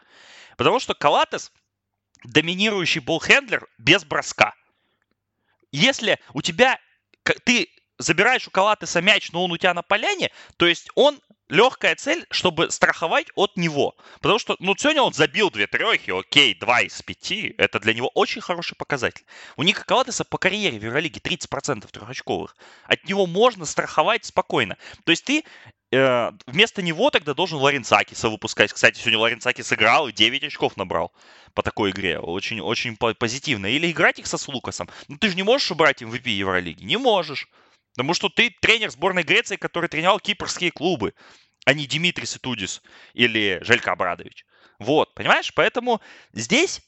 Потому 0.56 0.80
что 0.80 0.94
Калатес 0.94 1.52
доминирующий 2.24 3.00
болхендлер 3.00 3.68
без 3.78 4.04
броска. 4.04 4.54
Если 5.72 6.18
у 6.32 6.42
тебя 6.42 6.78
ты 7.44 7.68
забираешь 7.98 8.48
у 8.48 8.50
Калатеса 8.50 9.00
мяч, 9.00 9.32
но 9.32 9.44
он 9.44 9.52
у 9.52 9.56
тебя 9.56 9.74
на 9.74 9.82
поляне, 9.82 10.30
то 10.56 10.66
есть 10.66 10.88
он 10.94 11.20
легкая 11.52 11.94
цель, 11.94 12.26
чтобы 12.30 12.70
страховать 12.70 13.26
от 13.34 13.56
него. 13.56 13.94
Потому 14.20 14.38
что, 14.38 14.56
ну, 14.58 14.74
сегодня 14.76 15.02
он 15.02 15.12
забил 15.12 15.50
две 15.50 15.66
трехи, 15.66 16.10
окей, 16.10 16.54
два 16.54 16.80
из 16.80 17.00
пяти. 17.02 17.54
Это 17.58 17.78
для 17.78 17.92
него 17.92 18.10
очень 18.14 18.40
хороший 18.40 18.74
показатель. 18.74 19.24
У 19.56 19.62
Ника 19.62 19.84
Калатеса 19.84 20.24
по 20.24 20.38
карьере 20.38 20.78
в 20.78 20.84
Евролиге 20.84 21.20
30% 21.20 21.86
трехочковых. 21.90 22.56
От 22.86 23.04
него 23.04 23.26
можно 23.26 23.66
страховать 23.66 24.24
спокойно. 24.24 24.78
То 25.04 25.10
есть 25.10 25.24
ты 25.24 25.44
э, 25.92 26.30
вместо 26.46 26.80
него 26.80 27.10
тогда 27.10 27.34
должен 27.34 27.58
Ларенцакиса 27.58 28.30
выпускать. 28.30 28.72
Кстати, 28.72 28.98
сегодня 28.98 29.18
Ларенцакис 29.18 29.66
сыграл 29.66 30.08
и 30.08 30.12
9 30.12 30.44
очков 30.44 30.78
набрал 30.78 31.12
по 31.52 31.62
такой 31.62 31.90
игре. 31.90 32.18
Очень, 32.18 32.62
очень 32.62 32.96
позитивно. 32.96 33.66
Или 33.66 33.90
играть 33.90 34.18
их 34.18 34.26
со 34.26 34.38
Слукасом. 34.38 34.88
Ну, 35.08 35.18
ты 35.18 35.28
же 35.28 35.36
не 35.36 35.42
можешь 35.42 35.70
убрать 35.70 36.00
MVP 36.00 36.30
Евролиги. 36.30 36.82
Не 36.82 36.96
можешь. 36.96 37.46
Потому 37.94 38.14
что 38.14 38.28
ты 38.28 38.50
тренер 38.60 38.90
сборной 38.90 39.22
Греции, 39.22 39.56
который 39.56 39.88
тренировал 39.88 40.20
кипрские 40.20 40.70
клубы, 40.70 41.14
а 41.64 41.74
не 41.74 41.86
Димитрий 41.86 42.26
Ситудис 42.26 42.82
или 43.14 43.58
Желька 43.62 43.92
Абрадович. 43.92 44.46
Вот, 44.78 45.14
понимаешь? 45.14 45.52
Поэтому 45.54 46.00
здесь 46.32 46.80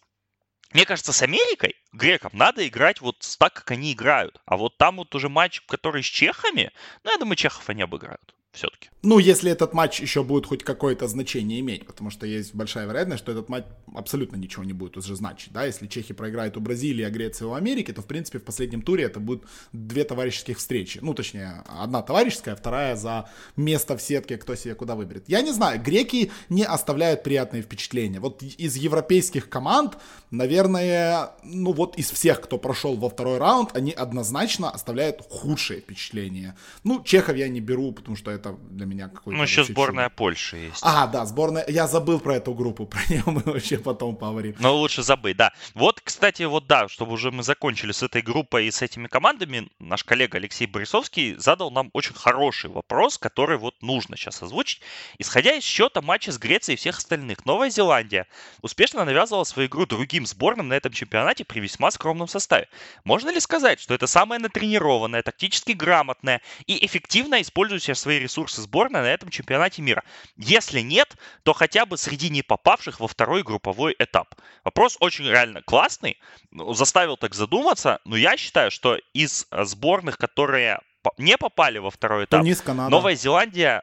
мне 0.72 0.84
кажется, 0.84 1.12
с 1.12 1.22
Америкой, 1.22 1.76
грекам, 1.92 2.32
надо 2.34 2.66
играть 2.66 3.00
вот 3.00 3.24
так, 3.38 3.52
как 3.54 3.70
они 3.70 3.92
играют. 3.92 4.40
А 4.44 4.56
вот 4.56 4.76
там 4.76 4.96
вот 4.96 5.14
уже 5.14 5.28
матч, 5.28 5.60
который 5.60 6.02
с 6.02 6.06
чехами, 6.06 6.72
ну, 7.04 7.12
я 7.12 7.16
думаю, 7.16 7.36
чехов 7.36 7.68
они 7.68 7.82
обыграют 7.82 8.34
все-таки. 8.54 8.88
Ну, 9.02 9.18
если 9.18 9.50
этот 9.50 9.74
матч 9.74 10.00
еще 10.00 10.22
будет 10.22 10.46
хоть 10.46 10.64
какое-то 10.64 11.08
значение 11.08 11.60
иметь, 11.60 11.84
потому 11.86 12.08
что 12.10 12.26
есть 12.26 12.54
большая 12.54 12.86
вероятность, 12.86 13.22
что 13.22 13.32
этот 13.32 13.50
матч 13.50 13.64
абсолютно 13.94 14.36
ничего 14.36 14.64
не 14.64 14.72
будет 14.72 14.96
уже 14.96 15.14
значить, 15.14 15.52
да, 15.52 15.66
если 15.66 15.86
чехи 15.86 16.14
проиграют 16.14 16.56
у 16.56 16.60
Бразилии, 16.60 17.04
а 17.04 17.10
Греция 17.10 17.48
у 17.48 17.52
Америки, 17.52 17.92
то, 17.92 18.00
в 18.00 18.06
принципе, 18.06 18.38
в 18.38 18.44
последнем 18.44 18.80
туре 18.80 19.04
это 19.04 19.20
будут 19.20 19.44
две 19.72 20.04
товарищеских 20.04 20.56
встречи, 20.56 21.00
ну, 21.02 21.12
точнее, 21.12 21.64
одна 21.66 22.00
товарищеская, 22.00 22.56
вторая 22.56 22.96
за 22.96 23.28
место 23.56 23.96
в 23.96 24.02
сетке, 24.02 24.38
кто 24.38 24.54
себе 24.54 24.74
куда 24.74 24.94
выберет. 24.94 25.24
Я 25.28 25.42
не 25.42 25.52
знаю, 25.52 25.82
греки 25.82 26.30
не 26.48 26.64
оставляют 26.64 27.22
приятные 27.22 27.62
впечатления. 27.62 28.20
Вот 28.20 28.42
из 28.42 28.76
европейских 28.76 29.50
команд, 29.50 29.98
наверное, 30.30 31.32
ну, 31.42 31.72
вот 31.72 31.98
из 31.98 32.10
всех, 32.10 32.40
кто 32.40 32.56
прошел 32.56 32.96
во 32.96 33.10
второй 33.10 33.38
раунд, 33.38 33.76
они 33.76 33.90
однозначно 33.90 34.70
оставляют 34.70 35.20
худшие 35.28 35.80
впечатления. 35.80 36.56
Ну, 36.84 37.02
чехов 37.02 37.36
я 37.36 37.48
не 37.48 37.60
беру, 37.60 37.92
потому 37.92 38.16
что 38.16 38.30
это 38.30 38.43
это 38.44 38.56
для 38.70 38.86
меня 38.86 39.08
какой-то... 39.08 39.36
Ну, 39.36 39.42
еще 39.42 39.64
сборная 39.64 40.08
Польши 40.08 40.56
есть. 40.56 40.80
А, 40.82 41.06
да, 41.06 41.24
сборная... 41.24 41.64
Я 41.68 41.86
забыл 41.86 42.20
про 42.20 42.36
эту 42.36 42.54
группу, 42.54 42.86
про 42.86 43.00
нее 43.08 43.22
мы 43.26 43.42
вообще 43.44 43.78
потом 43.78 44.16
поговорим. 44.16 44.54
Но 44.58 44.76
лучше 44.76 45.02
забыть, 45.02 45.36
да. 45.36 45.52
Вот, 45.74 46.00
кстати, 46.00 46.42
вот 46.42 46.66
да, 46.66 46.88
чтобы 46.88 47.12
уже 47.12 47.30
мы 47.30 47.42
закончили 47.42 47.92
с 47.92 48.02
этой 48.02 48.22
группой 48.22 48.66
и 48.66 48.70
с 48.70 48.82
этими 48.82 49.06
командами, 49.06 49.68
наш 49.78 50.04
коллега 50.04 50.38
Алексей 50.38 50.66
Борисовский 50.66 51.36
задал 51.36 51.70
нам 51.70 51.90
очень 51.92 52.14
хороший 52.14 52.70
вопрос, 52.70 53.18
который 53.18 53.58
вот 53.58 53.74
нужно 53.82 54.16
сейчас 54.16 54.42
озвучить. 54.42 54.80
Исходя 55.18 55.54
из 55.54 55.64
счета 55.64 56.02
матча 56.02 56.32
с 56.32 56.38
Грецией 56.38 56.74
и 56.74 56.78
всех 56.78 56.98
остальных, 56.98 57.44
Новая 57.44 57.70
Зеландия 57.70 58.26
успешно 58.62 59.04
навязывала 59.04 59.44
свою 59.44 59.68
игру 59.68 59.86
другим 59.86 60.26
сборным 60.26 60.68
на 60.68 60.74
этом 60.74 60.92
чемпионате 60.92 61.44
при 61.44 61.60
весьма 61.60 61.90
скромном 61.90 62.28
составе. 62.28 62.68
Можно 63.04 63.30
ли 63.30 63.40
сказать, 63.40 63.80
что 63.80 63.94
это 63.94 64.06
самая 64.06 64.38
натренированная, 64.38 65.22
тактически 65.22 65.72
грамотная 65.72 66.40
и 66.66 66.84
эффективно 66.84 67.40
использующая 67.40 67.94
свои 67.94 68.18
ресурсы 68.18 68.33
ресурсы 68.34 68.62
сборной 68.62 69.02
на 69.02 69.06
этом 69.06 69.28
чемпионате 69.30 69.82
мира? 69.82 70.02
Если 70.36 70.80
нет, 70.80 71.16
то 71.44 71.52
хотя 71.52 71.86
бы 71.86 71.96
среди 71.96 72.30
не 72.30 72.42
попавших 72.42 73.00
во 73.00 73.06
второй 73.06 73.42
групповой 73.42 73.94
этап. 73.98 74.34
Вопрос 74.64 74.96
очень 75.00 75.26
реально 75.26 75.62
классный, 75.62 76.18
ну, 76.50 76.74
заставил 76.74 77.16
так 77.16 77.34
задуматься, 77.34 78.00
но 78.04 78.16
я 78.16 78.36
считаю, 78.36 78.70
что 78.70 78.98
из 79.12 79.46
сборных, 79.50 80.18
которые 80.18 80.80
не 81.18 81.36
попали 81.36 81.78
во 81.78 81.90
второй 81.90 82.24
этап, 82.24 82.42
Новая 82.90 83.14
Зеландия, 83.14 83.82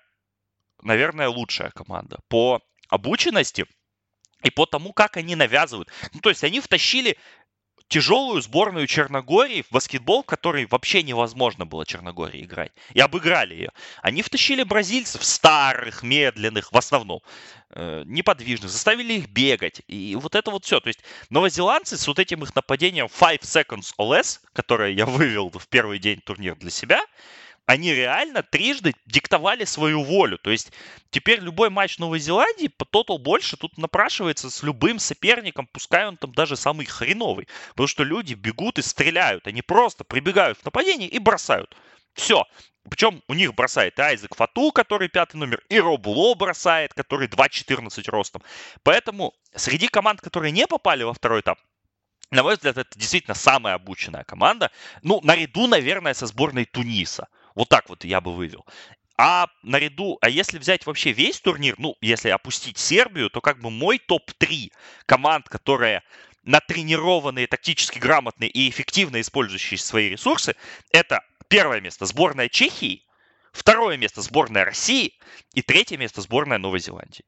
наверное, 0.82 1.30
лучшая 1.30 1.70
команда 1.72 2.20
по 2.28 2.62
обученности 2.90 3.66
и 4.44 4.50
по 4.50 4.66
тому, 4.66 4.92
как 4.92 5.18
они 5.18 5.36
навязывают. 5.36 5.90
Ну, 6.14 6.20
то 6.20 6.30
есть 6.30 6.44
они 6.44 6.60
втащили 6.60 7.18
тяжелую 7.92 8.42
сборную 8.42 8.88
Черногории 8.88 9.64
в 9.64 9.70
баскетбол, 9.70 10.24
который 10.24 10.66
вообще 10.66 11.04
невозможно 11.04 11.66
было 11.66 11.86
Черногории 11.86 12.46
играть. 12.46 12.72
И 12.94 13.02
обыграли 13.02 13.54
ее. 13.54 13.72
Они 14.02 14.22
втащили 14.22 14.64
бразильцев 14.64 15.24
старых, 15.26 16.02
медленных, 16.02 16.72
в 16.72 16.78
основном, 16.78 17.22
э, 17.72 18.04
неподвижных, 18.06 18.72
заставили 18.72 19.16
их 19.16 19.28
бегать. 19.28 19.82
И 19.88 20.16
вот 20.16 20.36
это 20.36 20.52
вот 20.52 20.64
все. 20.64 20.80
То 20.80 20.88
есть 20.88 21.02
новозеландцы 21.30 21.98
с 21.98 22.08
вот 22.08 22.18
этим 22.18 22.44
их 22.44 22.56
нападением 22.56 23.10
5 23.10 23.42
seconds 23.42 23.94
or 24.00 24.10
less, 24.10 24.40
которое 24.54 24.94
я 24.94 25.06
вывел 25.06 25.50
в 25.50 25.68
первый 25.68 26.00
день 26.00 26.22
турнира 26.22 26.56
для 26.56 26.72
себя, 26.72 27.02
они 27.66 27.94
реально 27.94 28.44
трижды 28.44 28.94
диктовали 29.06 29.66
свою 29.66 30.04
волю. 30.04 30.38
То 30.38 30.50
есть 30.52 30.72
теперь 31.10 31.40
любой 31.40 31.70
матч 31.70 32.00
Новой 32.00 32.20
Зеландии 32.20 32.68
по 32.68 32.86
тотал 32.86 33.18
больше 33.18 33.58
тут 33.58 33.78
напрашивается 33.78 34.50
с 34.50 34.64
любым 34.64 35.00
соперником, 35.00 35.68
пускай 35.72 36.06
он 36.08 36.18
там 36.18 36.34
даже 36.34 36.56
самый 36.56 36.86
хреновый. 36.86 37.48
Потому 37.70 37.88
что 37.88 38.04
люди 38.04 38.34
бегут 38.34 38.80
и 38.80 38.82
стреляют. 38.82 39.48
Они 39.48 39.62
просто 39.62 40.04
прибегают 40.04 40.58
в 40.58 40.66
нападение 40.66 41.08
и 41.08 41.20
бросают. 41.20 41.76
Все. 42.14 42.46
Причем 42.90 43.22
у 43.28 43.34
них 43.36 43.54
бросает 43.54 44.00
и 44.00 44.02
Айзек 44.02 44.36
Фату, 44.36 44.72
который 44.72 45.08
пятый 45.08 45.38
номер, 45.38 45.62
и 45.70 45.80
Роб 45.80 46.08
Ло 46.08 46.34
бросает, 46.34 46.94
который 46.94 47.28
2.14 47.28 48.10
ростом. 48.10 48.42
Поэтому 48.84 49.34
среди 49.56 49.88
команд, 49.88 50.20
которые 50.20 50.52
не 50.52 50.66
попали 50.66 51.04
во 51.04 51.14
второй 51.14 51.42
этап, 51.42 51.60
на 52.32 52.44
мой 52.44 52.56
взгляд, 52.56 52.78
это 52.78 52.98
действительно 52.98 53.36
самая 53.36 53.76
обученная 53.76 54.24
команда. 54.24 54.72
Ну, 55.04 55.20
наряду, 55.22 55.68
наверное, 55.68 56.14
со 56.14 56.26
сборной 56.26 56.66
Туниса. 56.66 57.28
Вот 57.56 57.70
так 57.70 57.90
вот 57.90 58.04
я 58.04 58.22
бы 58.22 58.34
вывел. 58.34 58.66
А 59.18 59.48
наряду, 59.62 60.18
а 60.22 60.30
если 60.30 60.58
взять 60.58 60.86
вообще 60.86 61.12
весь 61.12 61.40
турнир, 61.40 61.76
ну, 61.78 61.96
если 62.02 62.30
опустить 62.30 62.78
Сербию, 62.78 63.30
то 63.30 63.40
как 63.40 63.60
бы 63.60 63.70
мой 63.70 64.00
топ-3 64.00 64.72
команд, 65.06 65.48
которые 65.48 66.02
натренированные, 66.44 67.46
тактически 67.48 68.00
грамотные 68.00 68.50
и 68.50 68.70
эффективно 68.70 69.22
использующие 69.22 69.78
свои 69.78 70.10
ресурсы, 70.10 70.56
это 70.92 71.22
первое 71.50 71.82
место 71.82 72.06
сборная 72.06 72.50
Чехии, 72.50 73.04
второе 73.52 73.98
место 73.98 74.22
сборная 74.22 74.66
России 74.66 75.14
и 75.54 75.62
третье 75.62 75.98
место 75.98 76.22
сборная 76.22 76.58
Новой 76.58 76.80
Зеландии. 76.80 77.24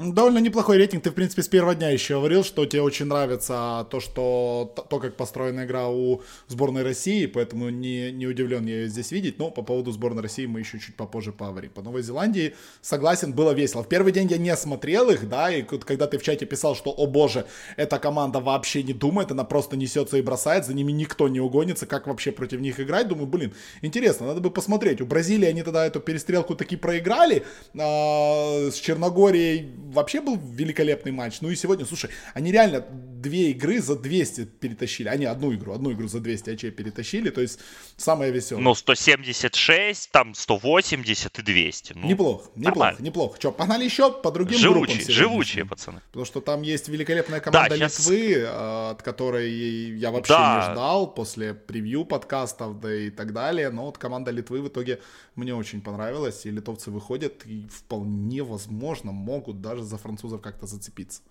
Довольно 0.00 0.38
неплохой 0.38 0.78
рейтинг. 0.78 1.02
Ты, 1.02 1.10
в 1.10 1.14
принципе, 1.14 1.42
с 1.42 1.48
первого 1.48 1.74
дня 1.74 1.90
еще 1.90 2.14
говорил, 2.14 2.42
что 2.42 2.64
тебе 2.64 2.80
очень 2.80 3.04
нравится 3.04 3.86
то, 3.90 4.00
что 4.00 4.72
то, 4.88 4.98
как 4.98 5.14
построена 5.14 5.66
игра 5.66 5.90
у 5.90 6.22
сборной 6.48 6.82
России, 6.82 7.26
поэтому 7.26 7.68
не, 7.68 8.10
не 8.10 8.26
удивлен 8.26 8.64
я 8.64 8.76
ее 8.76 8.88
здесь 8.88 9.12
видеть. 9.12 9.38
Но 9.38 9.50
по 9.50 9.60
поводу 9.60 9.92
сборной 9.92 10.22
России 10.22 10.46
мы 10.46 10.60
еще 10.60 10.78
чуть 10.78 10.96
попозже 10.96 11.32
поговорим. 11.32 11.70
По 11.72 11.82
Новой 11.82 12.00
Зеландии, 12.00 12.54
согласен, 12.80 13.34
было 13.34 13.50
весело. 13.50 13.82
В 13.82 13.88
первый 13.88 14.10
день 14.10 14.28
я 14.28 14.38
не 14.38 14.56
смотрел 14.56 15.10
их, 15.10 15.28
да, 15.28 15.50
и 15.50 15.62
когда 15.62 16.06
ты 16.06 16.16
в 16.16 16.22
чате 16.22 16.46
писал, 16.46 16.74
что, 16.74 16.90
о 16.92 17.06
боже, 17.06 17.44
эта 17.76 17.98
команда 17.98 18.40
вообще 18.40 18.82
не 18.82 18.94
думает, 18.94 19.30
она 19.32 19.44
просто 19.44 19.76
несется 19.76 20.16
и 20.16 20.22
бросает, 20.22 20.64
за 20.64 20.72
ними 20.72 20.92
никто 20.92 21.28
не 21.28 21.40
угонится, 21.40 21.84
как 21.84 22.06
вообще 22.06 22.32
против 22.32 22.60
них 22.60 22.80
играть? 22.80 23.06
Думаю, 23.08 23.26
блин, 23.26 23.52
интересно, 23.82 24.28
надо 24.28 24.40
бы 24.40 24.50
посмотреть. 24.50 25.02
У 25.02 25.06
Бразилии 25.06 25.46
они 25.46 25.62
тогда 25.62 25.84
эту 25.84 26.00
перестрелку 26.00 26.54
таки 26.54 26.76
проиграли, 26.76 27.44
а, 27.78 28.70
с 28.70 28.76
Черногорией 28.76 29.89
вообще 29.90 30.20
был 30.20 30.36
великолепный 30.36 31.12
матч. 31.12 31.40
Ну 31.40 31.50
и 31.50 31.56
сегодня, 31.56 31.84
слушай, 31.84 32.10
они 32.34 32.52
реально 32.52 32.84
две 33.20 33.50
игры 33.50 33.80
за 33.80 33.96
200 33.96 34.44
перетащили. 34.44 35.08
Они 35.08 35.24
одну 35.24 35.52
игру, 35.54 35.72
одну 35.72 35.92
игру 35.92 36.08
за 36.08 36.20
200 36.20 36.50
очей 36.50 36.70
перетащили. 36.70 37.30
То 37.30 37.40
есть 37.40 37.60
самое 37.96 38.32
веселое. 38.32 38.62
Ну, 38.62 38.74
176, 38.74 40.10
там 40.10 40.34
180 40.34 41.38
и 41.38 41.42
200. 41.42 41.92
Ну, 41.94 42.08
неплохо, 42.08 42.50
неплохо, 42.54 42.78
нормально. 42.78 42.98
неплохо. 43.00 43.36
Что, 43.38 43.52
погнали 43.52 43.84
еще 43.84 44.12
по 44.12 44.30
другим 44.30 44.58
живучие, 44.58 44.96
группам 44.96 45.14
Живучие, 45.14 45.64
пацаны. 45.64 46.00
Потому 46.08 46.24
что 46.24 46.40
там 46.40 46.62
есть 46.62 46.88
великолепная 46.88 47.40
команда 47.40 47.70
да, 47.70 47.84
Литвы, 47.84 48.16
сейчас... 48.16 48.92
от 48.92 49.02
которой 49.02 49.50
я 49.98 50.10
вообще 50.10 50.32
да. 50.32 50.56
не 50.56 50.72
ждал 50.72 51.14
после 51.14 51.54
превью 51.54 52.04
подкастов, 52.04 52.80
да 52.80 52.94
и 52.94 53.10
так 53.10 53.32
далее. 53.32 53.70
Но 53.70 53.86
вот 53.86 53.98
команда 53.98 54.30
Литвы 54.30 54.62
в 54.62 54.68
итоге 54.68 55.00
мне 55.34 55.54
очень 55.54 55.80
понравилась. 55.80 56.46
И 56.46 56.50
литовцы 56.50 56.90
выходят 56.90 57.46
и 57.46 57.66
вполне 57.68 58.42
возможно 58.42 59.12
могут 59.12 59.60
даже 59.60 59.82
за 59.82 59.98
французов 59.98 60.40
как-то 60.40 60.66
зацепиться. 60.66 61.22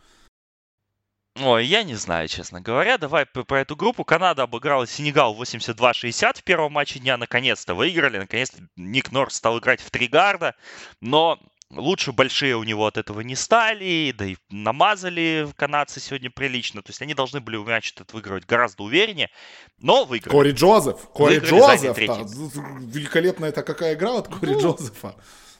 Ой, 1.36 1.65
я 1.65 1.84
не 1.84 1.96
знаю, 1.96 2.28
честно 2.28 2.60
говоря. 2.60 2.98
Давай 2.98 3.26
про 3.26 3.62
эту 3.62 3.76
группу. 3.76 4.04
Канада 4.04 4.44
обыграла 4.44 4.86
Сенегал 4.86 5.39
82-60 5.42 6.39
в 6.39 6.44
первом 6.44 6.74
матче 6.74 7.00
дня. 7.00 7.18
Наконец-то 7.18 7.76
выиграли. 7.76 8.18
Наконец-то 8.18 8.62
Ник 8.76 9.12
Норс 9.12 9.36
стал 9.36 9.60
играть 9.60 9.80
в 9.80 9.89
три 9.89 10.08
гарда. 10.08 10.56
Но 11.00 11.39
лучше 11.72 12.12
большие 12.12 12.58
у 12.58 12.63
него 12.63 12.86
от 12.86 12.98
этого 12.98 13.22
не 13.22 13.36
стали. 13.36 14.13
Да 14.18 14.26
и 14.26 14.36
намазали 14.50 15.48
канадцы 15.56 16.02
сегодня 16.02 16.30
прилично. 16.30 16.82
То 16.82 16.89
есть 16.89 17.02
они 17.02 17.13
должны 17.13 17.39
были 17.39 17.56
мяч 17.58 17.94
этот 17.94 18.12
выигрывать 18.12 18.46
гораздо 18.46 18.84
увереннее. 18.84 19.30
Но 19.78 20.04
выиграли. 20.04 20.34
Кори 20.34 20.52
Джозеф. 20.52 20.98
Кори 21.13 21.39
Джозеф. 21.39 21.98
Великолепная 21.98 23.50
это 23.50 23.63
какая 23.63 23.94
игра 23.94 24.18
от 24.18 24.28
Кори 24.28 24.56
ну, 24.56 24.62
Джозефа 24.62 25.15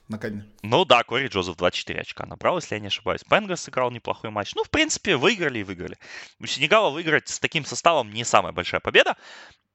наконец. 0.10 0.44
Ну 0.64 0.86
да, 0.86 1.04
Кори 1.04 1.28
Джозеф 1.28 1.56
24 1.56 2.02
очка 2.02 2.26
набрал, 2.26 2.58
если 2.58 2.76
я 2.76 2.82
не 2.82 2.88
ошибаюсь. 2.88 3.24
Пенгас 3.24 3.62
сыграл 3.62 3.92
неплохой 3.92 4.32
матч. 4.32 4.54
Ну, 4.56 4.64
в 4.64 4.70
принципе, 4.70 5.16
выиграли 5.16 5.60
и 5.60 5.64
выиграли. 5.64 5.98
У 6.40 6.46
Сенегала 6.46 6.90
выиграть 6.90 7.30
с 7.30 7.40
таким 7.40 7.64
составом 7.64 8.12
не 8.12 8.24
самая 8.24 8.52
большая 8.52 8.82
победа. 8.82 9.16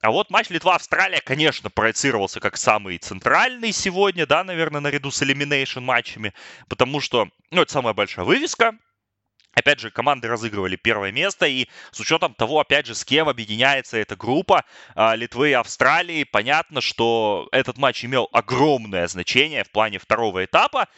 А 0.01 0.11
вот 0.11 0.29
матч 0.29 0.51
Литва-Австралия, 0.51 1.23
конечно, 1.23 1.71
проецировался 1.71 2.39
как 2.39 2.59
самый 2.59 2.99
центральный 2.99 3.73
сегодня, 3.73 4.27
да, 4.27 4.45
наверное, 4.45 4.83
наряду 4.83 5.11
с 5.11 5.23
элиминейшн 5.23 5.81
матчами, 5.81 6.35
потому 6.69 7.01
что, 7.01 7.31
ну, 7.51 7.63
это 7.63 7.73
самая 7.73 7.95
большая 7.95 8.27
вывеска. 8.27 8.77
Опять 9.55 9.81
же, 9.81 9.91
команды 9.91 10.29
разыгрывали 10.29 10.77
первое 10.77 11.13
место, 11.13 11.47
и 11.47 11.69
с 11.93 12.01
учетом 12.01 12.35
того, 12.35 12.61
опять 12.61 12.87
же, 12.87 12.95
с 12.95 13.05
кем 13.05 13.29
объединяется 13.29 13.97
эта 13.97 14.17
группа 14.17 14.65
а, 14.95 15.15
Литвы 15.15 15.51
и 15.51 15.53
Австралии, 15.53 16.25
понятно, 16.25 16.81
что 16.81 17.49
этот 17.53 17.79
матч 17.79 18.05
имел 18.05 18.29
огромное 18.33 19.07
значение 19.07 19.65
в 19.65 19.71
плане 19.71 19.99
второго 19.99 20.45
этапа. 20.45 20.89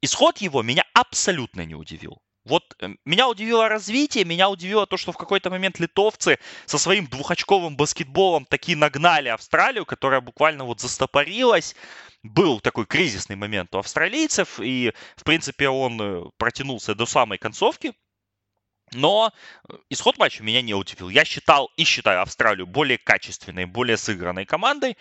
Исход 0.00 0.38
его 0.38 0.62
меня 0.62 0.84
абсолютно 0.94 1.64
не 1.64 1.74
удивил. 1.74 2.20
Вот 2.48 2.74
э, 2.80 2.88
меня 3.04 3.28
удивило 3.28 3.68
развитие, 3.68 4.24
меня 4.24 4.48
удивило 4.48 4.86
то, 4.86 4.96
что 4.96 5.12
в 5.12 5.18
какой-то 5.18 5.50
момент 5.50 5.78
литовцы 5.78 6.38
со 6.66 6.78
своим 6.78 7.06
двухочковым 7.06 7.76
баскетболом 7.76 8.46
таки 8.46 8.74
нагнали 8.74 9.28
Австралию, 9.28 9.84
которая 9.84 10.20
буквально 10.20 10.64
вот 10.64 10.80
застопорилась. 10.80 11.76
Был 12.22 12.60
такой 12.60 12.86
кризисный 12.86 13.36
момент 13.36 13.74
у 13.74 13.78
австралийцев, 13.78 14.58
и, 14.60 14.92
в 15.16 15.24
принципе, 15.24 15.68
он 15.68 16.00
э, 16.00 16.24
протянулся 16.38 16.94
до 16.94 17.06
самой 17.06 17.38
концовки. 17.38 17.92
Но 18.92 19.30
э, 19.68 19.74
исход 19.90 20.18
матча 20.18 20.42
меня 20.42 20.62
не 20.62 20.74
удивил. 20.74 21.10
Я 21.10 21.24
считал 21.24 21.70
и 21.76 21.84
считаю 21.84 22.22
Австралию 22.22 22.66
более 22.66 22.98
качественной, 22.98 23.66
более 23.66 23.98
сыгранной 23.98 24.46
командой 24.46 24.96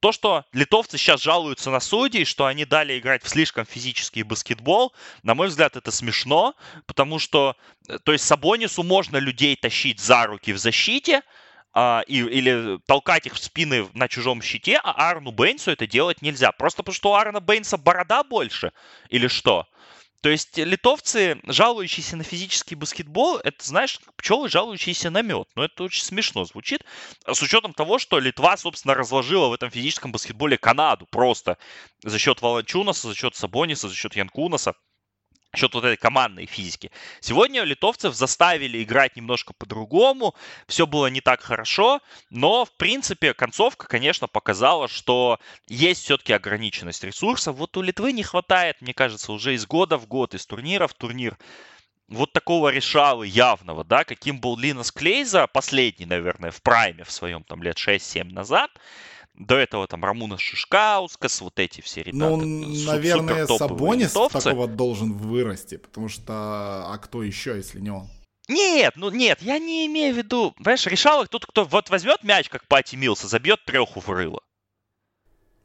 то, 0.00 0.12
что 0.12 0.44
литовцы 0.52 0.98
сейчас 0.98 1.22
жалуются 1.22 1.70
на 1.70 1.80
судей, 1.80 2.24
что 2.24 2.46
они 2.46 2.64
дали 2.64 2.98
играть 2.98 3.22
в 3.24 3.28
слишком 3.28 3.64
физический 3.64 4.22
баскетбол, 4.22 4.92
на 5.22 5.34
мой 5.34 5.48
взгляд, 5.48 5.76
это 5.76 5.90
смешно, 5.90 6.54
потому 6.86 7.18
что, 7.18 7.56
э, 7.88 7.98
то 7.98 8.12
есть 8.12 8.24
Сабонису 8.24 8.82
можно 8.82 9.16
людей 9.16 9.56
тащить 9.56 10.00
за 10.00 10.26
руки 10.26 10.52
в 10.52 10.58
защите, 10.58 11.22
а, 11.78 12.02
и, 12.06 12.20
или 12.20 12.78
толкать 12.86 13.26
их 13.26 13.34
в 13.34 13.38
спины 13.38 13.86
на 13.92 14.08
чужом 14.08 14.40
щите, 14.40 14.80
а 14.82 15.10
Арну 15.10 15.30
Бейнсу 15.30 15.70
это 15.70 15.86
делать 15.86 16.22
нельзя. 16.22 16.50
Просто 16.52 16.82
потому 16.82 16.94
что 16.94 17.10
у 17.10 17.14
Арна 17.14 17.40
Бейнса 17.40 17.76
борода 17.76 18.24
больше, 18.24 18.72
или 19.10 19.28
что? 19.28 19.66
То 20.26 20.30
есть 20.30 20.58
литовцы, 20.58 21.38
жалующиеся 21.44 22.16
на 22.16 22.24
физический 22.24 22.74
баскетбол, 22.74 23.36
это, 23.44 23.64
знаешь, 23.64 24.00
пчелы, 24.16 24.48
жалующиеся 24.48 25.08
на 25.08 25.22
мед. 25.22 25.46
Но 25.54 25.62
это 25.62 25.84
очень 25.84 26.02
смешно 26.02 26.44
звучит. 26.44 26.84
С 27.32 27.40
учетом 27.42 27.72
того, 27.72 28.00
что 28.00 28.18
Литва, 28.18 28.56
собственно, 28.56 28.94
разложила 28.94 29.46
в 29.46 29.52
этом 29.52 29.70
физическом 29.70 30.10
баскетболе 30.10 30.58
Канаду 30.58 31.06
просто 31.12 31.58
за 32.02 32.18
счет 32.18 32.42
Валанчунаса, 32.42 33.06
за 33.06 33.14
счет 33.14 33.36
Сабониса, 33.36 33.88
за 33.88 33.94
счет 33.94 34.16
Янкунаса 34.16 34.74
счет 35.54 35.74
вот 35.74 35.84
этой 35.84 35.96
командной 35.96 36.46
физики. 36.46 36.90
Сегодня 37.20 37.62
литовцев 37.62 38.14
заставили 38.14 38.82
играть 38.82 39.16
немножко 39.16 39.52
по-другому, 39.54 40.34
все 40.66 40.86
было 40.86 41.06
не 41.06 41.20
так 41.20 41.40
хорошо, 41.40 42.00
но, 42.30 42.64
в 42.64 42.72
принципе, 42.72 43.34
концовка, 43.34 43.86
конечно, 43.86 44.28
показала, 44.28 44.88
что 44.88 45.38
есть 45.66 46.04
все-таки 46.04 46.32
ограниченность 46.32 47.04
ресурсов. 47.04 47.56
Вот 47.56 47.76
у 47.76 47.82
Литвы 47.82 48.12
не 48.12 48.22
хватает, 48.22 48.80
мне 48.80 48.92
кажется, 48.92 49.32
уже 49.32 49.54
из 49.54 49.66
года 49.66 49.98
в 49.98 50.06
год, 50.06 50.34
из 50.34 50.46
турнира 50.46 50.86
в 50.86 50.94
турнир, 50.94 51.38
вот 52.08 52.32
такого 52.32 52.68
решалы 52.68 53.26
явного, 53.26 53.84
да, 53.84 54.04
каким 54.04 54.40
был 54.40 54.56
Линос 54.56 54.92
Клейза, 54.92 55.46
последний, 55.46 56.06
наверное, 56.06 56.50
в 56.50 56.62
прайме 56.62 57.04
в 57.04 57.10
своем, 57.10 57.42
там, 57.42 57.62
лет 57.62 57.76
6-7 57.76 58.32
назад, 58.32 58.70
до 59.38 59.56
этого 59.56 59.86
там 59.86 60.04
Рамуна 60.04 60.38
Шишкаускас, 60.38 61.40
вот 61.40 61.58
эти 61.58 61.80
все 61.80 62.02
ребята. 62.02 62.36
Ну, 62.36 62.36
наверное, 62.86 63.46
Сабонис 63.46 64.12
такого 64.12 64.66
должен 64.66 65.12
вырасти, 65.12 65.76
потому 65.76 66.08
что 66.08 66.32
а 66.92 66.98
кто 66.98 67.22
еще, 67.22 67.56
если 67.56 67.80
не 67.80 67.90
он? 67.90 68.08
Нет, 68.48 68.94
ну 68.96 69.10
нет, 69.10 69.42
я 69.42 69.58
не 69.58 69.86
имею 69.86 70.14
в 70.14 70.18
виду, 70.18 70.52
понимаешь, 70.52 70.86
решал 70.86 71.26
тут, 71.26 71.46
кто 71.46 71.64
вот 71.64 71.90
возьмет 71.90 72.22
мяч, 72.22 72.48
как 72.48 72.66
Пати 72.68 72.94
Милса, 72.94 73.26
забьет 73.26 73.64
треху 73.64 74.00
в 74.00 74.08
рыло. 74.08 74.40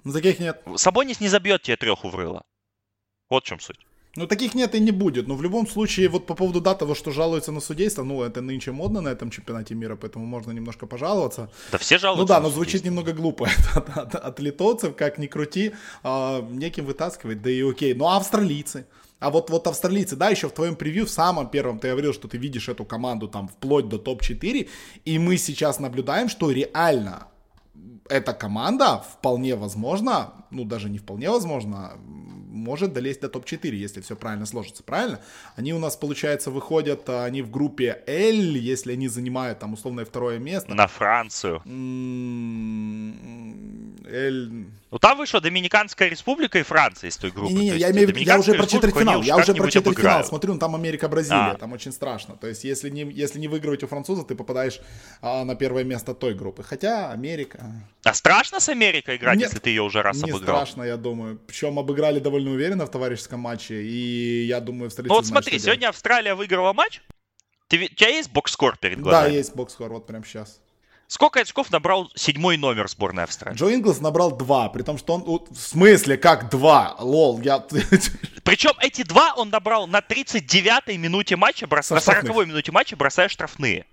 Ну, 0.03 0.13
таких 0.13 0.39
нет. 0.39 0.63
Сабонис 0.77 1.19
не 1.19 1.27
забьет 1.27 1.61
тебе 1.61 1.77
треху 1.77 2.09
в 2.09 2.15
рыло. 2.15 2.43
Вот 3.29 3.43
в 3.43 3.47
чем 3.47 3.59
суть. 3.59 3.79
Ну, 4.17 4.27
таких 4.27 4.55
нет 4.55 4.75
и 4.75 4.79
не 4.79 4.91
будет. 4.91 5.27
Но 5.27 5.35
в 5.35 5.41
любом 5.41 5.67
случае, 5.67 6.09
вот 6.09 6.25
по 6.25 6.35
поводу 6.35 6.59
да, 6.59 6.75
того, 6.75 6.95
что 6.95 7.11
жалуются 7.11 7.51
на 7.51 7.61
судейство, 7.61 8.03
ну, 8.03 8.21
это 8.23 8.41
нынче 8.41 8.71
модно 8.71 9.01
на 9.01 9.09
этом 9.09 9.31
чемпионате 9.31 9.75
мира, 9.75 9.95
поэтому 9.95 10.25
можно 10.25 10.51
немножко 10.51 10.85
пожаловаться. 10.85 11.49
Да 11.71 11.77
все 11.77 11.97
жалуются. 11.97 12.21
Ну 12.21 12.27
да, 12.27 12.41
но 12.41 12.49
звучит 12.49 12.83
немного 12.83 13.13
глупо 13.13 13.47
от, 13.75 13.97
от, 13.97 14.15
от 14.15 14.39
литовцев, 14.39 14.95
как 14.95 15.17
ни 15.17 15.27
крути, 15.27 15.71
а, 16.03 16.41
неким 16.51 16.85
вытаскивать, 16.85 17.41
да 17.41 17.49
и 17.49 17.61
окей. 17.61 17.93
Ну, 17.93 18.05
а 18.05 18.17
австралийцы? 18.17 18.85
А 19.19 19.29
вот, 19.29 19.49
вот 19.49 19.67
австралийцы, 19.67 20.15
да, 20.15 20.29
еще 20.29 20.49
в 20.49 20.51
твоем 20.51 20.75
превью, 20.75 21.05
в 21.05 21.09
самом 21.09 21.47
первом 21.49 21.79
ты 21.79 21.91
говорил, 21.91 22.11
что 22.11 22.27
ты 22.27 22.37
видишь 22.37 22.67
эту 22.67 22.83
команду 22.85 23.27
там 23.27 23.47
вплоть 23.47 23.87
до 23.87 23.97
топ-4, 23.97 24.67
и 25.05 25.19
мы 25.19 25.37
сейчас 25.37 25.79
наблюдаем, 25.79 26.27
что 26.27 26.51
реально 26.51 27.27
эта 28.09 28.33
команда 28.33 28.97
вполне 28.97 29.55
возможно, 29.55 30.33
ну 30.49 30.65
даже 30.65 30.89
не 30.89 30.97
вполне 30.97 31.29
возможно, 31.29 31.93
может 32.51 32.93
долезть 32.93 33.21
до 33.21 33.29
топ-4, 33.29 33.69
если 33.73 34.01
все 34.01 34.15
правильно 34.15 34.45
сложится, 34.45 34.83
правильно? 34.83 35.19
Они 35.55 35.73
у 35.73 35.79
нас, 35.79 35.95
получается, 35.95 36.51
выходят, 36.51 37.07
а, 37.09 37.25
они 37.25 37.41
в 37.41 37.49
группе 37.49 38.03
L, 38.05 38.55
если 38.55 38.93
они 38.93 39.07
занимают 39.07 39.59
там 39.59 39.73
условное 39.73 40.05
второе 40.05 40.37
место. 40.37 40.73
На 40.73 40.87
Францию. 40.87 41.61
L... 44.11 44.65
Ну 44.91 44.99
там 44.99 45.17
вышла 45.17 45.39
Доминиканская 45.39 46.09
республика 46.09 46.59
и 46.59 46.63
Франция 46.63 47.09
из 47.09 47.17
той 47.17 47.31
группы. 47.31 47.53
Не-не, 47.53 47.77
я, 47.77 47.91
имею, 47.91 48.13
я 48.13 48.37
уже 48.37 48.53
про 48.53 48.67
четвертьфинал, 48.67 49.21
я 49.21 49.37
уже 49.37 49.53
про 49.53 49.71
четвертьфинал 49.71 50.25
смотрю, 50.25 50.53
ну 50.53 50.59
там 50.59 50.75
Америка-Бразилия, 50.75 51.51
а. 51.51 51.55
там 51.55 51.71
очень 51.71 51.93
страшно. 51.93 52.35
То 52.35 52.47
есть 52.47 52.65
если 52.65 52.89
не, 52.89 53.03
если 53.03 53.39
не 53.39 53.47
выигрывать 53.47 53.83
у 53.83 53.87
француза, 53.87 54.23
ты 54.23 54.35
попадаешь 54.35 54.81
а, 55.21 55.45
на 55.45 55.55
первое 55.55 55.85
место 55.85 56.13
той 56.13 56.33
группы. 56.33 56.63
Хотя 56.63 57.11
Америка... 57.11 57.71
А 58.03 58.13
страшно 58.13 58.59
с 58.59 58.67
Америкой 58.67 59.15
играть, 59.15 59.37
Нет, 59.37 59.47
если 59.47 59.59
ты 59.59 59.69
ее 59.69 59.83
уже 59.83 60.01
раз 60.01 60.17
не 60.17 60.31
обыграл? 60.31 60.59
Не 60.59 60.65
страшно, 60.65 60.83
я 60.83 60.97
думаю. 60.97 61.39
Причем 61.47 61.79
обыграли 61.79 62.19
довольно 62.19 62.40
уверенно 62.49 62.85
в 62.85 62.91
товарищеском 62.91 63.39
матче, 63.39 63.81
и 63.81 64.45
я 64.45 64.59
думаю, 64.59 64.89
в 64.89 64.97
Ну 64.97 65.09
вот 65.09 65.25
смотри, 65.25 65.59
сегодня. 65.59 65.89
Австралия 65.89 66.35
выиграла 66.35 66.73
матч. 66.73 67.01
Ты, 67.67 67.85
у 67.85 67.87
тебя 67.87 68.09
есть 68.09 68.31
box 68.31 68.48
score 68.48 68.77
перед 68.77 68.99
глазами? 68.99 69.29
Да, 69.29 69.33
есть 69.33 69.55
box 69.55 69.67
score, 69.67 69.91
вот 69.91 70.07
прямо 70.07 70.25
сейчас. 70.25 70.59
Сколько 71.07 71.41
очков 71.41 71.71
набрал 71.71 72.09
седьмой 72.15 72.55
номер 72.55 72.87
сборной 72.87 73.23
Австралии? 73.23 73.57
Джо 73.57 73.73
Инглс 73.73 73.99
набрал 73.99 74.31
два, 74.31 74.69
при 74.69 74.81
том, 74.81 74.97
что 74.97 75.15
он... 75.15 75.45
В 75.49 75.59
смысле, 75.59 76.17
как 76.17 76.49
два? 76.49 76.95
Лол, 76.99 77.41
я... 77.41 77.59
Причем 78.43 78.71
эти 78.79 79.03
два 79.03 79.33
он 79.35 79.49
набрал 79.49 79.87
на 79.87 79.99
39-й 79.99 80.95
минуте 80.95 81.35
матча, 81.35 81.67
брос... 81.67 81.89
на 81.89 81.97
40-й 81.97 82.45
минуте 82.45 82.71
матча, 82.71 82.95
бросая 82.95 83.27
штрафные. 83.27 83.85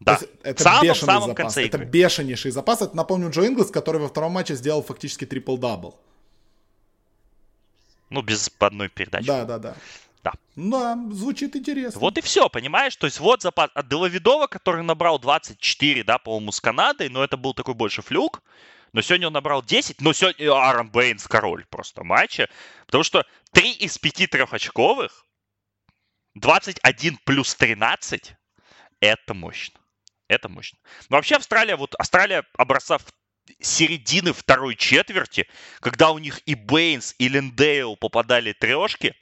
Да, 0.00 0.20
это 0.42 0.62
самом, 0.62 0.82
бешеный 0.84 1.06
самом 1.06 1.28
запас. 1.28 1.36
конце 1.36 1.66
игры. 1.66 1.82
Это 1.82 1.90
бешенейший 1.90 2.50
запас. 2.50 2.80
Это, 2.80 2.96
напомню, 2.96 3.30
Джо 3.30 3.46
Инглс, 3.46 3.70
который 3.70 4.00
во 4.00 4.08
втором 4.08 4.32
матче 4.32 4.54
сделал 4.54 4.82
фактически 4.82 5.26
трипл-дабл. 5.26 5.96
Ну, 8.10 8.22
без 8.22 8.50
одной 8.58 8.88
передачи. 8.88 9.26
Да, 9.26 9.44
да, 9.44 9.58
да. 9.58 9.74
Да. 10.24 10.32
Да, 10.56 10.98
звучит 11.12 11.54
интересно. 11.54 12.00
Вот 12.00 12.18
и 12.18 12.20
все, 12.20 12.48
понимаешь? 12.48 12.96
То 12.96 13.06
есть 13.06 13.20
вот 13.20 13.42
запас 13.42 13.70
от 13.74 13.88
Деловидова, 13.88 14.46
который 14.46 14.82
набрал 14.82 15.18
24, 15.18 16.04
да, 16.04 16.18
по-моему, 16.18 16.52
с 16.52 16.60
Канадой, 16.60 17.08
но 17.08 17.22
это 17.22 17.36
был 17.36 17.54
такой 17.54 17.74
больше 17.74 18.02
флюк. 18.02 18.42
Но 18.92 19.02
сегодня 19.02 19.26
он 19.26 19.34
набрал 19.34 19.62
10, 19.62 20.00
но 20.00 20.12
сегодня 20.12 20.50
Аарон 20.50 20.90
Бейнс 20.90 21.26
король 21.28 21.64
просто 21.66 22.04
матча. 22.04 22.48
Потому 22.86 23.04
что 23.04 23.26
3 23.52 23.72
из 23.72 23.98
5 23.98 24.30
трехочковых, 24.30 25.24
21 26.34 27.18
плюс 27.24 27.54
13, 27.54 28.34
это 29.00 29.34
мощно. 29.34 29.78
Это 30.28 30.48
мощно. 30.48 30.78
Но 31.08 31.16
вообще 31.16 31.36
Австралия, 31.36 31.76
вот 31.76 31.94
Австралия 31.96 32.44
образца 32.56 32.98
середины 33.60 34.32
второй 34.32 34.76
четверти, 34.76 35.48
когда 35.80 36.10
у 36.10 36.18
них 36.18 36.40
и 36.46 36.54
Бейнс, 36.54 37.14
и 37.18 37.28
Линдейл 37.28 37.96
попадали 37.96 38.52
трешки, 38.52 39.14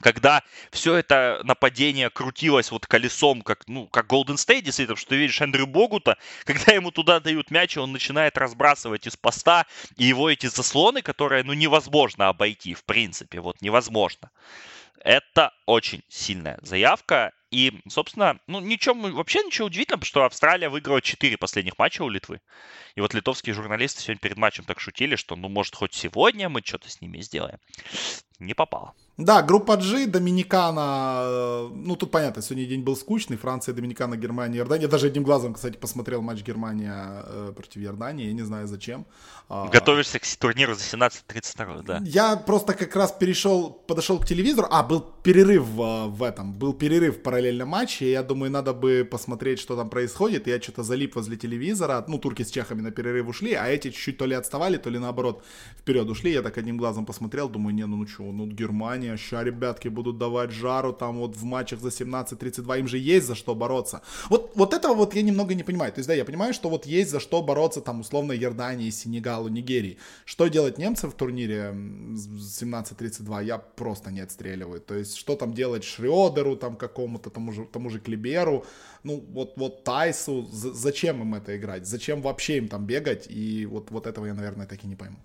когда 0.00 0.42
все 0.70 0.94
это 0.94 1.40
нападение 1.44 2.10
крутилось 2.10 2.70
вот 2.70 2.86
колесом, 2.86 3.42
как, 3.42 3.68
ну, 3.68 3.86
как 3.86 4.06
Golden 4.06 4.36
State, 4.36 4.62
действительно, 4.62 4.96
что 4.96 5.10
ты 5.10 5.16
видишь 5.16 5.40
Эндрю 5.40 5.66
Богута, 5.66 6.16
когда 6.44 6.72
ему 6.72 6.90
туда 6.90 7.20
дают 7.20 7.50
мяч, 7.50 7.76
он 7.76 7.92
начинает 7.92 8.38
разбрасывать 8.38 9.06
из 9.06 9.16
поста, 9.16 9.66
и 9.96 10.04
его 10.04 10.30
эти 10.30 10.46
заслоны, 10.46 11.02
которые, 11.02 11.44
ну, 11.44 11.52
невозможно 11.52 12.28
обойти, 12.28 12.74
в 12.74 12.84
принципе, 12.84 13.40
вот 13.40 13.60
невозможно. 13.60 14.30
Это 15.00 15.52
очень 15.66 16.02
сильная 16.08 16.58
заявка, 16.62 17.32
и, 17.50 17.80
собственно, 17.88 18.38
ну, 18.46 18.60
ничего, 18.60 18.94
вообще 18.94 19.42
ничего 19.42 19.66
удивительного, 19.66 20.00
потому 20.00 20.08
что 20.08 20.24
Австралия 20.24 20.68
выиграла 20.68 21.00
4 21.00 21.36
последних 21.36 21.78
матча 21.78 22.02
у 22.02 22.08
Литвы. 22.08 22.40
И 22.94 23.00
вот 23.00 23.12
литовские 23.12 23.54
журналисты 23.54 24.02
сегодня 24.02 24.20
перед 24.20 24.36
матчем 24.36 24.64
так 24.64 24.78
шутили, 24.78 25.16
что, 25.16 25.34
ну, 25.36 25.48
может, 25.48 25.74
хоть 25.74 25.94
сегодня 25.94 26.48
мы 26.48 26.62
что-то 26.64 26.90
с 26.90 27.00
ними 27.00 27.20
сделаем. 27.20 27.58
Не 28.38 28.54
попало. 28.54 28.94
Да, 29.20 29.42
группа 29.42 29.76
G, 29.76 30.06
Доминикана, 30.06 31.20
э, 31.22 31.68
ну 31.74 31.96
тут 31.96 32.10
понятно, 32.10 32.42
сегодня 32.42 32.66
день 32.66 32.82
был 32.82 32.96
скучный, 32.96 33.36
Франция, 33.36 33.74
Доминикана, 33.74 34.16
Германия, 34.16 34.58
Иордания. 34.58 34.84
Я 34.84 34.88
даже 34.88 35.08
одним 35.08 35.24
глазом, 35.24 35.54
кстати, 35.54 35.76
посмотрел 35.76 36.22
матч 36.22 36.42
Германия 36.42 37.22
э, 37.26 37.52
против 37.54 37.82
Иордании, 37.82 38.26
я 38.26 38.32
не 38.32 38.42
знаю 38.42 38.66
зачем. 38.66 39.04
А, 39.48 39.68
Готовишься 39.68 40.18
к 40.18 40.26
турниру 40.38 40.74
за 40.74 40.80
17-32, 40.80 41.82
да? 41.82 42.00
Я 42.04 42.36
просто 42.36 42.72
как 42.72 42.96
раз 42.96 43.12
перешел, 43.12 43.70
подошел 43.70 44.18
к 44.18 44.26
телевизору, 44.26 44.68
а, 44.70 44.82
был 44.82 45.00
перерыв 45.00 45.64
в, 45.64 46.06
в 46.06 46.22
этом, 46.22 46.52
был 46.52 46.72
перерыв 46.72 47.18
в 47.18 47.22
параллельном 47.22 47.68
матче, 47.68 48.06
и 48.06 48.10
я 48.12 48.22
думаю, 48.22 48.50
надо 48.50 48.72
бы 48.72 49.06
посмотреть, 49.10 49.58
что 49.58 49.76
там 49.76 49.90
происходит, 49.90 50.46
я 50.46 50.60
что-то 50.60 50.82
залип 50.82 51.16
возле 51.16 51.36
телевизора, 51.36 52.04
ну, 52.08 52.18
турки 52.18 52.42
с 52.42 52.50
чехами 52.50 52.80
на 52.80 52.90
перерыв 52.90 53.28
ушли, 53.28 53.52
а 53.52 53.66
эти 53.66 53.90
чуть-чуть 53.90 54.16
то 54.18 54.26
ли 54.26 54.34
отставали, 54.34 54.78
то 54.78 54.88
ли 54.88 54.98
наоборот 54.98 55.44
вперед 55.78 56.08
ушли, 56.08 56.32
я 56.32 56.42
так 56.42 56.56
одним 56.56 56.78
глазом 56.78 57.04
посмотрел, 57.04 57.48
думаю, 57.48 57.74
не, 57.74 57.86
ну, 57.86 57.96
ну 57.96 58.06
что, 58.06 58.22
ну, 58.22 58.46
Германия, 58.46 59.09
не, 59.10 59.16
ща 59.16 59.44
ребятки 59.44 59.88
будут 59.88 60.18
давать 60.18 60.50
жару 60.50 60.92
там 60.92 61.18
вот 61.18 61.36
в 61.36 61.44
матчах 61.44 61.80
за 61.80 61.88
17-32, 61.88 62.80
им 62.80 62.88
же 62.88 62.98
есть 62.98 63.26
за 63.26 63.34
что 63.34 63.54
бороться. 63.54 64.02
Вот, 64.28 64.52
вот 64.54 64.74
этого 64.74 64.94
вот 64.94 65.14
я 65.14 65.22
немного 65.22 65.54
не 65.54 65.62
понимаю. 65.62 65.92
То 65.92 65.98
есть, 65.98 66.08
да, 66.08 66.14
я 66.14 66.24
понимаю, 66.24 66.54
что 66.54 66.68
вот 66.68 66.86
есть 66.86 67.10
за 67.10 67.20
что 67.20 67.42
бороться 67.42 67.80
там 67.80 68.00
условно 68.00 68.32
Иордании, 68.32 68.90
Сенегалу, 68.90 69.48
Нигерии. 69.48 69.98
Что 70.24 70.48
делать 70.48 70.78
немцам 70.78 71.10
в 71.10 71.14
турнире 71.14 71.74
17-32, 71.74 73.44
я 73.44 73.58
просто 73.58 74.10
не 74.10 74.20
отстреливаю. 74.20 74.80
То 74.80 74.94
есть, 74.94 75.16
что 75.16 75.36
там 75.36 75.52
делать 75.52 75.84
Шриодеру 75.84 76.56
там 76.56 76.76
какому-то, 76.76 77.30
тому 77.30 77.52
же, 77.52 77.64
тому 77.64 77.90
же 77.90 78.00
Клиберу, 78.00 78.64
ну 79.02 79.24
вот, 79.32 79.54
вот 79.56 79.84
Тайсу, 79.84 80.48
зачем 80.50 81.22
им 81.22 81.34
это 81.34 81.56
играть? 81.56 81.86
Зачем 81.86 82.22
вообще 82.22 82.58
им 82.58 82.68
там 82.68 82.86
бегать? 82.86 83.26
И 83.30 83.66
вот, 83.66 83.90
вот 83.90 84.06
этого 84.06 84.26
я, 84.26 84.34
наверное, 84.34 84.66
так 84.66 84.84
и 84.84 84.86
не 84.86 84.96
пойму. 84.96 85.16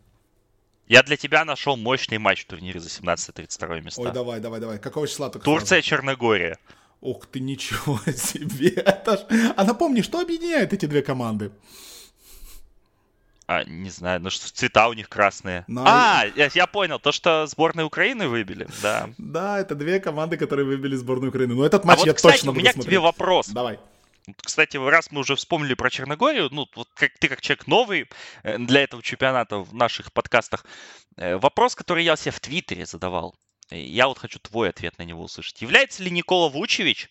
Я 0.87 1.01
для 1.03 1.17
тебя 1.17 1.45
нашел 1.45 1.77
мощный 1.77 2.19
матч 2.19 2.43
в 2.43 2.47
турнире 2.47 2.79
за 2.79 2.89
17-32 2.89 3.81
места. 3.81 4.01
Ой, 4.01 4.11
давай, 4.11 4.39
давай, 4.39 4.59
давай. 4.59 4.79
Какого 4.79 5.07
числа 5.07 5.29
только 5.29 5.45
Турция, 5.45 5.81
сразу? 5.81 5.87
Черногория. 5.87 6.59
Ух 7.01 7.25
ты, 7.25 7.39
ничего 7.39 7.99
себе. 8.15 8.69
Это 8.69 9.17
ж... 9.17 9.53
А 9.55 9.63
напомни, 9.63 10.01
что 10.01 10.19
объединяет 10.19 10.73
эти 10.73 10.85
две 10.85 11.01
команды? 11.01 11.51
А, 13.47 13.63
не 13.63 13.91
знаю, 13.91 14.21
ну 14.21 14.29
что 14.31 14.51
цвета 14.51 14.87
у 14.87 14.93
них 14.93 15.07
красные. 15.07 15.65
Но... 15.67 15.83
А, 15.85 16.23
я, 16.35 16.49
я 16.53 16.65
понял, 16.65 16.99
то, 16.99 17.11
что 17.11 17.45
сборная 17.45 17.85
Украины 17.85 18.27
выбили, 18.27 18.67
да. 18.81 19.09
Да, 19.17 19.59
это 19.59 19.75
две 19.75 19.99
команды, 19.99 20.37
которые 20.37 20.65
выбили 20.65 20.95
сборную 20.95 21.29
Украины. 21.29 21.53
Но 21.53 21.65
этот 21.65 21.85
матч 21.85 21.97
а 21.97 21.99
вот, 21.99 22.07
я 22.07 22.13
кстати, 22.13 22.37
точно 22.37 22.51
у 22.51 22.55
меня 22.55 22.73
к 22.73 22.79
тебе 22.79 22.99
вопрос. 22.99 23.49
Давай. 23.49 23.79
Кстати, 24.43 24.77
раз 24.77 25.11
мы 25.11 25.21
уже 25.21 25.35
вспомнили 25.35 25.73
про 25.73 25.89
Черногорию, 25.89 26.49
ну, 26.51 26.67
вот 26.75 26.89
как 26.95 27.17
ты 27.19 27.27
как 27.27 27.41
человек 27.41 27.67
новый 27.67 28.09
э, 28.43 28.57
для 28.57 28.83
этого 28.83 29.03
чемпионата 29.03 29.57
в 29.57 29.73
наших 29.73 30.11
подкастах, 30.13 30.65
э, 31.17 31.37
вопрос, 31.37 31.75
который 31.75 32.03
я 32.03 32.15
себе 32.15 32.31
в 32.31 32.39
Твиттере 32.39 32.85
задавал, 32.85 33.35
я 33.71 34.07
вот 34.07 34.19
хочу 34.19 34.39
твой 34.39 34.69
ответ 34.69 34.97
на 34.97 35.03
него 35.03 35.23
услышать. 35.23 35.61
Является 35.61 36.03
ли 36.03 36.11
Никола 36.11 36.49
Вучевич 36.49 37.09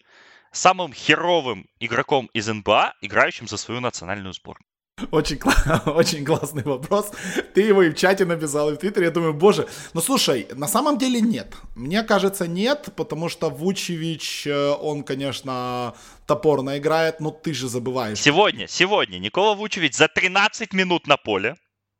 самым 0.53 0.92
херовым 0.92 1.68
игроком 1.81 2.27
из 2.33 2.46
НБА, 2.46 2.94
играющим 3.00 3.48
за 3.48 3.57
свою 3.57 3.81
национальную 3.81 4.33
сборную? 4.33 4.73
Очень, 5.11 5.40
очень 5.87 6.24
классный 6.24 6.62
вопрос. 6.62 7.11
Ты 7.52 7.62
его 7.62 7.83
и 7.83 7.90
в 7.90 7.94
чате 7.94 8.24
написал, 8.24 8.70
и 8.70 8.74
в 8.74 8.78
Твиттере. 8.78 9.07
Я 9.07 9.11
думаю, 9.11 9.35
боже. 9.35 9.66
Ну, 9.92 10.00
слушай, 10.00 10.46
на 10.54 10.68
самом 10.68 10.98
деле 10.98 11.20
нет. 11.20 11.54
Мне 11.74 12.02
кажется, 12.02 12.46
нет, 12.46 12.88
потому 12.96 13.28
что 13.28 13.50
Вучевич, 13.50 14.46
э, 14.46 14.70
он, 14.70 15.02
конечно, 15.02 15.94
топорно 16.26 16.78
играет, 16.78 17.20
но 17.20 17.30
ты 17.30 17.54
же 17.54 17.68
забываешь. 17.68 18.20
Сегодня, 18.20 18.68
сегодня 18.68 19.18
Никола 19.18 19.54
Вучевич 19.54 19.94
за 19.94 20.07
13 20.07 20.72
минут 20.72 21.09
на 21.09 21.16
поле, 21.16 21.57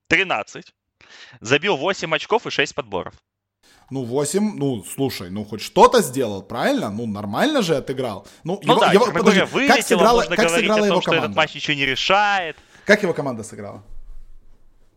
13, 0.09 0.73
забил 1.41 1.77
8 1.77 2.15
очков 2.15 2.47
и 2.47 2.51
6 2.51 2.75
подборов. 2.75 3.15
Ну, 3.91 4.05
8, 4.05 4.57
ну, 4.57 4.85
слушай, 4.85 5.31
ну, 5.31 5.45
хоть 5.45 5.61
что-то 5.61 6.01
сделал, 6.01 6.43
правильно? 6.43 6.91
Ну, 6.91 7.07
нормально 7.07 7.61
же 7.61 7.77
отыграл. 7.77 8.27
Ну, 8.45 8.61
ну 8.63 8.73
его, 8.73 8.81
да, 8.81 8.93
его, 8.93 9.07
подожди, 9.13 9.43
вылетело, 9.43 9.77
как 9.77 9.87
сыграла, 9.87 10.23
как 10.23 10.51
сыграла 10.51 10.79
том, 10.79 10.87
его 10.87 11.01
команда? 11.01 11.27
этот 11.27 11.37
матч 11.37 11.55
ничего 11.55 11.77
не 11.77 11.87
решает. 11.87 12.57
Как 12.85 13.03
его 13.03 13.15
команда 13.15 13.43
сыграла? 13.43 13.83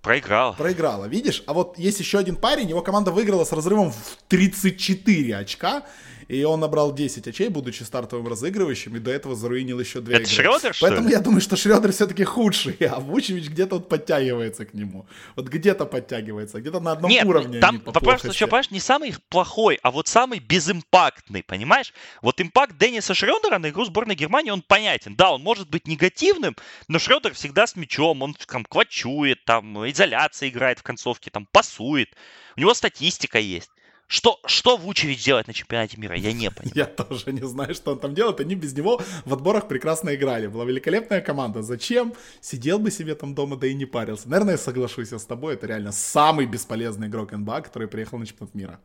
Проиграла. 0.02 0.54
Проиграла, 0.54 1.06
видишь? 1.06 1.44
А 1.48 1.54
вот 1.54 1.78
есть 1.78 2.00
еще 2.00 2.20
один 2.20 2.36
парень, 2.36 2.70
его 2.70 2.82
команда 2.82 3.12
выиграла 3.12 3.44
с 3.44 3.52
разрывом 3.52 3.92
в 3.92 4.18
34 4.28 5.36
очка. 5.36 5.84
И 6.28 6.44
он 6.44 6.60
набрал 6.60 6.94
10 6.94 7.28
очей, 7.28 7.50
будучи 7.50 7.84
стартовым 7.84 8.28
разыгрывающим, 8.28 8.96
и 8.96 9.00
до 9.00 9.12
этого 9.12 9.36
заруинил 9.36 9.80
еще 9.80 10.02
две 10.02 10.16
Это 10.16 10.24
игры. 10.24 10.34
Шрёдер, 10.34 10.74
что 10.74 10.88
Поэтому 10.88 11.08
ли? 11.08 11.14
я 11.14 11.22
думаю, 11.22 11.42
что 11.42 11.56
Шрёдер 11.56 11.92
все-таки 11.92 12.24
худший, 12.24 12.74
а 12.90 13.00
Вучевич 13.00 13.48
где-то 13.50 13.76
вот 13.76 13.90
подтягивается 13.90 14.66
к 14.66 14.74
нему. 14.74 15.08
Вот 15.36 15.48
где-то 15.48 15.86
подтягивается, 15.86 16.60
где-то 16.60 16.80
на 16.80 16.92
одном 16.92 17.10
Нет, 17.10 17.26
уровне. 17.26 17.60
там 17.60 17.82
вопрос 17.86 18.26
еще, 18.26 18.48
понимаешь, 18.48 18.72
не 18.72 18.80
самый 18.80 19.16
плохой, 19.30 19.80
а 19.84 19.92
вот 19.92 20.08
самый 20.08 20.40
безимпактный, 20.40 21.44
понимаешь? 21.44 21.94
Вот 22.22 22.42
импакт 22.42 22.78
Денниса 22.78 23.14
Шрёдера 23.14 23.58
на 23.58 23.70
игру 23.70 23.86
сборной 23.86 24.16
Германии, 24.16 24.52
он 24.52 24.62
понятен. 24.62 25.16
Да, 25.16 25.32
он 25.32 25.42
может 25.42 25.70
быть 25.70 25.88
негативным, 25.88 26.56
но 26.88 27.00
Шрёдер 27.00 27.34
всегда 27.34 27.68
с 27.68 27.76
мячом, 27.76 28.22
он 28.22 28.36
там 28.48 28.66
квачует, 28.66 29.46
там 29.46 29.90
изоляция 29.90 30.50
играет 30.50 30.80
в 30.80 30.84
концовке, 30.84 31.30
там 31.30 31.48
пасует. 31.52 32.10
У 32.56 32.62
него 32.62 32.74
статистика 32.74 33.40
есть. 33.40 33.72
Что, 34.08 34.40
что 34.46 34.78
Вучевич 34.78 35.24
делает 35.24 35.48
на 35.48 35.54
чемпионате 35.54 35.98
мира, 35.98 36.16
я 36.16 36.32
не 36.32 36.50
понимаю. 36.50 36.72
Я 36.76 36.86
тоже 36.86 37.34
не 37.34 37.46
знаю, 37.46 37.76
что 37.76 37.92
он 37.92 38.00
там 38.00 38.14
делает. 38.14 38.40
Они 38.40 38.56
без 38.56 38.74
него 38.74 39.02
в 39.26 39.34
отборах 39.34 39.68
прекрасно 39.68 40.16
играли. 40.16 40.48
Была 40.48 40.64
великолепная 40.64 41.20
команда. 41.20 41.62
Зачем? 41.62 42.14
Сидел 42.40 42.80
бы 42.80 42.90
себе 42.90 43.16
там 43.16 43.36
дома, 43.36 43.58
да 43.58 43.68
и 43.68 43.74
не 43.74 43.86
парился. 43.86 44.30
Наверное, 44.30 44.54
я 44.54 44.58
соглашусь 44.58 45.12
с 45.12 45.26
тобой. 45.26 45.56
Это 45.56 45.68
реально 45.68 45.92
самый 45.92 46.46
бесполезный 46.46 47.08
игрок 47.08 47.34
НБА, 47.34 47.62
который 47.62 47.90
приехал 47.90 48.18
на 48.18 48.26
чемпионат 48.26 48.56
мира. 48.56 48.80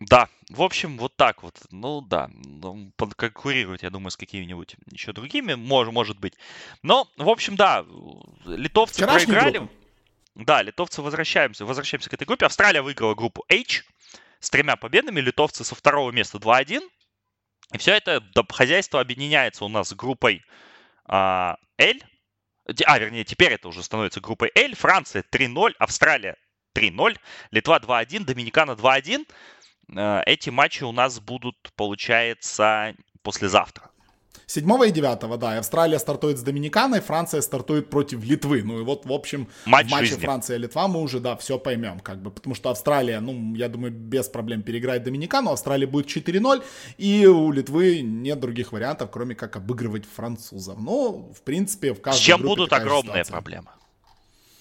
Да, 0.00 0.28
в 0.50 0.62
общем, 0.62 0.98
вот 0.98 1.16
так 1.16 1.42
вот. 1.42 1.54
Ну 1.70 2.02
да, 2.02 2.28
ну, 2.44 2.92
конкурировать, 3.16 3.82
я 3.82 3.90
думаю, 3.90 4.10
с 4.10 4.16
какими-нибудь 4.16 4.76
еще 4.90 5.12
другими, 5.12 5.54
может, 5.54 5.94
может 5.94 6.18
быть. 6.18 6.34
Но, 6.82 7.08
в 7.16 7.28
общем, 7.28 7.56
да, 7.56 7.86
литовцы 8.44 8.96
Вчерашний 8.96 9.32
проиграли. 9.32 9.58
Группа. 9.58 9.72
Да, 10.34 10.60
литовцы 10.60 11.00
возвращаемся, 11.00 11.64
возвращаемся 11.64 12.10
к 12.10 12.14
этой 12.14 12.26
группе. 12.26 12.44
Австралия 12.44 12.82
выиграла 12.82 13.14
группу 13.14 13.46
H 13.48 13.86
с 14.46 14.50
тремя 14.50 14.76
победами, 14.76 15.20
литовцы 15.20 15.64
со 15.64 15.74
второго 15.74 16.12
места 16.12 16.38
2-1. 16.38 16.80
И 17.74 17.78
все 17.78 17.94
это 17.94 18.22
хозяйство 18.50 19.00
объединяется 19.00 19.64
у 19.64 19.68
нас 19.68 19.88
с 19.88 19.94
группой 19.94 20.44
а, 21.04 21.56
L. 21.78 21.96
А, 22.86 22.98
вернее, 22.98 23.24
теперь 23.24 23.52
это 23.52 23.68
уже 23.68 23.82
становится 23.82 24.20
группой 24.20 24.52
L. 24.54 24.74
Франция 24.74 25.24
3-0, 25.30 25.74
Австралия 25.78 26.36
3-0, 26.76 27.18
Литва 27.50 27.78
2-1, 27.78 28.24
Доминикана 28.24 28.72
2-1. 28.72 29.26
Э, 29.96 30.22
эти 30.26 30.50
матчи 30.50 30.84
у 30.84 30.92
нас 30.92 31.18
будут, 31.18 31.56
получается, 31.74 32.94
послезавтра. 33.22 33.90
7 34.48 34.64
и 34.86 34.92
9, 34.92 35.38
да, 35.40 35.56
и 35.56 35.58
Австралия 35.58 35.98
стартует 35.98 36.38
с 36.38 36.42
Доминиканой, 36.42 37.00
Франция 37.00 37.40
стартует 37.40 37.90
против 37.90 38.22
Литвы. 38.22 38.62
Ну 38.62 38.78
и 38.78 38.84
вот, 38.84 39.04
в 39.04 39.12
общем, 39.12 39.48
Матч 39.64 39.88
в 39.88 39.90
матче 39.90 40.06
жизни. 40.06 40.24
Франция-Литва 40.24 40.86
мы 40.86 41.02
уже, 41.02 41.18
да, 41.18 41.36
все 41.36 41.58
поймем, 41.58 41.98
как 41.98 42.22
бы, 42.22 42.30
потому 42.30 42.54
что 42.54 42.70
Австралия, 42.70 43.18
ну, 43.18 43.56
я 43.56 43.68
думаю, 43.68 43.92
без 43.92 44.28
проблем 44.28 44.62
переиграет 44.62 45.02
Доминикану, 45.02 45.50
Австралия 45.50 45.88
будет 45.88 46.06
4-0, 46.06 46.62
и 46.96 47.26
у 47.26 47.50
Литвы 47.50 48.02
нет 48.02 48.38
других 48.38 48.70
вариантов, 48.70 49.10
кроме 49.10 49.34
как 49.34 49.56
обыгрывать 49.56 50.04
французов. 50.06 50.78
Ну, 50.78 51.32
в 51.36 51.42
принципе, 51.42 51.92
в 51.92 52.00
каждой 52.00 52.18
С 52.18 52.22
чем 52.22 52.40
будут 52.42 52.72
огромные 52.72 53.24
ситуация. 53.24 53.32
проблемы? 53.32 53.70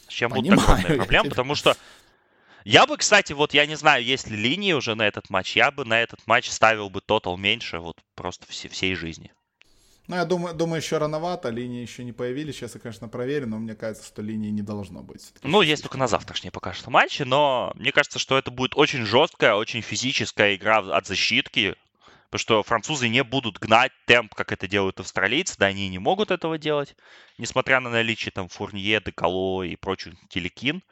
С 0.08 0.14
чем 0.14 0.32
Понимаю, 0.32 0.56
будут 0.56 0.70
огромные 0.70 0.98
проблемы, 0.98 1.30
потому 1.30 1.54
что 1.54 1.78
я 2.64 2.88
бы, 2.88 2.98
кстати, 2.98 3.34
вот 3.34 3.54
я 3.54 3.68
не 3.68 3.76
знаю, 3.76 4.04
есть 4.04 4.28
ли 4.32 4.36
линии 4.36 4.74
уже 4.74 4.96
на 4.96 5.04
этот 5.08 5.30
матч, 5.30 5.56
я 5.56 5.70
бы 5.70 5.86
на 5.86 6.02
этот 6.02 6.26
матч 6.26 6.50
ставил 6.50 6.90
бы 6.90 7.02
тотал 7.02 7.38
меньше, 7.38 7.78
вот 7.78 7.98
просто 8.16 8.48
все, 8.50 8.68
всей 8.68 8.96
жизни. 8.96 9.32
Ну, 10.08 10.16
я 10.16 10.26
думаю, 10.26 10.54
думаю, 10.54 10.82
еще 10.82 10.98
рановато, 10.98 11.50
линии 11.50 11.82
еще 11.82 12.04
не 12.04 12.12
появились. 12.12 12.56
Сейчас 12.56 12.76
я, 12.76 12.82
конечно, 12.82 13.08
проверю, 13.08 13.48
но 13.48 13.58
мне 13.58 13.76
кажется, 13.76 14.06
что 14.06 14.22
линии 14.22 14.52
не 14.52 14.62
должно 14.62 15.02
быть. 15.02 15.34
Ну, 15.42 15.62
есть 15.62 15.82
только 15.82 15.98
на 15.98 16.08
завтрашние 16.08 16.52
пока 16.52 16.74
что 16.74 16.92
матчи, 16.92 17.24
но 17.24 17.72
мне 17.76 17.92
кажется, 17.92 18.20
что 18.20 18.38
это 18.38 18.52
будет 18.52 18.76
очень 18.76 19.06
жесткая, 19.06 19.56
очень 19.56 19.82
физическая 19.82 20.56
игра 20.56 20.78
от 20.78 21.08
защитки, 21.08 21.76
потому 22.26 22.40
что 22.40 22.64
французы 22.64 23.10
не 23.10 23.24
будут 23.24 23.58
гнать 23.58 23.92
темп, 24.06 24.36
как 24.36 24.52
это 24.52 24.68
делают 24.68 25.00
австралийцы, 25.00 25.56
да, 25.58 25.68
они 25.68 25.90
не 25.90 26.00
могут 26.00 26.30
этого 26.30 26.58
делать, 26.58 26.96
несмотря 27.38 27.80
на 27.80 27.90
наличие 27.90 28.32
там 28.32 28.48
Фурнье, 28.48 29.02
Деколо 29.04 29.64
и 29.64 29.76
прочих 29.76 30.14
телекин, 30.30 30.84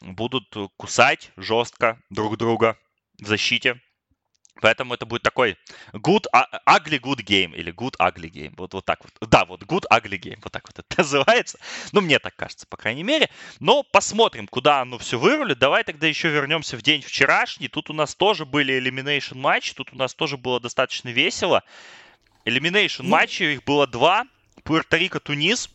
будут 0.00 0.54
кусать 0.76 1.32
жестко 1.36 2.00
друг 2.08 2.38
друга 2.38 2.78
в 3.20 3.26
защите. 3.26 3.80
Поэтому 4.60 4.94
это 4.94 5.06
будет 5.06 5.22
такой 5.22 5.56
good, 5.92 6.24
ugly 6.66 6.98
good 6.98 7.22
game 7.24 7.54
или 7.54 7.72
good 7.72 7.94
ugly 7.98 8.30
game. 8.30 8.54
Вот, 8.56 8.74
вот 8.74 8.84
так 8.84 9.00
вот. 9.02 9.28
Да, 9.28 9.44
вот 9.44 9.62
good 9.62 9.84
ugly 9.90 10.18
game. 10.18 10.38
Вот 10.42 10.52
так 10.52 10.66
вот 10.68 10.78
это 10.78 10.86
называется. 10.98 11.58
Ну, 11.92 12.00
мне 12.00 12.18
так 12.18 12.34
кажется, 12.36 12.66
по 12.66 12.76
крайней 12.76 13.04
мере. 13.04 13.28
Но 13.60 13.82
посмотрим, 13.82 14.48
куда 14.48 14.80
оно 14.80 14.98
все 14.98 15.18
вырулит. 15.18 15.58
Давай 15.58 15.84
тогда 15.84 16.06
еще 16.06 16.28
вернемся 16.28 16.76
в 16.76 16.82
день 16.82 17.02
вчерашний. 17.02 17.68
Тут 17.68 17.90
у 17.90 17.92
нас 17.92 18.14
тоже 18.14 18.44
были 18.44 18.74
elimination 18.78 19.36
матчи. 19.36 19.74
Тут 19.74 19.92
у 19.92 19.96
нас 19.96 20.14
тоже 20.14 20.36
было 20.36 20.60
достаточно 20.60 21.08
весело. 21.10 21.62
Elimination 22.44 23.02
ну, 23.02 23.10
матчи, 23.10 23.42
их 23.44 23.64
было 23.64 23.86
два. 23.86 24.26
Пуэрто-Рико, 24.64 25.20
Тунис. 25.20 25.70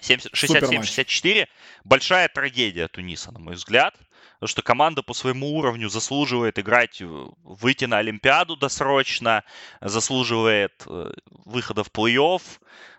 67-64. 0.00 1.48
Большая 1.84 2.28
трагедия 2.28 2.88
Туниса, 2.88 3.32
на 3.32 3.38
мой 3.38 3.54
взгляд. 3.54 3.94
Потому 4.36 4.48
что 4.48 4.62
команда 4.62 5.02
по 5.02 5.14
своему 5.14 5.56
уровню 5.56 5.88
заслуживает 5.88 6.58
играть, 6.58 7.00
выйти 7.00 7.86
на 7.86 7.98
Олимпиаду 7.98 8.56
досрочно, 8.56 9.44
заслуживает 9.80 10.84
э, 10.86 11.12
выхода 11.44 11.82
в 11.82 11.88
плей-офф. 11.88 12.42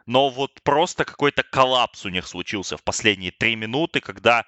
Но 0.07 0.29
вот 0.29 0.61
просто 0.63 1.05
какой-то 1.05 1.43
коллапс 1.43 2.05
у 2.05 2.09
них 2.09 2.25
случился 2.27 2.77
в 2.77 2.83
последние 2.83 3.31
три 3.31 3.55
минуты, 3.55 3.99
когда 3.99 4.45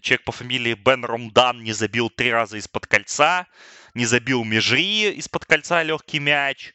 человек 0.00 0.24
по 0.24 0.32
фамилии 0.32 0.74
Бен 0.74 1.04
Ромдан 1.04 1.62
не 1.62 1.72
забил 1.72 2.08
три 2.08 2.30
раза 2.30 2.56
из-под 2.56 2.86
кольца, 2.86 3.46
не 3.94 4.06
забил 4.06 4.44
Межри 4.44 5.10
из-под 5.12 5.44
кольца 5.44 5.82
легкий 5.82 6.20
мяч, 6.20 6.72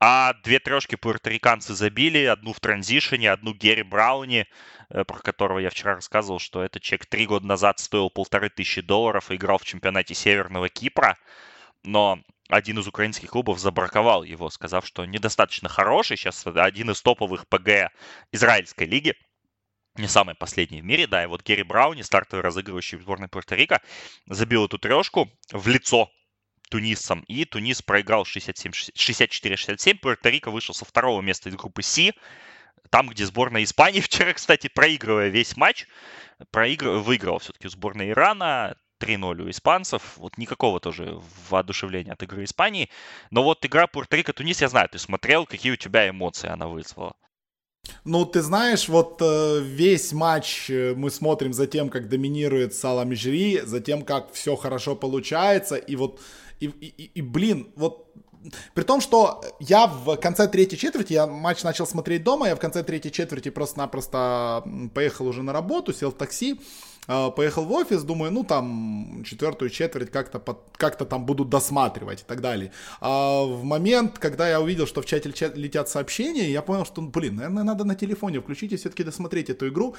а 0.00 0.34
две 0.44 0.58
трешки 0.58 0.96
пуэрториканцы 0.96 1.74
забили, 1.74 2.24
одну 2.24 2.52
в 2.52 2.60
транзишене, 2.60 3.30
одну 3.30 3.54
Герри 3.54 3.82
Брауни, 3.82 4.46
Э, 4.90 5.04
про 5.04 5.18
которого 5.18 5.58
я 5.58 5.70
вчера 5.70 5.94
рассказывал, 5.96 6.38
что 6.38 6.62
этот 6.62 6.82
чек 6.82 7.04
три 7.06 7.26
года 7.26 7.46
назад 7.46 7.78
стоил 7.78 8.08
полторы 8.10 8.48
тысячи 8.48 8.80
долларов 8.80 9.30
и 9.30 9.36
играл 9.36 9.58
в 9.58 9.64
чемпионате 9.64 10.14
Северного 10.14 10.68
Кипра. 10.68 11.16
но 11.84 12.20
один 12.48 12.78
из 12.78 12.88
украинских 12.88 13.30
клубов 13.30 13.58
забраковал 13.58 14.22
его, 14.22 14.48
сказав, 14.50 14.86
что 14.86 15.04
недостаточно 15.04 15.68
хороший. 15.68 16.16
Сейчас 16.16 16.46
один 16.46 16.90
из 16.90 17.02
топовых 17.02 17.46
ПГ 17.48 17.92
израильской 18.32 18.86
лиги. 18.86 19.14
Не 19.96 20.08
самый 20.08 20.34
последний 20.34 20.80
в 20.80 20.84
мире, 20.84 21.06
да. 21.06 21.24
И 21.24 21.26
вот 21.26 21.42
Герри 21.42 21.62
Брауни, 21.62 22.02
стартовый 22.02 22.42
разыгрывающий 22.42 22.98
сборной 22.98 23.28
Пуэрто-Рико, 23.28 23.80
забил 24.26 24.64
эту 24.64 24.78
трешку 24.78 25.30
в 25.52 25.68
лицо 25.68 26.10
тунисцам. 26.68 27.20
И 27.28 27.44
Тунис 27.44 27.82
проиграл 27.82 28.24
64-67. 28.24 30.00
Пуэрто-Рико 30.00 30.50
вышел 30.50 30.74
со 30.74 30.84
второго 30.84 31.20
места 31.20 31.48
из 31.48 31.56
группы 31.56 31.82
С. 31.82 32.12
Там, 32.90 33.08
где 33.08 33.26
сборная 33.26 33.64
Испании 33.64 34.00
вчера, 34.00 34.32
кстати, 34.32 34.68
проигрывая 34.68 35.28
весь 35.28 35.56
матч, 35.56 35.86
проигрывая, 36.50 37.00
выиграла 37.00 37.38
все-таки 37.38 37.68
сборная 37.68 38.10
Ирана. 38.10 38.76
3-0 39.00 39.42
у 39.42 39.50
испанцев. 39.50 40.16
Вот 40.16 40.38
никакого 40.38 40.80
тоже 40.80 41.20
воодушевления 41.50 42.12
от 42.12 42.22
игры 42.24 42.42
Испании. 42.42 42.90
Но 43.30 43.44
вот 43.44 43.64
игра 43.64 43.84
Пуэрто-Рико-Тунис, 43.86 44.60
я 44.60 44.68
знаю, 44.68 44.88
ты 44.88 44.98
смотрел, 44.98 45.46
какие 45.46 45.72
у 45.72 45.76
тебя 45.76 46.08
эмоции 46.08 46.48
она 46.48 46.66
вызвала. 46.66 47.14
Ну, 48.04 48.26
ты 48.26 48.42
знаешь, 48.42 48.88
вот 48.88 49.20
э, 49.22 49.60
весь 49.62 50.12
матч 50.12 50.70
э, 50.70 50.94
мы 50.94 51.10
смотрим 51.10 51.52
за 51.52 51.66
тем, 51.66 51.88
как 51.88 52.08
доминирует 52.08 52.74
Сала 52.74 53.04
Межри, 53.04 53.60
за 53.64 53.80
тем, 53.80 54.02
как 54.02 54.32
все 54.32 54.56
хорошо 54.56 54.94
получается, 54.94 55.76
и 55.76 55.96
вот, 55.96 56.20
и, 56.60 56.66
и, 56.66 57.10
и 57.14 57.22
блин, 57.22 57.72
вот 57.76 58.08
при 58.74 58.84
том, 58.84 59.00
что 59.00 59.42
я 59.60 59.86
в 59.86 60.16
конце 60.16 60.48
третьей 60.48 60.78
четверти, 60.78 61.12
я 61.12 61.26
матч 61.26 61.62
начал 61.62 61.86
смотреть 61.86 62.22
дома, 62.22 62.48
я 62.48 62.56
в 62.56 62.60
конце 62.60 62.82
третьей 62.82 63.12
четверти 63.12 63.48
просто-напросто 63.50 64.64
поехал 64.94 65.26
уже 65.26 65.42
на 65.42 65.52
работу, 65.52 65.92
сел 65.92 66.10
в 66.10 66.14
такси, 66.14 66.60
а, 67.06 67.30
поехал 67.30 67.64
в 67.64 67.72
офис, 67.72 68.02
думаю, 68.02 68.30
ну 68.30 68.44
там 68.44 69.22
четвертую 69.24 69.70
четверть 69.70 70.10
как-то 70.10 70.40
как-то 70.76 71.04
там 71.04 71.26
будут 71.26 71.48
досматривать 71.48 72.20
и 72.20 72.24
так 72.24 72.40
далее. 72.40 72.70
А 73.00 73.44
в 73.44 73.64
момент, 73.64 74.18
когда 74.18 74.48
я 74.48 74.60
увидел, 74.60 74.86
что 74.86 75.02
в 75.02 75.06
чате 75.06 75.32
летят 75.54 75.88
сообщения, 75.88 76.50
я 76.50 76.62
понял, 76.62 76.84
что, 76.84 77.00
блин, 77.02 77.36
наверное, 77.36 77.64
надо 77.64 77.84
на 77.84 77.94
телефоне 77.94 78.40
включить 78.40 78.72
и 78.72 78.76
все-таки 78.76 79.04
досмотреть 79.04 79.50
эту 79.50 79.68
игру. 79.68 79.96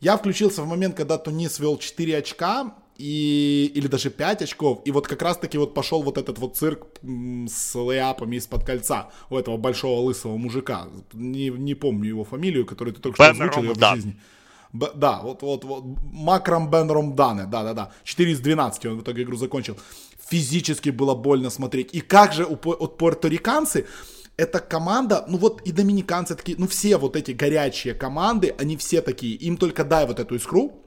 Я 0.00 0.16
включился 0.16 0.62
в 0.62 0.66
момент, 0.66 0.96
когда 0.96 1.18
Тунис 1.18 1.58
вел 1.58 1.78
4 1.78 2.18
очка, 2.18 2.74
и, 2.98 3.72
или 3.74 3.86
даже 3.86 4.10
5 4.10 4.42
очков, 4.42 4.80
и 4.84 4.90
вот 4.90 5.06
как 5.06 5.22
раз-таки 5.22 5.58
вот 5.58 5.74
пошел 5.74 6.02
вот 6.02 6.18
этот 6.18 6.38
вот 6.38 6.56
цирк 6.56 6.86
с 7.02 7.74
лейапами 7.74 8.36
из-под 8.36 8.64
кольца 8.64 9.10
у 9.30 9.36
этого 9.36 9.56
большого 9.56 10.00
лысого 10.00 10.36
мужика, 10.36 10.88
не, 11.12 11.50
не 11.50 11.74
помню 11.74 12.08
его 12.08 12.24
фамилию, 12.24 12.66
которую 12.66 12.94
ты 12.94 13.00
только 13.00 13.16
что 13.16 13.30
озвучил 13.30 13.74
в 13.74 13.94
жизни. 13.94 14.16
Б, 14.72 14.90
да, 14.94 15.20
вот, 15.22 15.42
вот, 15.42 15.64
вот, 15.64 15.84
Макрам 16.12 16.70
Бен 16.70 16.90
Ромдане, 16.90 17.46
да-да-да, 17.46 17.92
4 18.04 18.32
из 18.32 18.40
12 18.40 18.86
он 18.86 18.98
в 18.98 19.02
итоге 19.02 19.22
игру 19.22 19.36
закончил. 19.36 19.78
Физически 20.28 20.90
было 20.90 21.14
больно 21.14 21.50
смотреть. 21.50 21.94
И 21.94 22.00
как 22.00 22.32
же 22.32 22.44
у, 22.44 22.54
от 22.54 22.98
пуэрториканцы, 22.98 23.86
эта 24.36 24.58
команда, 24.58 25.24
ну 25.28 25.38
вот 25.38 25.62
и 25.62 25.72
доминиканцы 25.72 26.34
такие, 26.34 26.58
ну 26.58 26.66
все 26.66 26.98
вот 26.98 27.16
эти 27.16 27.30
горячие 27.30 27.94
команды, 27.94 28.54
они 28.58 28.76
все 28.76 29.00
такие, 29.00 29.34
им 29.36 29.56
только 29.56 29.84
дай 29.84 30.06
вот 30.06 30.20
эту 30.20 30.34
искру, 30.34 30.85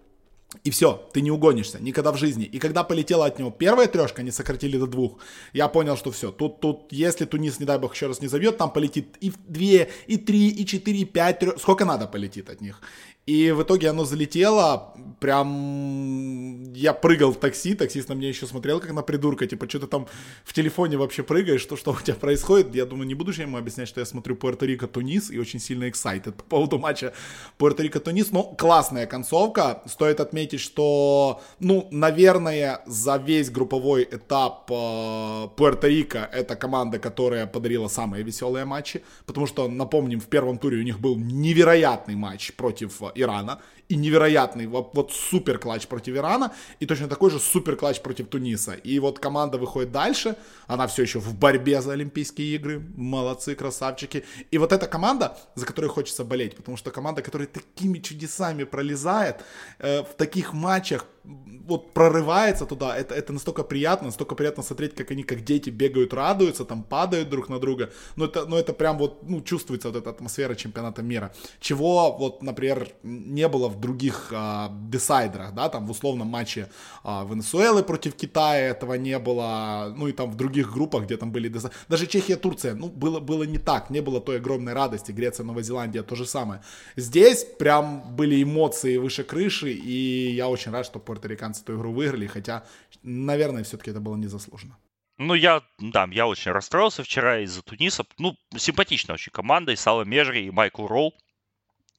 и 0.63 0.71
все, 0.71 1.09
ты 1.13 1.21
не 1.21 1.31
угонишься 1.31 1.79
никогда 1.79 2.11
в 2.11 2.17
жизни. 2.17 2.43
И 2.43 2.59
когда 2.59 2.83
полетела 2.83 3.25
от 3.25 3.39
него 3.39 3.51
первая 3.51 3.87
трешка, 3.87 4.21
они 4.21 4.31
сократили 4.31 4.77
до 4.77 4.87
двух, 4.87 5.17
я 5.53 5.67
понял, 5.67 5.95
что 5.97 6.11
все. 6.11 6.31
Тут, 6.31 6.59
тут, 6.59 6.91
если 6.91 7.25
Тунис, 7.25 7.59
не 7.59 7.65
дай 7.65 7.79
бог, 7.79 7.93
еще 7.93 8.07
раз 8.07 8.21
не 8.21 8.27
забьет, 8.27 8.57
там 8.57 8.71
полетит 8.71 9.15
и 9.21 9.31
две, 9.47 9.89
и 10.07 10.17
три, 10.17 10.49
и 10.49 10.65
четыре, 10.65 10.99
и 10.99 11.05
пять, 11.05 11.39
трех, 11.39 11.59
сколько 11.59 11.85
надо 11.85 12.07
полетит 12.07 12.49
от 12.49 12.61
них. 12.61 12.81
И 13.25 13.51
в 13.51 13.61
итоге 13.61 13.89
оно 13.89 14.05
залетело, 14.05 14.95
прям 15.19 16.73
я 16.73 16.93
прыгал 16.93 17.31
в 17.31 17.37
такси, 17.37 17.75
таксист 17.75 18.09
на 18.09 18.13
меня 18.13 18.29
еще 18.29 18.47
смотрел 18.47 18.79
как 18.79 18.91
на 18.91 19.03
придурка, 19.03 19.45
типа, 19.45 19.69
что 19.69 19.81
ты 19.81 19.87
там 19.87 20.07
в 20.43 20.53
телефоне 20.53 20.97
вообще 20.97 21.21
прыгаешь, 21.21 21.61
что, 21.61 21.75
что 21.77 21.91
у 21.91 22.01
тебя 22.01 22.15
происходит? 22.15 22.73
Я 22.73 22.85
думаю, 22.85 23.07
не 23.07 23.13
буду 23.13 23.31
же 23.31 23.43
ему 23.43 23.57
объяснять, 23.57 23.87
что 23.87 23.99
я 23.99 24.05
смотрю 24.05 24.35
Пуэрто-Рико-Тунис 24.35 25.31
и 25.31 25.37
очень 25.37 25.59
сильно 25.59 25.83
excited 25.83 26.31
по 26.31 26.43
поводу 26.43 26.79
матча 26.79 27.13
Пуэрто-Рико-Тунис, 27.59 28.29
но 28.31 28.43
классная 28.43 29.05
концовка, 29.05 29.83
стоит 29.85 30.19
отметить, 30.21 30.61
что, 30.61 31.41
ну, 31.59 31.87
наверное, 31.91 32.81
за 32.87 33.17
весь 33.17 33.51
групповой 33.51 34.07
этап 34.09 34.71
э, 34.71 35.49
Пуэрто-Рико 35.55 36.27
это 36.31 36.55
команда, 36.55 36.97
которая 36.97 37.45
подарила 37.45 37.89
самые 37.89 38.23
веселые 38.23 38.65
матчи, 38.65 39.03
потому 39.27 39.45
что, 39.45 39.67
напомним, 39.67 40.19
в 40.19 40.27
первом 40.27 40.57
туре 40.57 40.79
у 40.79 40.83
них 40.83 40.99
был 40.99 41.15
невероятный 41.15 42.15
матч 42.15 42.53
против 42.53 43.01
Ирана, 43.15 43.57
и 43.89 43.95
невероятный, 43.95 44.67
вот, 44.67 44.91
вот 44.93 45.11
супер 45.11 45.57
клатч 45.57 45.87
против 45.87 46.15
Ирана, 46.15 46.53
и 46.79 46.85
точно 46.85 47.07
такой 47.07 47.31
же 47.31 47.39
супер 47.39 47.75
клатч 47.75 48.01
против 48.01 48.27
Туниса. 48.27 48.73
И 48.73 48.99
вот 48.99 49.19
команда 49.19 49.57
выходит 49.57 49.91
дальше, 49.91 50.35
она 50.67 50.85
все 50.85 51.01
еще 51.01 51.19
в 51.19 51.35
борьбе 51.35 51.81
за 51.81 51.93
Олимпийские 51.93 52.55
игры, 52.55 52.83
молодцы, 52.95 53.55
красавчики. 53.55 54.23
И 54.51 54.57
вот 54.59 54.71
эта 54.71 54.87
команда, 54.87 55.37
за 55.55 55.65
которую 55.65 55.91
хочется 55.91 56.23
болеть, 56.23 56.55
потому 56.55 56.77
что 56.77 56.91
команда, 56.91 57.23
которая 57.23 57.47
такими 57.47 57.97
чудесами 57.97 58.63
пролезает 58.63 59.43
э, 59.79 60.03
в 60.03 60.13
таких 60.13 60.53
матчах, 60.53 61.05
вот 61.23 61.93
прорывается 61.93 62.65
туда, 62.65 62.97
это, 62.97 63.13
это 63.13 63.33
настолько 63.33 63.63
приятно, 63.63 64.07
настолько 64.07 64.35
приятно 64.35 64.63
смотреть, 64.63 64.95
как 64.95 65.11
они, 65.11 65.23
как 65.23 65.43
дети, 65.43 65.69
бегают, 65.69 66.13
радуются, 66.13 66.65
там 66.65 66.83
падают 66.83 67.29
друг 67.29 67.49
на 67.49 67.59
друга, 67.59 67.91
но 68.15 68.25
это, 68.25 68.45
но 68.45 68.57
это 68.57 68.73
прям 68.73 68.97
вот, 68.97 69.23
ну, 69.23 69.41
чувствуется 69.41 69.89
вот 69.89 69.97
эта 69.97 70.09
атмосфера 70.09 70.55
чемпионата 70.55 71.01
мира, 71.01 71.31
чего 71.59 72.15
вот, 72.17 72.41
например, 72.41 72.89
не 73.03 73.47
было 73.47 73.67
в 73.67 73.78
других 73.79 74.31
а, 74.31 74.71
десайдерах, 74.89 75.53
да, 75.53 75.69
там 75.69 75.85
в 75.85 75.91
условном 75.91 76.27
матче 76.27 76.69
а, 77.03 77.25
Венесуэлы 77.25 77.83
против 77.83 78.15
Китая 78.15 78.69
этого 78.69 78.95
не 78.95 79.17
было, 79.19 79.93
ну 79.95 80.07
и 80.07 80.11
там 80.11 80.31
в 80.31 80.35
других 80.35 80.71
группах, 80.71 81.05
где 81.05 81.17
там 81.17 81.31
были 81.31 81.47
десайдеры, 81.47 81.79
даже 81.87 82.07
Чехия, 82.07 82.35
Турция, 82.35 82.75
ну, 82.75 82.87
было, 82.87 83.19
было 83.19 83.43
не 83.43 83.57
так, 83.57 83.89
не 83.89 84.01
было 84.01 84.21
той 84.21 84.37
огромной 84.37 84.73
радости, 84.73 85.11
Греция, 85.11 85.43
Новая 85.45 85.63
Зеландия, 85.63 86.03
то 86.03 86.15
же 86.15 86.25
самое. 86.25 86.61
Здесь 86.95 87.43
прям 87.43 88.15
были 88.15 88.41
эмоции 88.43 88.97
выше 88.97 89.23
крыши, 89.23 89.71
и 89.71 90.31
я 90.31 90.47
очень 90.47 90.71
рад, 90.71 90.85
что 90.85 90.99
пуэрториканцы 90.99 91.63
эту 91.63 91.75
игру 91.75 91.91
выиграли, 91.91 92.27
хотя, 92.27 92.63
наверное, 93.03 93.63
все-таки 93.63 93.91
это 93.91 93.99
было 93.99 94.15
незаслуженно. 94.15 94.77
Ну, 95.19 95.33
я, 95.33 95.61
да, 95.79 96.07
я 96.11 96.27
очень 96.27 96.51
расстроился 96.51 97.03
вчера 97.03 97.39
из-за 97.39 97.61
Туниса. 97.61 98.05
Ну, 98.17 98.37
симпатичная 98.55 99.15
очень 99.15 99.33
команда, 99.33 99.73
и 99.73 99.75
Сала 99.75 100.03
Межри, 100.03 100.45
и 100.45 100.51
Майкл 100.51 100.87
Ролл. 100.87 101.13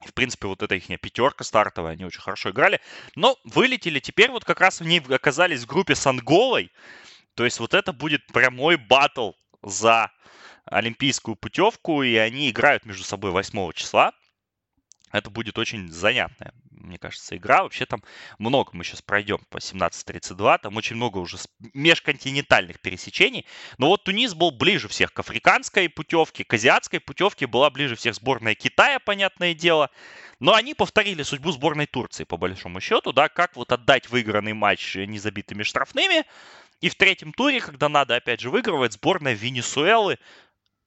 В 0.04 0.14
принципе, 0.14 0.46
вот 0.46 0.62
эта 0.62 0.74
их 0.74 0.86
пятерка 1.00 1.44
стартовая, 1.44 1.92
они 1.92 2.04
очень 2.04 2.20
хорошо 2.20 2.50
играли. 2.50 2.80
Но 3.16 3.36
вылетели 3.44 4.00
теперь 4.00 4.30
вот 4.30 4.44
как 4.44 4.60
раз 4.60 4.80
они 4.80 4.98
оказались 4.98 5.62
в 5.62 5.66
группе 5.66 5.94
с 5.94 6.06
Анголой. 6.06 6.72
То 7.34 7.44
есть 7.44 7.60
вот 7.60 7.74
это 7.74 7.92
будет 7.92 8.26
прямой 8.28 8.76
батл 8.76 9.32
за 9.62 10.10
олимпийскую 10.64 11.36
путевку, 11.36 12.02
и 12.02 12.16
они 12.16 12.50
играют 12.50 12.86
между 12.86 13.04
собой 13.04 13.30
8 13.30 13.72
числа. 13.72 14.12
Это 15.10 15.30
будет 15.30 15.58
очень 15.58 15.90
занятная 15.90 16.52
мне 16.90 16.98
кажется, 16.98 17.36
игра. 17.36 17.62
Вообще 17.62 17.86
там 17.86 18.02
много, 18.38 18.70
мы 18.72 18.84
сейчас 18.84 19.02
пройдем 19.02 19.38
по 19.48 19.58
17.32, 19.58 20.58
там 20.62 20.76
очень 20.76 20.96
много 20.96 21.18
уже 21.18 21.38
межконтинентальных 21.74 22.80
пересечений. 22.80 23.46
Но 23.78 23.88
вот 23.88 24.04
Тунис 24.04 24.34
был 24.34 24.50
ближе 24.50 24.88
всех 24.88 25.12
к 25.12 25.20
африканской 25.20 25.88
путевке, 25.88 26.44
к 26.44 26.52
азиатской 26.52 27.00
путевке, 27.00 27.46
была 27.46 27.70
ближе 27.70 27.96
всех 27.96 28.14
сборная 28.14 28.54
Китая, 28.54 28.98
понятное 28.98 29.54
дело. 29.54 29.90
Но 30.40 30.54
они 30.54 30.74
повторили 30.74 31.22
судьбу 31.22 31.52
сборной 31.52 31.86
Турции, 31.86 32.24
по 32.24 32.36
большому 32.36 32.80
счету, 32.80 33.12
да, 33.12 33.28
как 33.28 33.56
вот 33.56 33.72
отдать 33.72 34.08
выигранный 34.08 34.54
матч 34.54 34.96
незабитыми 34.96 35.62
штрафными. 35.62 36.24
И 36.80 36.88
в 36.88 36.94
третьем 36.94 37.34
туре, 37.34 37.60
когда 37.60 37.90
надо 37.90 38.16
опять 38.16 38.40
же 38.40 38.48
выигрывать, 38.48 38.94
сборная 38.94 39.34
Венесуэлы 39.34 40.18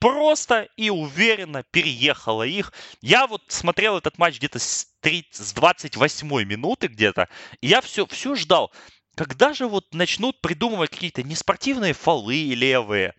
просто 0.04 0.68
и 0.76 0.90
уверенно 0.90 1.64
переехала 1.64 2.44
их. 2.44 2.74
Я 3.00 3.26
вот 3.26 3.42
смотрел 3.48 3.98
этот 3.98 4.18
матч 4.18 4.36
где-то 4.36 4.60
с, 4.60 4.86
30, 5.00 5.34
с 5.34 5.54
28 5.54 6.28
минуты 6.44 6.88
где-то, 6.88 7.30
и 7.62 7.68
я 7.68 7.80
все, 7.80 8.06
все 8.08 8.36
ждал, 8.36 8.74
когда 9.16 9.54
же 9.54 9.66
вот 9.66 9.94
начнут 9.94 10.42
придумывать 10.42 10.90
какие-то 10.90 11.24
неспортивные 11.24 11.94
фолы 11.94 12.36
левые, 12.36 13.14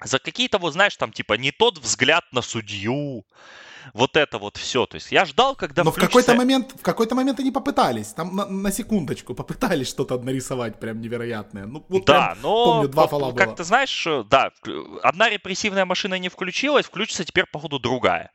за 0.00 0.20
какие-то, 0.20 0.58
вот 0.58 0.74
знаешь, 0.74 0.96
там 0.96 1.12
типа 1.12 1.32
не 1.32 1.50
тот 1.50 1.78
взгляд 1.78 2.24
на 2.30 2.40
судью, 2.40 3.24
вот 3.94 4.16
это 4.16 4.38
вот 4.38 4.56
все. 4.56 4.86
То 4.86 4.96
есть 4.96 5.12
я 5.12 5.24
ждал, 5.24 5.56
когда 5.56 5.84
Но 5.84 5.90
включится... 5.90 6.18
в 6.18 6.24
какой-то 6.24 6.38
момент, 6.38 6.72
в 6.78 6.82
какой-то 6.82 7.14
момент 7.14 7.40
они 7.40 7.50
попытались, 7.50 8.08
там 8.08 8.34
на, 8.36 8.46
на 8.46 8.72
секундочку 8.72 9.34
попытались 9.34 9.88
что-то 9.88 10.18
нарисовать 10.18 10.78
прям 10.78 11.00
невероятное. 11.00 11.66
Ну, 11.66 11.84
вот 11.88 12.04
да, 12.04 12.32
прям, 12.32 12.42
но 12.42 12.64
помню, 12.64 12.88
два 12.88 13.06
фола 13.06 13.32
как 13.32 13.56
ты 13.56 13.64
знаешь, 13.64 14.06
да, 14.28 14.50
одна 15.02 15.30
репрессивная 15.30 15.84
машина 15.84 16.18
не 16.18 16.28
включилась, 16.28 16.86
включится 16.86 17.24
теперь, 17.24 17.46
походу, 17.46 17.78
другая. 17.78 18.32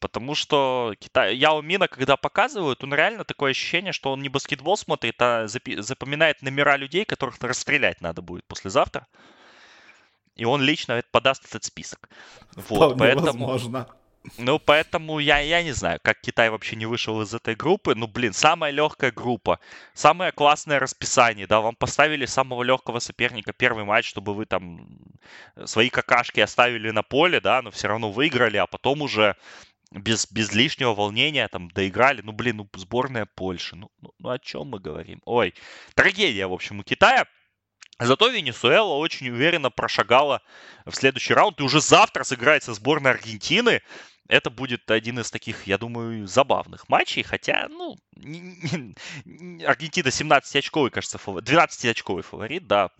Потому 0.00 0.34
что 0.34 0.94
Китай, 0.98 1.36
Яо 1.36 1.62
Мина, 1.62 1.86
когда 1.86 2.16
показывают, 2.16 2.82
он 2.82 2.92
реально 2.92 3.24
такое 3.24 3.52
ощущение, 3.52 3.92
что 3.92 4.10
он 4.10 4.20
не 4.20 4.28
баскетбол 4.28 4.76
смотрит, 4.76 5.14
а 5.20 5.44
запи- 5.44 5.80
запоминает 5.80 6.42
номера 6.42 6.76
людей, 6.76 7.04
которых 7.04 7.36
расстрелять 7.40 8.00
надо 8.00 8.20
будет 8.20 8.44
послезавтра. 8.46 9.06
И 10.34 10.44
он 10.44 10.60
лично 10.60 11.02
подаст 11.12 11.44
этот 11.44 11.62
список. 11.62 12.08
Вот, 12.56 12.64
Вполне 12.64 12.98
поэтому... 12.98 13.46
возможно. 13.46 13.86
Ну, 14.38 14.60
поэтому 14.60 15.18
я, 15.18 15.38
я 15.40 15.62
не 15.62 15.72
знаю, 15.72 15.98
как 16.02 16.20
Китай 16.20 16.48
вообще 16.48 16.76
не 16.76 16.86
вышел 16.86 17.20
из 17.22 17.34
этой 17.34 17.56
группы. 17.56 17.94
Ну, 17.96 18.06
блин, 18.06 18.32
самая 18.32 18.70
легкая 18.70 19.10
группа, 19.10 19.58
самое 19.94 20.30
классное 20.30 20.78
расписание, 20.78 21.46
да, 21.46 21.60
вам 21.60 21.74
поставили 21.74 22.26
самого 22.26 22.62
легкого 22.62 23.00
соперника 23.00 23.52
первый 23.52 23.84
матч, 23.84 24.06
чтобы 24.06 24.34
вы 24.34 24.46
там 24.46 24.86
свои 25.64 25.90
какашки 25.90 26.38
оставили 26.38 26.90
на 26.90 27.02
поле, 27.02 27.40
да, 27.40 27.62
но 27.62 27.72
все 27.72 27.88
равно 27.88 28.12
выиграли, 28.12 28.58
а 28.58 28.66
потом 28.66 29.02
уже 29.02 29.36
без, 29.90 30.30
без 30.30 30.52
лишнего 30.52 30.94
волнения 30.94 31.48
там 31.48 31.68
доиграли. 31.70 32.22
Ну, 32.22 32.32
блин, 32.32 32.58
ну, 32.58 32.68
сборная 32.74 33.26
Польши. 33.26 33.76
Ну, 33.76 33.90
ну, 34.00 34.12
ну 34.18 34.30
о 34.30 34.38
чем 34.38 34.68
мы 34.68 34.78
говорим? 34.78 35.20
Ой, 35.24 35.54
трагедия, 35.94 36.46
в 36.46 36.52
общем, 36.52 36.80
у 36.80 36.82
Китая. 36.82 37.26
Зато 37.98 38.28
Венесуэла 38.28 38.94
очень 38.94 39.28
уверенно 39.28 39.70
прошагала 39.70 40.42
в 40.86 40.94
следующий 40.94 41.34
раунд. 41.34 41.60
И 41.60 41.62
уже 41.62 41.80
завтра 41.80 42.24
сыграется 42.24 42.74
сборная 42.74 43.12
Аргентины. 43.12 43.82
Это 44.28 44.50
будет 44.50 44.90
один 44.90 45.18
из 45.18 45.30
таких, 45.30 45.66
я 45.66 45.78
думаю, 45.78 46.26
забавных 46.26 46.88
матчей. 46.88 47.22
Хотя, 47.22 47.68
ну, 47.68 47.96
Аргентина 49.66 50.08
17-очковый, 50.08 50.90
кажется, 50.90 51.18
фаворит. 51.18 51.48
12-очковый 51.48 52.22
фаворит, 52.22 52.66
да, 52.66 52.90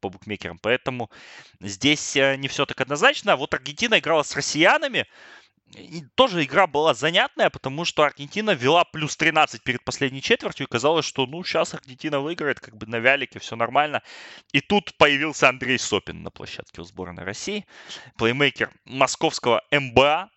по 0.00 0.10
букмекерам. 0.10 0.58
Поэтому 0.58 1.10
здесь 1.60 2.16
э, 2.16 2.36
не 2.36 2.48
все 2.48 2.66
так 2.66 2.80
однозначно. 2.80 3.36
Вот 3.36 3.54
Аргентина 3.54 3.98
играла 3.98 4.22
с 4.22 4.36
россиянами. 4.36 5.06
И 5.74 6.04
тоже 6.14 6.44
игра 6.44 6.68
была 6.68 6.94
занятная, 6.94 7.50
потому 7.50 7.84
что 7.84 8.04
Аргентина 8.04 8.52
вела 8.52 8.84
плюс 8.84 9.16
13 9.16 9.62
перед 9.64 9.82
последней 9.84 10.22
четвертью, 10.22 10.66
и 10.66 10.70
казалось, 10.70 11.04
что 11.04 11.26
ну 11.26 11.42
сейчас 11.42 11.74
Аргентина 11.74 12.20
выиграет, 12.20 12.60
как 12.60 12.76
бы 12.76 12.86
на 12.86 13.00
вялике, 13.00 13.40
все 13.40 13.56
нормально. 13.56 14.02
И 14.52 14.60
тут 14.60 14.94
появился 14.96 15.48
Андрей 15.48 15.78
Сопин 15.78 16.22
на 16.22 16.30
площадке 16.30 16.80
у 16.80 16.84
сборной 16.84 17.24
России, 17.24 17.66
плеймейкер 18.16 18.70
московского 18.84 19.64
МБА, 19.72 20.30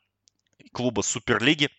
клуба 0.72 1.02
Суперлиги 1.02 1.70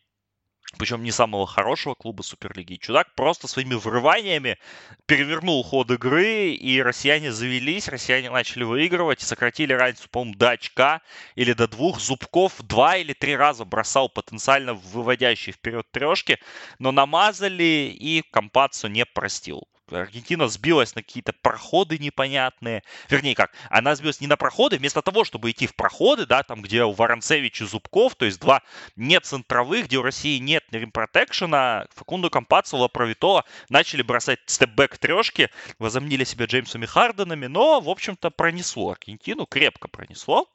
причем 0.78 1.02
не 1.02 1.10
самого 1.10 1.46
хорошего 1.46 1.94
клуба 1.94 2.22
Суперлиги. 2.22 2.76
чудак 2.76 3.14
просто 3.14 3.48
своими 3.48 3.74
врываниями 3.74 4.58
перевернул 5.06 5.62
ход 5.62 5.90
игры, 5.90 6.50
и 6.50 6.80
россияне 6.80 7.32
завелись, 7.32 7.88
россияне 7.88 8.30
начали 8.30 8.62
выигрывать, 8.62 9.20
сократили 9.20 9.72
разницу, 9.72 10.08
по-моему, 10.10 10.36
до 10.36 10.50
очка 10.50 11.02
или 11.34 11.52
до 11.52 11.66
двух. 11.66 12.00
Зубков 12.00 12.54
два 12.62 12.96
или 12.96 13.12
три 13.12 13.36
раза 13.36 13.64
бросал 13.64 14.08
потенциально 14.08 14.74
выводящие 14.74 15.52
вперед 15.52 15.86
трешки, 15.90 16.38
но 16.78 16.92
намазали, 16.92 17.92
и 17.92 18.22
Компацу 18.30 18.88
не 18.88 19.04
простил. 19.04 19.66
Аргентина 19.92 20.48
сбилась 20.48 20.94
на 20.94 21.02
какие-то 21.02 21.32
проходы 21.32 21.98
непонятные. 21.98 22.82
Вернее, 23.08 23.34
как, 23.34 23.52
она 23.68 23.94
сбилась 23.94 24.20
не 24.20 24.26
на 24.26 24.36
проходы, 24.36 24.78
вместо 24.78 25.02
того, 25.02 25.24
чтобы 25.24 25.50
идти 25.50 25.66
в 25.66 25.74
проходы, 25.74 26.26
да, 26.26 26.42
там, 26.42 26.62
где 26.62 26.84
у 26.84 26.92
Воронцевич 26.92 27.58
Зубков, 27.60 28.14
то 28.14 28.24
есть 28.24 28.40
два 28.40 28.62
не 28.96 29.18
центровых, 29.20 29.86
где 29.86 29.98
у 29.98 30.02
России 30.02 30.38
нет 30.38 30.64
римпротекшена, 30.70 31.86
Факунду 31.94 32.30
Компацело, 32.30 32.88
Провитола 32.88 33.44
начали 33.68 34.02
бросать 34.02 34.40
степбэк 34.46 34.98
трешки, 34.98 35.50
возомнили 35.78 36.24
себя 36.24 36.46
Джеймсами 36.46 36.86
Харденами, 36.86 37.46
но, 37.46 37.80
в 37.80 37.88
общем-то, 37.88 38.30
пронесло 38.30 38.90
Аргентину, 38.90 39.46
крепко 39.46 39.88
пронесло. 39.88 40.48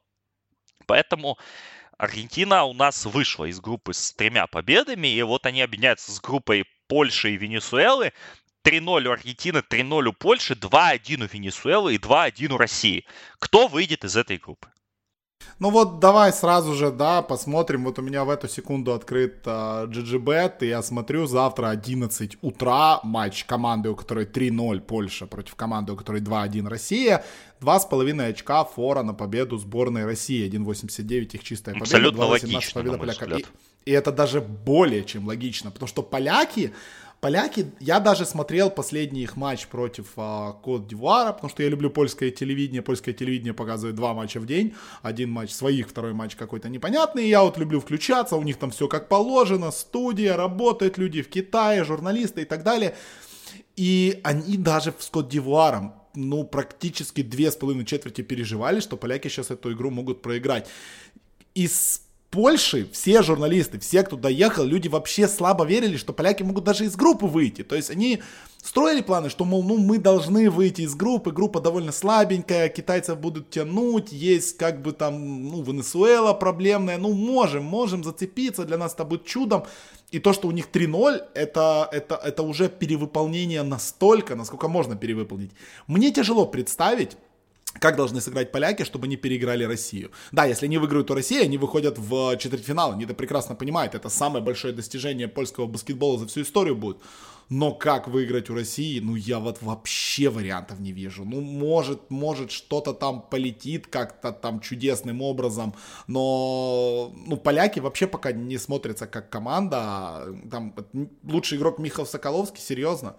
Поэтому 0.85 1.37
Аргентина 1.97 2.65
у 2.65 2.73
нас 2.73 3.05
вышла 3.05 3.45
из 3.45 3.59
группы 3.59 3.93
с 3.93 4.11
тремя 4.13 4.47
победами, 4.47 5.07
и 5.07 5.21
вот 5.23 5.45
они 5.45 5.61
объединяются 5.61 6.11
с 6.11 6.19
группой 6.19 6.65
Польши 6.87 7.31
и 7.31 7.37
Венесуэлы. 7.37 8.13
3-0 8.65 9.07
у 9.07 9.11
Аргентины, 9.11 9.59
3-0 9.59 10.07
у 10.07 10.13
Польши, 10.13 10.55
2-1 10.55 11.23
у 11.23 11.27
Венесуэлы 11.31 11.95
и 11.95 11.97
2-1 11.99 12.53
у 12.53 12.57
России. 12.57 13.05
Кто 13.37 13.67
выйдет 13.67 14.03
из 14.03 14.17
этой 14.17 14.37
группы? 14.37 14.67
Ну 15.59 15.69
вот 15.69 15.99
давай 15.99 16.33
сразу 16.33 16.73
же, 16.73 16.91
да, 16.91 17.21
посмотрим. 17.21 17.85
Вот 17.85 17.99
у 17.99 18.01
меня 18.01 18.25
в 18.25 18.29
эту 18.29 18.47
секунду 18.47 18.93
открыт 18.93 19.45
uh, 19.45 19.87
GGBet, 19.87 20.57
и 20.61 20.67
я 20.67 20.81
смотрю, 20.81 21.27
завтра 21.27 21.69
11 21.69 22.37
утра 22.41 22.99
матч 23.03 23.45
команды, 23.45 23.89
у 23.89 23.95
которой 23.95 24.25
3-0 24.25 24.81
Польша 24.81 25.27
против 25.27 25.55
команды, 25.55 25.93
у 25.93 25.95
которой 25.95 26.21
2-1 26.21 26.67
Россия. 26.67 27.23
Два 27.61 27.79
с 27.79 27.85
половиной 27.85 28.29
очка 28.29 28.65
фора 28.65 29.03
на 29.03 29.13
победу 29.13 29.57
сборной 29.57 30.05
России. 30.05 30.49
1.89 30.49 31.35
их 31.35 31.43
чистая 31.43 31.75
победа. 31.75 31.83
Абсолютно 31.83 32.25
логично, 32.25 32.81
победа 32.81 32.97
поляков. 32.97 33.39
И, 33.85 33.91
и 33.91 33.91
это 33.91 34.11
даже 34.11 34.41
более 34.41 35.05
чем 35.05 35.27
логично, 35.27 35.71
потому 35.71 35.87
что 35.87 36.03
поляки 36.03 36.73
Поляки, 37.21 37.71
я 37.79 37.99
даже 37.99 38.25
смотрел 38.25 38.69
последний 38.69 39.23
их 39.23 39.35
матч 39.35 39.67
против 39.67 40.07
а, 40.15 40.53
Кот 40.53 40.87
Дивуара, 40.87 41.33
потому 41.33 41.49
что 41.49 41.63
я 41.63 41.69
люблю 41.69 41.89
польское 41.89 42.29
телевидение. 42.29 42.81
Польское 42.81 43.15
телевидение 43.15 43.53
показывает 43.53 43.95
два 43.95 44.13
матча 44.13 44.39
в 44.39 44.45
день. 44.45 44.75
Один 45.01 45.31
матч 45.31 45.51
своих, 45.51 45.89
второй 45.89 46.13
матч 46.13 46.35
какой-то 46.35 46.69
непонятный. 46.69 47.27
Я 47.27 47.43
вот 47.43 47.57
люблю 47.57 47.79
включаться, 47.79 48.35
у 48.35 48.43
них 48.43 48.57
там 48.57 48.69
все 48.69 48.87
как 48.87 49.09
положено, 49.09 49.71
студия, 49.71 50.37
работают 50.37 50.97
люди 50.97 51.21
в 51.21 51.29
Китае, 51.29 51.83
журналисты 51.83 52.43
и 52.43 52.45
так 52.45 52.63
далее. 52.63 52.95
И 53.75 54.19
они 54.23 54.57
даже 54.57 54.93
с 54.99 55.09
Кот 55.09 55.27
Дивуаром 55.27 55.93
ну, 56.15 56.43
практически 56.43 57.21
две 57.21 57.51
с 57.51 57.55
половиной 57.55 57.85
четверти 57.85 58.21
переживали, 58.21 58.79
что 58.79 58.97
поляки 58.97 59.27
сейчас 59.27 59.51
эту 59.51 59.73
игру 59.73 59.91
могут 59.91 60.21
проиграть. 60.21 60.67
И 61.53 61.67
с 61.67 62.04
Польши 62.35 62.85
все 62.91 63.21
журналисты, 63.21 63.79
все, 63.79 64.03
кто 64.03 64.17
доехал, 64.17 64.65
люди 64.65 64.89
вообще 64.89 65.25
слабо 65.29 65.63
верили, 65.63 65.95
что 65.95 66.11
поляки 66.11 66.43
могут 66.43 66.65
даже 66.65 66.83
из 66.83 66.97
группы 66.97 67.27
выйти. 67.27 67.63
То 67.63 67.77
есть 67.77 67.89
они 67.89 68.21
строили 68.61 68.99
планы, 68.99 69.29
что, 69.29 69.45
мол, 69.45 69.63
ну 69.63 69.77
мы 69.77 69.99
должны 69.99 70.49
выйти 70.49 70.81
из 70.81 70.95
группы, 70.95 71.31
группа 71.31 71.61
довольно 71.61 71.93
слабенькая, 71.93 72.67
китайцев 72.67 73.19
будут 73.19 73.51
тянуть, 73.51 74.11
есть 74.11 74.57
как 74.57 74.81
бы 74.81 74.91
там, 74.91 75.47
ну, 75.49 75.63
Венесуэла 75.63 76.33
проблемная, 76.33 76.97
ну 76.97 77.13
можем, 77.13 77.63
можем 77.63 78.03
зацепиться, 78.03 78.65
для 78.65 78.77
нас 78.77 78.93
это 78.93 79.05
будет 79.05 79.23
чудом. 79.23 79.63
И 80.11 80.19
то, 80.19 80.33
что 80.33 80.49
у 80.49 80.51
них 80.51 80.67
3-0, 80.73 81.21
это, 81.35 81.87
это, 81.89 82.15
это 82.15 82.43
уже 82.43 82.67
перевыполнение 82.67 83.63
настолько, 83.63 84.35
насколько 84.35 84.67
можно 84.67 84.97
перевыполнить. 84.97 85.51
Мне 85.87 86.11
тяжело 86.11 86.45
представить, 86.45 87.15
как 87.79 87.95
должны 87.95 88.21
сыграть 88.21 88.51
поляки, 88.51 88.83
чтобы 88.83 89.05
они 89.05 89.17
переиграли 89.17 89.63
Россию. 89.63 90.11
Да, 90.31 90.45
если 90.45 90.65
они 90.65 90.77
выиграют 90.77 91.11
у 91.11 91.13
России, 91.13 91.41
они 91.43 91.57
выходят 91.57 91.97
в 91.97 92.37
четвертьфинал. 92.37 92.93
Они 92.93 93.05
это 93.05 93.13
прекрасно 93.13 93.55
понимают. 93.55 93.95
Это 93.95 94.09
самое 94.09 94.43
большое 94.43 94.73
достижение 94.73 95.27
польского 95.27 95.67
баскетбола 95.67 96.19
за 96.19 96.27
всю 96.27 96.41
историю 96.41 96.75
будет. 96.75 96.97
Но 97.49 97.73
как 97.73 98.07
выиграть 98.07 98.49
у 98.49 98.55
России, 98.55 98.99
ну 98.99 99.15
я 99.15 99.39
вот 99.39 99.61
вообще 99.61 100.29
вариантов 100.29 100.79
не 100.79 100.91
вижу. 100.91 101.25
Ну 101.25 101.41
может, 101.41 102.09
может 102.09 102.49
что-то 102.49 102.93
там 102.93 103.21
полетит 103.21 103.85
как-то 103.87 104.31
там 104.31 104.59
чудесным 104.61 105.21
образом, 105.21 105.75
но 106.07 107.13
ну 107.27 107.37
поляки 107.37 107.79
вообще 107.79 108.07
пока 108.07 108.31
не 108.31 108.57
смотрятся 108.57 109.05
как 109.05 109.29
команда. 109.29 110.25
Там 110.49 110.73
лучший 111.23 111.59
игрок 111.59 111.77
Михаил 111.77 112.07
Соколовский, 112.07 112.61
серьезно 112.61 113.15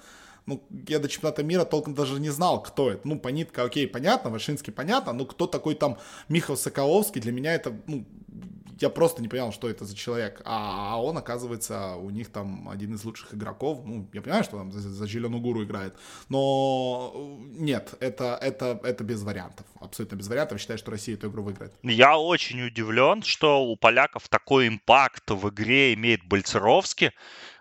ну, 0.47 0.63
я 0.89 0.99
до 0.99 1.09
чемпионата 1.09 1.43
мира 1.43 1.65
толком 1.65 1.95
даже 1.95 2.21
не 2.21 2.31
знал, 2.31 2.63
кто 2.63 2.91
это. 2.91 3.07
Ну, 3.07 3.19
Панитка, 3.19 3.65
окей, 3.65 3.87
понятно, 3.87 4.31
Вашинский, 4.31 4.73
понятно, 4.73 5.13
но 5.13 5.27
кто 5.27 5.47
такой 5.47 5.75
там 5.75 5.99
Михаил 6.29 6.57
Соколовский, 6.57 7.21
для 7.21 7.33
меня 7.33 7.55
это, 7.55 7.77
ну, 7.87 8.07
я 8.81 8.91
просто 8.91 9.23
не 9.23 9.29
понял, 9.29 9.53
что 9.53 9.69
это 9.69 9.85
за 9.85 9.97
человек. 9.97 10.43
А, 10.45 10.95
а 10.95 11.03
он, 11.03 11.17
оказывается, 11.17 11.97
у 11.97 12.11
них 12.11 12.31
там 12.31 12.69
один 12.69 12.95
из 12.95 13.05
лучших 13.05 13.35
игроков. 13.35 13.81
Ну, 13.85 14.09
я 14.13 14.21
понимаю, 14.21 14.45
что 14.45 14.59
там 14.59 14.73
за, 14.73 14.81
за 14.81 15.07
Зеленую 15.07 15.41
Гуру 15.41 15.65
играет. 15.65 15.95
Но 16.29 17.39
нет, 17.41 17.95
это, 18.01 18.39
это, 18.41 18.79
это 18.85 19.05
без 19.05 19.23
вариантов. 19.23 19.67
Абсолютно 19.81 20.17
без 20.17 20.29
вариантов. 20.29 20.61
Считаю, 20.61 20.79
что 20.79 20.91
Россия 20.91 21.15
эту 21.15 21.29
игру 21.29 21.43
выиграет. 21.43 21.73
Я 21.83 22.19
очень 22.19 22.63
удивлен, 22.63 23.23
что 23.23 23.65
у 23.65 23.77
поляков 23.77 24.29
такой 24.29 24.69
импакт 24.69 25.31
в 25.31 25.49
игре 25.49 25.95
имеет 25.95 26.25
Бальцеровский. 26.27 27.13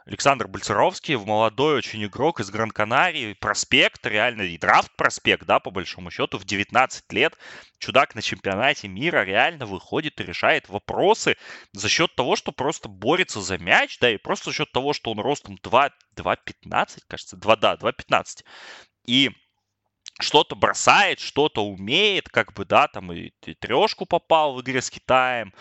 Александр 0.06 0.48
Бальцеровский, 0.48 1.16
молодой 1.18 1.78
очень 1.78 2.06
игрок 2.06 2.40
из 2.40 2.52
Гран-Канарии, 2.52 3.34
проспект, 3.34 4.06
реально 4.06 4.44
и 4.44 4.56
драфт-проспект, 4.56 5.46
да, 5.46 5.60
по 5.60 5.72
большому 5.72 6.12
счету, 6.12 6.38
в 6.38 6.46
19 6.46 7.12
лет 7.12 7.36
чудак 7.80 8.14
на 8.14 8.22
чемпионате 8.22 8.88
мира 8.88 9.24
реально 9.24 9.66
выходит 9.66 10.22
и 10.22 10.24
решает 10.24 10.70
вопросы 10.70 11.38
за 11.74 11.90
счет 11.90 12.14
того, 12.14 12.36
что 12.36 12.52
просто 12.52 12.88
борется 12.88 13.42
за 13.42 13.58
мяч, 13.58 13.98
да, 13.98 14.12
и 14.12 14.18
просто 14.18 14.52
за 14.52 14.58
счет 14.58 14.72
того, 14.72 14.94
что 14.94 15.10
он 15.12 15.20
ростом 15.20 15.58
2, 15.64 15.90
2,15, 16.16 17.00
кажется, 17.08 17.36
2, 17.36 17.56
да, 17.56 17.74
2,15. 17.74 18.44
И 19.08 19.32
что-то 20.20 20.56
бросает, 20.56 21.20
что-то 21.20 21.66
умеет, 21.66 22.30
как 22.30 22.54
бы, 22.54 22.64
да, 22.66 22.88
там 22.88 23.12
и, 23.12 23.32
и 23.44 23.54
трешку 23.56 24.06
попал 24.06 24.54
в 24.54 24.62
игре 24.62 24.84
с 24.84 24.92
Китаем, 24.92 25.52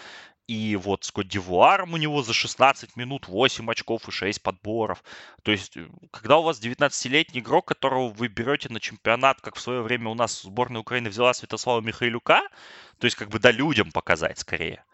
и 0.47 0.77
вот 0.77 1.05
с 1.05 1.11
Кодивуаром 1.11 1.95
у 1.95 1.97
него 1.97 2.23
за 2.23 2.35
16 2.35 2.97
минут 2.97 3.29
8 3.29 3.71
очков 3.71 4.09
и 4.09 4.11
6 4.11 4.43
подборов. 4.43 5.03
То 5.43 5.53
есть, 5.53 5.77
э, 5.77 5.87
когда 6.11 6.39
у 6.39 6.43
вас 6.43 6.61
19-летний 6.61 7.41
игрок, 7.41 7.67
которого 7.67 8.09
вы 8.09 8.29
берете 8.29 8.69
на 8.69 8.81
чемпионат, 8.81 9.41
как 9.41 9.57
в 9.57 9.61
свое 9.61 9.83
время 9.83 10.11
у 10.11 10.15
нас 10.15 10.43
сборная 10.43 10.81
Украины 10.81 11.09
взяла 11.09 11.33
Святослава 11.33 11.81
Михайлюка, 11.81 12.43
то 12.99 13.07
есть, 13.07 13.17
как 13.17 13.29
бы, 13.31 13.39
да, 13.39 13.51
людям 13.51 13.91
показать 13.91 14.39
скорее, 14.39 14.85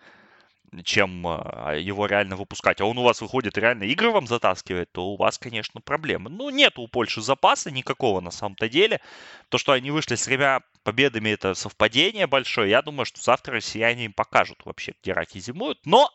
чем 0.84 1.26
а, 1.26 1.74
его 1.74 2.06
реально 2.06 2.36
выпускать. 2.36 2.80
А 2.80 2.84
он 2.84 2.98
у 2.98 3.02
вас 3.02 3.20
выходит 3.20 3.58
реально 3.58 3.84
игры 3.84 4.10
вам 4.10 4.26
затаскивает, 4.26 4.90
то 4.92 5.06
у 5.06 5.16
вас, 5.16 5.38
конечно, 5.38 5.80
проблемы. 5.80 6.30
Ну, 6.30 6.50
нет 6.50 6.78
у 6.78 6.88
Польши 6.88 7.20
запаса 7.20 7.70
никакого 7.70 8.20
на 8.20 8.30
самом-то 8.30 8.68
деле. 8.68 9.00
То, 9.48 9.58
что 9.58 9.72
они 9.72 9.90
вышли 9.90 10.14
с 10.14 10.24
тремя 10.24 10.60
победами, 10.82 11.30
это 11.30 11.54
совпадение 11.54 12.26
большое. 12.26 12.70
Я 12.70 12.82
думаю, 12.82 13.04
что 13.04 13.20
завтра 13.20 13.54
россияне 13.54 14.06
им 14.06 14.12
покажут 14.12 14.62
вообще, 14.64 14.94
где 15.02 15.12
раки 15.12 15.38
зимуют. 15.38 15.78
Но 15.84 16.10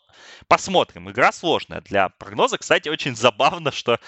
посмотрим. 0.47 1.10
Игра 1.10 1.32
сложная 1.32 1.82
для 1.82 2.10
прогноза. 2.10 2.58
Кстати, 2.58 2.89
очень 2.89 3.16
забавно, 3.16 3.72
что 3.72 3.99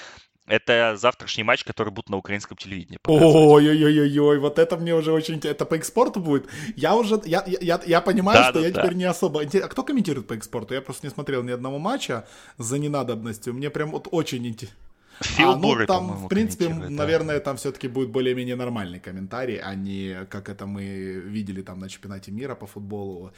это 0.48 0.96
завтрашний 0.98 1.44
матч, 1.44 1.64
который 1.64 1.90
будет 1.90 2.10
на 2.10 2.18
украинском 2.18 2.58
телевидении. 2.58 3.00
Ой-ой-ой-ой, 3.06 4.40
вот 4.40 4.58
это 4.60 4.78
мне 4.78 4.96
уже 4.96 5.12
очень... 5.12 5.40
Это 5.44 5.66
по 5.66 5.76
экспорту 5.76 6.20
будет? 6.20 6.48
Я 6.76 6.96
уже... 6.96 7.22
Я, 7.26 7.44
я, 7.46 7.82
я 7.86 8.02
понимаю, 8.02 8.40
да, 8.40 8.50
что 8.50 8.60
да, 8.60 8.68
я 8.68 8.74
да. 8.74 8.82
теперь 8.82 8.98
не 8.98 9.04
особо... 9.04 9.42
А 9.42 9.68
кто 9.68 9.84
комментирует 9.84 10.28
по 10.28 10.34
экспорту? 10.34 10.74
Я 10.74 10.82
просто 10.82 11.08
не 11.08 11.12
смотрел 11.12 11.44
ни 11.44 11.52
одного 11.52 11.80
матча 11.80 12.26
за 12.58 12.80
ненадобностью. 12.80 13.54
Мне 13.54 13.70
прям 13.70 13.92
вот 13.92 14.08
очень 14.12 14.48
интересно. 14.48 14.78
Фил 15.22 15.50
а, 15.50 15.56
ну, 15.56 15.62
Буры, 15.62 15.88
там, 15.88 16.26
в 16.26 16.28
принципе, 16.28 16.70
наверное, 16.70 17.40
там 17.40 17.58
все-таки 17.58 17.88
будет 17.88 18.10
более-менее 18.10 18.56
нормальный 18.56 19.00
комментарий, 19.00 19.58
а 19.58 19.74
не 19.74 20.26
как 20.30 20.48
это 20.48 20.68
мы 20.68 20.84
видели 20.84 21.64
там 21.64 21.80
на 21.80 21.90
чемпионате 21.90 22.32
мира 22.32 22.56
по 22.56 22.68
футболу. 22.68 23.32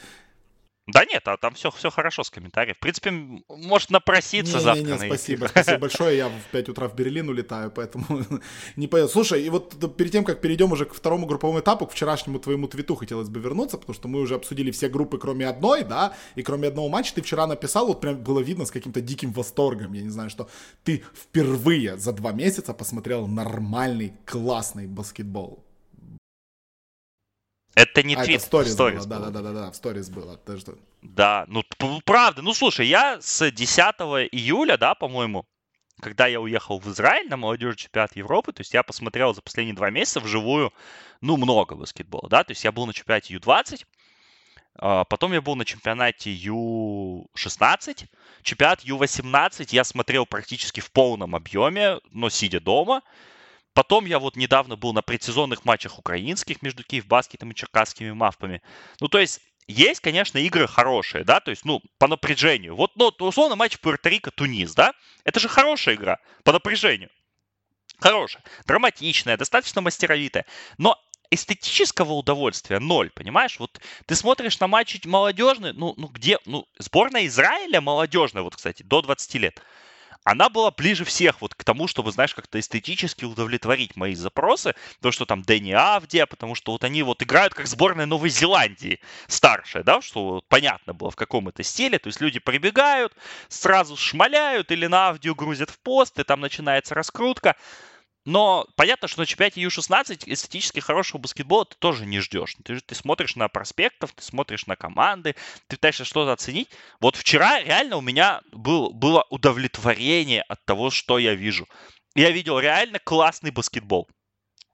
Да 0.92 1.06
нет, 1.06 1.28
а 1.28 1.38
там 1.38 1.54
все, 1.54 1.72
все 1.72 1.90
хорошо 1.90 2.24
с 2.24 2.30
комментарием. 2.30 2.76
В 2.76 2.80
принципе, 2.80 3.12
может 3.50 3.90
напроситься 3.90 4.58
не, 4.58 4.64
завтра. 4.64 4.84
Не, 4.84 4.92
не, 4.92 5.08
спасибо, 5.08 5.48
спасибо 5.48 5.78
большое. 5.78 6.18
Я 6.18 6.30
в 6.30 6.52
5 6.52 6.70
утра 6.70 6.88
в 6.88 6.96
Берлин 6.96 7.30
улетаю, 7.30 7.72
поэтому 7.72 8.06
не 8.76 8.88
поеду. 8.88 9.10
Слушай, 9.10 9.44
и 9.44 9.50
вот 9.50 9.96
перед 9.96 10.12
тем, 10.12 10.24
как 10.24 10.42
перейдем 10.42 10.72
уже 10.72 10.86
к 10.86 10.94
второму 10.94 11.26
групповому 11.26 11.60
этапу, 11.60 11.86
к 11.86 11.92
вчерашнему 11.92 12.40
твоему 12.40 12.68
твиту 12.68 12.96
хотелось 12.96 13.30
бы 13.30 13.40
вернуться, 13.40 13.78
потому 13.78 13.94
что 13.94 14.08
мы 14.08 14.20
уже 14.20 14.36
обсудили 14.36 14.72
все 14.72 14.90
группы, 14.90 15.18
кроме 15.18 15.48
одной, 15.48 15.84
да, 15.84 16.14
и 16.36 16.44
кроме 16.44 16.68
одного 16.68 16.90
матча 16.90 17.14
ты 17.16 17.22
вчера 17.22 17.48
написал, 17.48 17.88
вот 17.88 18.02
прям 18.02 18.18
было 18.18 18.40
видно 18.40 18.66
с 18.66 18.72
каким-то 18.72 19.02
диким 19.02 19.32
восторгом, 19.32 19.94
я 19.94 20.02
не 20.02 20.10
знаю, 20.10 20.30
что 20.30 20.50
ты 20.84 21.04
впервые 21.14 21.98
за 21.98 22.14
два 22.14 22.32
месяца 22.32 22.74
посмотрел 22.74 23.28
нормальный, 23.28 24.14
классный 24.26 24.88
баскетбол. 24.88 25.69
Это 27.80 28.04
не 28.04 28.16
а, 28.16 28.24
твит, 28.24 28.38
это 28.38 28.46
сторис, 28.46 28.74
сторис 28.74 29.06
было. 29.06 29.20
Да, 29.20 29.30
да, 29.30 29.42
да, 29.42 29.54
да, 29.54 29.72
в 29.72 29.76
сторис 29.76 30.10
было. 30.10 30.38
Ты 30.38 30.58
что? 30.58 30.76
Да, 31.02 31.46
ну 31.48 31.64
правда. 32.04 32.42
Ну 32.42 32.54
слушай, 32.54 32.88
я 32.88 33.20
с 33.22 33.50
10 33.50 33.80
июля, 34.32 34.78
да, 34.78 34.96
по-моему, 34.96 35.46
когда 36.02 36.28
я 36.28 36.40
уехал 36.40 36.80
в 36.80 36.88
Израиль 36.88 37.30
на 37.30 37.38
молодежь 37.38 37.76
чемпионат 37.76 38.16
Европы, 38.16 38.54
то 38.54 38.62
есть 38.62 38.74
я 38.74 38.84
посмотрел 38.84 39.34
за 39.34 39.42
последние 39.42 39.76
два 39.76 39.90
месяца 39.90 40.20
вживую, 40.20 40.74
ну, 41.22 41.38
много 41.38 41.76
баскетбола, 41.76 42.30
да, 42.30 42.44
то 42.44 42.52
есть 42.52 42.64
я 42.64 42.72
был 42.72 42.86
на 42.86 42.94
чемпионате 42.94 43.34
Ю-20, 43.34 43.86
а, 44.76 45.04
потом 45.04 45.34
я 45.34 45.42
был 45.42 45.56
на 45.56 45.66
чемпионате 45.66 46.32
Ю-16, 46.32 48.08
чемпионат 48.44 48.82
Ю-18 48.82 49.68
я 49.72 49.84
смотрел 49.84 50.26
практически 50.26 50.80
в 50.80 50.92
полном 50.92 51.36
объеме, 51.36 52.00
но 52.12 52.30
сидя 52.30 52.60
дома, 52.60 53.02
Потом 53.74 54.06
я 54.06 54.20
вот 54.20 54.36
недавно 54.36 54.76
был 54.76 54.94
на 54.94 55.02
предсезонных 55.02 55.66
матчах 55.66 56.00
украинских 56.00 56.62
между 56.62 56.84
Киевбаскетом 56.84 57.52
и 57.52 57.56
черкасскими 57.56 58.12
мавпами. 58.12 58.62
Ну, 59.00 59.08
то 59.08 59.20
есть, 59.20 59.42
есть, 59.68 60.00
конечно, 60.02 60.38
игры 60.40 60.68
хорошие, 60.68 61.24
да, 61.24 61.40
то 61.40 61.52
есть, 61.52 61.66
ну, 61.66 61.82
по 61.98 62.08
напряжению. 62.08 62.76
Вот, 62.76 62.92
ну, 62.96 63.14
условно, 63.20 63.56
матч 63.56 63.78
Пуэрто-Рико-Тунис, 63.78 64.74
да, 64.76 64.94
это 65.24 65.40
же 65.40 65.48
хорошая 65.48 65.96
игра 65.96 66.18
по 66.44 66.52
напряжению. 66.52 67.10
Хорошая, 68.00 68.44
драматичная, 68.66 69.38
достаточно 69.38 69.82
мастеровитая. 69.82 70.46
Но 70.78 70.98
эстетического 71.30 72.14
удовольствия 72.14 72.80
ноль, 72.80 73.12
понимаешь? 73.12 73.60
Вот 73.60 73.80
ты 74.08 74.16
смотришь 74.16 74.60
на 74.60 74.68
матчи 74.68 75.00
молодежные, 75.06 75.74
ну, 75.74 75.94
ну 75.98 76.08
где, 76.08 76.40
ну, 76.46 76.68
сборная 76.80 77.28
Израиля 77.28 77.82
молодежная, 77.82 78.42
вот, 78.42 78.56
кстати, 78.56 78.82
до 78.82 79.02
20 79.02 79.36
лет– 79.36 79.62
она 80.24 80.50
была 80.50 80.72
ближе 80.72 81.06
всех 81.06 81.42
вот 81.42 81.56
к 81.56 81.64
тому, 81.64 81.88
чтобы, 81.88 82.12
знаешь, 82.12 82.36
как-то 82.36 82.60
эстетически 82.60 83.26
удовлетворить 83.26 83.96
мои 83.96 84.16
запросы. 84.16 84.76
То, 85.02 85.12
что 85.12 85.26
там 85.26 85.42
Дэнни 85.42 85.72
Авдия, 85.72 86.26
потому 86.26 86.56
что 86.56 86.72
вот 86.74 86.84
они 86.84 87.04
вот 87.04 87.24
играют 87.24 87.54
как 87.54 87.68
сборная 87.68 88.06
Новой 88.06 88.30
Зеландии 88.30 89.00
старшая, 89.28 89.84
да, 89.84 90.02
что 90.02 90.26
вот 90.26 90.48
понятно 90.48 90.94
было 90.94 91.12
в 91.12 91.16
каком 91.16 91.48
это 91.48 91.64
стиле. 91.64 92.00
То 92.00 92.08
есть 92.08 92.22
люди 92.22 92.40
прибегают, 92.40 93.14
сразу 93.48 93.96
шмаляют 93.98 94.72
или 94.72 94.88
на 94.88 95.10
Авдию 95.10 95.36
грузят 95.36 95.70
в 95.70 95.80
пост, 95.80 96.20
и 96.20 96.24
там 96.24 96.42
начинается 96.42 96.96
раскрутка. 96.96 97.56
Но 98.30 98.68
понятно, 98.76 99.08
что 99.08 99.22
на 99.22 99.26
чемпионате 99.26 99.60
Ю-16 99.62 100.26
эстетически 100.28 100.80
хорошего 100.80 101.20
баскетбола 101.20 101.66
ты 101.66 101.76
тоже 101.80 102.06
не 102.06 102.20
ждешь. 102.20 102.56
Ты, 102.64 102.80
ты 102.80 102.94
смотришь 102.94 103.36
на 103.36 103.48
проспектов, 103.48 104.14
ты 104.14 104.22
смотришь 104.22 104.68
на 104.68 104.76
команды, 104.76 105.36
ты 105.66 105.78
пытаешься 105.78 106.06
что-то 106.06 106.34
оценить. 106.34 106.70
Вот 107.02 107.16
вчера 107.16 107.60
реально 107.60 107.98
у 107.98 108.02
меня 108.02 108.42
был, 108.52 108.94
было 108.94 109.26
удовлетворение 109.32 110.44
от 110.44 110.64
того, 110.66 110.92
что 110.92 111.18
я 111.18 111.34
вижу. 111.34 111.66
Я 112.14 112.30
видел 112.30 112.60
реально 112.60 113.00
классный 113.00 113.50
баскетбол. 113.50 114.08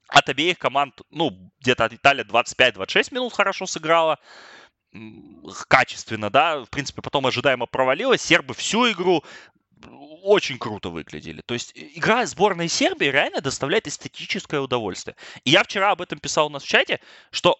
От 0.08 0.28
обеих 0.28 0.58
команд, 0.58 1.00
ну, 1.08 1.50
где-то 1.60 1.86
от 1.86 1.94
Италии 1.94 2.26
25-26 2.26 3.14
минут 3.14 3.32
хорошо 3.32 3.64
сыграла 3.64 4.18
качественно, 5.68 6.28
да, 6.28 6.62
в 6.62 6.68
принципе, 6.68 7.00
потом 7.00 7.26
ожидаемо 7.26 7.64
провалилась. 7.64 8.20
Сербы 8.20 8.52
всю 8.52 8.92
игру 8.92 9.24
очень 10.22 10.58
круто 10.58 10.88
выглядели. 10.90 11.42
То 11.42 11.54
есть 11.54 11.72
игра 11.74 12.26
сборной 12.26 12.68
Сербии 12.68 13.06
реально 13.06 13.40
доставляет 13.40 13.86
эстетическое 13.86 14.60
удовольствие. 14.60 15.16
И 15.44 15.50
я 15.50 15.62
вчера 15.62 15.90
об 15.90 16.02
этом 16.02 16.18
писал 16.18 16.46
у 16.46 16.50
нас 16.50 16.62
в 16.62 16.68
чате, 16.68 17.00
что, 17.30 17.58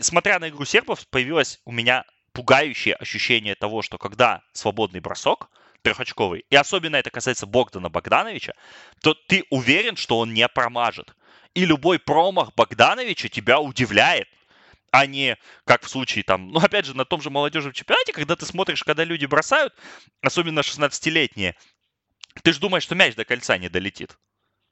смотря 0.00 0.38
на 0.38 0.48
игру 0.48 0.64
сербов, 0.64 1.06
появилось 1.08 1.60
у 1.64 1.72
меня 1.72 2.04
пугающее 2.32 2.94
ощущение 2.96 3.54
того, 3.54 3.82
что 3.82 3.96
когда 3.96 4.42
свободный 4.52 5.00
бросок, 5.00 5.48
трехочковый, 5.82 6.44
и 6.50 6.56
особенно 6.56 6.96
это 6.96 7.10
касается 7.10 7.46
Богдана 7.46 7.90
Богдановича, 7.90 8.54
то 9.00 9.14
ты 9.14 9.44
уверен, 9.50 9.96
что 9.96 10.18
он 10.18 10.34
не 10.34 10.48
промажет. 10.48 11.14
И 11.54 11.64
любой 11.64 12.00
промах 12.00 12.52
Богдановича 12.54 13.28
тебя 13.28 13.60
удивляет 13.60 14.26
а 14.94 15.06
не 15.06 15.36
как 15.64 15.82
в 15.82 15.88
случае 15.88 16.22
там, 16.22 16.50
ну 16.50 16.60
опять 16.60 16.86
же, 16.86 16.96
на 16.96 17.04
том 17.04 17.20
же 17.20 17.28
молодежном 17.28 17.72
чемпионате, 17.72 18.12
когда 18.12 18.36
ты 18.36 18.46
смотришь, 18.46 18.84
когда 18.84 19.02
люди 19.02 19.26
бросают, 19.26 19.74
особенно 20.22 20.60
16-летние, 20.60 21.56
ты 22.44 22.52
же 22.52 22.60
думаешь, 22.60 22.84
что 22.84 22.94
мяч 22.94 23.16
до 23.16 23.24
кольца 23.24 23.58
не 23.58 23.68
долетит. 23.68 24.16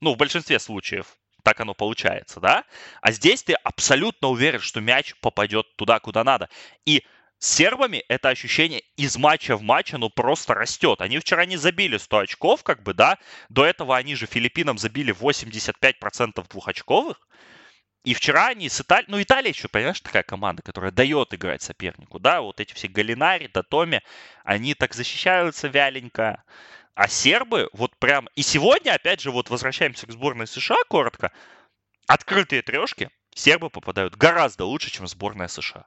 Ну, 0.00 0.14
в 0.14 0.16
большинстве 0.16 0.60
случаев 0.60 1.16
так 1.42 1.58
оно 1.58 1.74
получается, 1.74 2.38
да? 2.38 2.64
А 3.00 3.10
здесь 3.10 3.42
ты 3.42 3.54
абсолютно 3.54 4.28
уверен, 4.28 4.60
что 4.60 4.80
мяч 4.80 5.12
попадет 5.20 5.66
туда, 5.74 5.98
куда 5.98 6.22
надо. 6.22 6.48
И 6.86 7.04
с 7.40 7.54
сербами 7.54 8.04
это 8.08 8.28
ощущение 8.28 8.84
из 8.94 9.16
матча 9.16 9.56
в 9.56 9.62
матч, 9.62 9.92
оно 9.92 10.08
просто 10.08 10.54
растет. 10.54 11.00
Они 11.00 11.18
вчера 11.18 11.46
не 11.46 11.56
забили 11.56 11.96
100 11.96 12.18
очков, 12.18 12.62
как 12.62 12.84
бы, 12.84 12.94
да? 12.94 13.18
До 13.48 13.64
этого 13.64 13.96
они 13.96 14.14
же 14.14 14.26
Филиппинам 14.26 14.78
забили 14.78 15.12
85% 15.12 16.48
двухочковых. 16.48 17.18
И 18.04 18.14
вчера 18.14 18.48
они 18.48 18.68
с 18.68 18.80
Италией... 18.80 19.10
Ну, 19.10 19.22
Италия 19.22 19.50
еще, 19.50 19.68
понимаешь, 19.68 20.00
такая 20.00 20.24
команда, 20.24 20.62
которая 20.62 20.90
дает 20.90 21.34
играть 21.34 21.62
сопернику, 21.62 22.18
да? 22.18 22.40
Вот 22.40 22.58
эти 22.58 22.74
все 22.74 22.88
Галинари, 22.88 23.46
Датоми, 23.46 24.02
они 24.44 24.74
так 24.74 24.94
защищаются 24.94 25.68
вяленько. 25.68 26.42
А 26.94 27.08
сербы 27.08 27.68
вот 27.72 27.96
прям... 27.96 28.28
И 28.34 28.42
сегодня, 28.42 28.92
опять 28.94 29.20
же, 29.20 29.30
вот 29.30 29.50
возвращаемся 29.50 30.06
к 30.06 30.12
сборной 30.12 30.48
США 30.48 30.76
коротко. 30.88 31.32
Открытые 32.08 32.62
трешки 32.62 33.08
сербы 33.34 33.70
попадают 33.70 34.16
гораздо 34.16 34.64
лучше, 34.64 34.90
чем 34.90 35.06
сборная 35.06 35.48
США. 35.48 35.86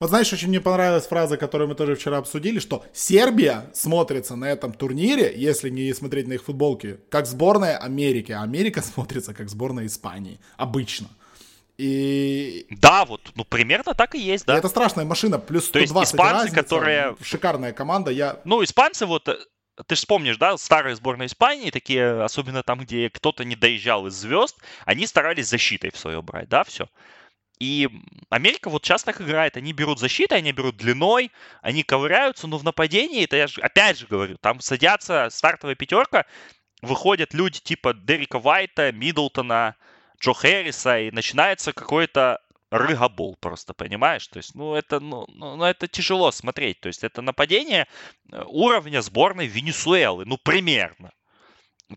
Вот 0.00 0.10
знаешь, 0.10 0.32
очень 0.32 0.48
мне 0.48 0.60
понравилась 0.60 1.06
фраза, 1.06 1.36
которую 1.36 1.68
мы 1.68 1.74
тоже 1.76 1.94
вчера 1.94 2.18
обсудили, 2.18 2.58
что 2.58 2.84
Сербия 2.92 3.70
смотрится 3.72 4.36
на 4.36 4.46
этом 4.46 4.72
турнире, 4.72 5.32
если 5.34 5.70
не 5.70 5.94
смотреть 5.94 6.28
на 6.28 6.34
их 6.34 6.44
футболки, 6.44 7.00
как 7.10 7.26
сборная 7.26 7.78
Америки, 7.78 8.32
а 8.32 8.42
Америка 8.42 8.82
смотрится 8.82 9.32
как 9.32 9.48
сборная 9.48 9.86
Испании. 9.86 10.40
Обычно. 10.56 11.08
И... 11.76 12.66
Да, 12.70 13.04
вот, 13.04 13.32
ну, 13.34 13.44
примерно 13.44 13.94
так 13.94 14.14
и 14.14 14.18
есть, 14.18 14.46
да. 14.46 14.54
И 14.54 14.58
это 14.58 14.68
страшная 14.68 15.04
машина, 15.04 15.38
плюс 15.38 15.66
120 15.66 15.72
То 15.72 15.78
есть 16.00 16.14
испанцы, 16.14 16.34
разница, 16.34 16.56
которые... 16.56 17.16
Шикарная 17.20 17.72
команда, 17.72 18.10
я... 18.10 18.40
Ну, 18.44 18.62
испанцы 18.62 19.06
вот 19.06 19.28
э, 19.28 19.36
ты 19.86 19.94
же 19.94 20.00
вспомнишь, 20.00 20.36
да, 20.36 20.56
старые 20.56 20.94
сборные 20.94 21.26
Испании, 21.26 21.70
такие, 21.70 22.22
особенно 22.22 22.62
там, 22.62 22.80
где 22.80 23.10
кто-то 23.10 23.44
не 23.44 23.56
доезжал 23.56 24.06
из 24.06 24.14
звезд, 24.14 24.56
они 24.84 25.06
старались 25.06 25.48
защитой 25.48 25.90
в 25.90 25.98
свое 25.98 26.22
брать, 26.22 26.48
да, 26.48 26.62
все. 26.62 26.88
И 27.58 27.88
Америка 28.30 28.68
вот 28.68 28.84
сейчас 28.84 29.04
так 29.04 29.20
играет. 29.20 29.56
Они 29.56 29.72
берут 29.72 30.00
защитой, 30.00 30.38
они 30.38 30.52
берут 30.52 30.76
длиной, 30.76 31.30
они 31.62 31.82
ковыряются, 31.82 32.46
но 32.46 32.58
в 32.58 32.64
нападении, 32.64 33.24
это 33.24 33.36
я 33.36 33.46
же, 33.46 33.60
опять 33.60 33.98
же 33.98 34.06
говорю, 34.06 34.36
там 34.38 34.60
садятся 34.60 35.28
стартовая 35.30 35.76
пятерка, 35.76 36.26
выходят 36.82 37.32
люди 37.32 37.60
типа 37.60 37.94
Дерека 37.94 38.38
Вайта, 38.38 38.92
Миддлтона, 38.92 39.76
Джо 40.24 40.32
Хэрриса, 40.32 41.00
и 41.00 41.10
начинается 41.10 41.72
какой-то 41.72 42.40
рыгобол 42.70 43.36
просто, 43.40 43.74
понимаешь? 43.74 44.26
То 44.28 44.38
есть, 44.38 44.54
ну, 44.54 44.74
это, 44.74 44.98
ну, 44.98 45.26
ну, 45.28 45.56
ну, 45.56 45.64
это 45.64 45.86
тяжело 45.86 46.32
смотреть. 46.32 46.80
То 46.80 46.86
есть, 46.86 47.04
это 47.04 47.20
нападение 47.20 47.86
э, 48.32 48.42
уровня 48.46 49.02
сборной 49.02 49.46
Венесуэлы, 49.46 50.24
ну, 50.24 50.38
примерно. 50.38 51.12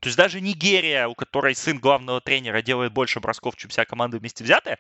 То 0.02 0.08
есть, 0.08 0.18
даже 0.18 0.42
Нигерия, 0.42 1.08
у 1.08 1.16
которой 1.16 1.56
сын 1.56 1.80
главного 1.80 2.20
тренера 2.20 2.62
делает 2.62 2.92
больше 2.92 3.22
бросков, 3.22 3.56
чем 3.56 3.70
вся 3.70 3.86
команда 3.86 4.18
вместе 4.18 4.44
взятая, 4.44 4.78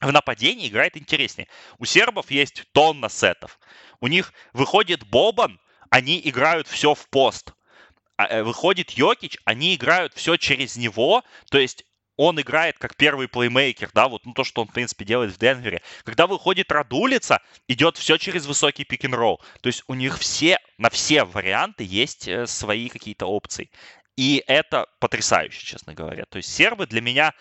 в 0.00 0.10
нападении 0.10 0.68
играет 0.68 0.96
интереснее. 0.96 1.48
У 1.78 1.84
сербов 1.84 2.30
есть 2.30 2.64
тонна 2.72 3.10
сетов. 3.10 3.60
У 4.00 4.06
них 4.06 4.32
выходит 4.54 5.06
Бобан, 5.06 5.60
они 5.90 6.18
играют 6.24 6.66
все 6.66 6.94
в 6.94 7.08
пост. 7.10 7.52
А, 8.16 8.26
э, 8.26 8.42
выходит 8.42 8.92
Йокич, 8.92 9.36
они 9.44 9.74
играют 9.74 10.14
все 10.14 10.38
через 10.38 10.76
него. 10.76 11.22
То 11.50 11.58
есть 11.58 11.84
он 12.20 12.38
играет 12.38 12.76
как 12.76 12.96
первый 12.96 13.28
плеймейкер, 13.28 13.92
да, 13.94 14.06
вот 14.06 14.26
ну, 14.26 14.34
то, 14.34 14.44
что 14.44 14.60
он, 14.60 14.68
в 14.68 14.72
принципе, 14.72 15.06
делает 15.06 15.32
в 15.32 15.38
Денвере. 15.38 15.80
Когда 16.04 16.26
выходит 16.26 16.70
Радулица, 16.70 17.40
идет 17.66 17.96
все 17.96 18.18
через 18.18 18.44
высокий 18.44 18.84
пик-н-ролл. 18.84 19.40
То 19.62 19.68
есть 19.68 19.84
у 19.86 19.94
них 19.94 20.18
все, 20.18 20.58
на 20.76 20.90
все 20.90 21.24
варианты 21.24 21.82
есть 21.82 22.28
э, 22.28 22.46
свои 22.46 22.90
какие-то 22.90 23.24
опции. 23.24 23.70
И 24.16 24.44
это 24.46 24.86
потрясающе, 24.98 25.64
честно 25.64 25.94
говоря. 25.94 26.26
То 26.26 26.36
есть 26.36 26.54
сербы 26.54 26.86
для 26.86 27.00
меня 27.00 27.32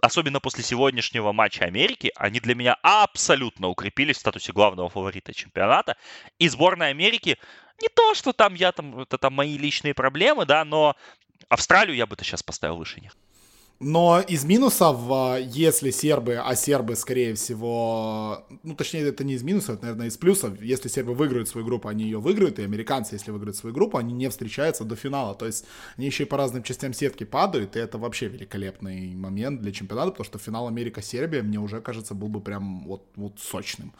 особенно 0.00 0.38
после 0.38 0.62
сегодняшнего 0.62 1.32
матча 1.32 1.64
Америки, 1.64 2.12
они 2.14 2.38
для 2.38 2.54
меня 2.54 2.76
абсолютно 2.82 3.66
укрепились 3.68 4.18
в 4.18 4.20
статусе 4.20 4.52
главного 4.52 4.90
фаворита 4.90 5.34
чемпионата. 5.34 5.96
И 6.38 6.48
сборная 6.48 6.90
Америки, 6.90 7.36
не 7.82 7.88
то, 7.88 8.14
что 8.14 8.32
там 8.32 8.54
я 8.54 8.70
там, 8.70 9.00
это 9.00 9.18
там 9.18 9.32
мои 9.32 9.58
личные 9.58 9.94
проблемы, 9.94 10.46
да, 10.46 10.64
но 10.64 10.94
Австралию 11.48 11.96
я 11.96 12.06
бы-то 12.06 12.22
сейчас 12.22 12.44
поставил 12.44 12.76
выше 12.76 13.00
них. 13.00 13.16
Но 13.80 14.20
из 14.20 14.44
минусов, 14.44 14.98
а, 15.10 15.36
если 15.36 15.90
сербы, 15.90 16.36
а 16.36 16.54
сербы, 16.54 16.94
скорее 16.94 17.34
всего, 17.34 18.46
ну, 18.62 18.74
точнее, 18.74 19.00
это 19.00 19.24
не 19.24 19.34
из 19.34 19.42
минусов, 19.42 19.76
это, 19.76 19.82
наверное, 19.82 20.06
из 20.06 20.16
плюсов. 20.16 20.62
Если 20.62 20.88
сербы 20.88 21.14
выиграют 21.14 21.48
свою 21.48 21.66
группу, 21.66 21.88
они 21.88 22.04
ее 22.04 22.18
выиграют, 22.18 22.58
и 22.58 22.62
американцы, 22.62 23.16
если 23.16 23.32
выиграют 23.32 23.56
свою 23.56 23.74
группу, 23.74 23.98
они 23.98 24.12
не 24.12 24.28
встречаются 24.28 24.84
до 24.84 24.96
финала. 24.96 25.34
То 25.34 25.46
есть 25.46 25.66
они 25.96 26.06
еще 26.06 26.22
и 26.22 26.26
по 26.26 26.36
разным 26.36 26.62
частям 26.62 26.92
сетки 26.92 27.24
падают, 27.24 27.76
и 27.76 27.80
это 27.80 27.98
вообще 27.98 28.28
великолепный 28.28 29.14
момент 29.14 29.60
для 29.60 29.72
чемпионата, 29.72 30.12
потому 30.12 30.24
что 30.24 30.38
финал 30.38 30.68
Америка-Сербия, 30.68 31.42
мне 31.42 31.58
уже 31.58 31.80
кажется, 31.80 32.14
был 32.14 32.28
бы 32.28 32.40
прям 32.40 32.84
вот, 32.86 33.08
вот 33.16 33.40
сочным. 33.40 33.92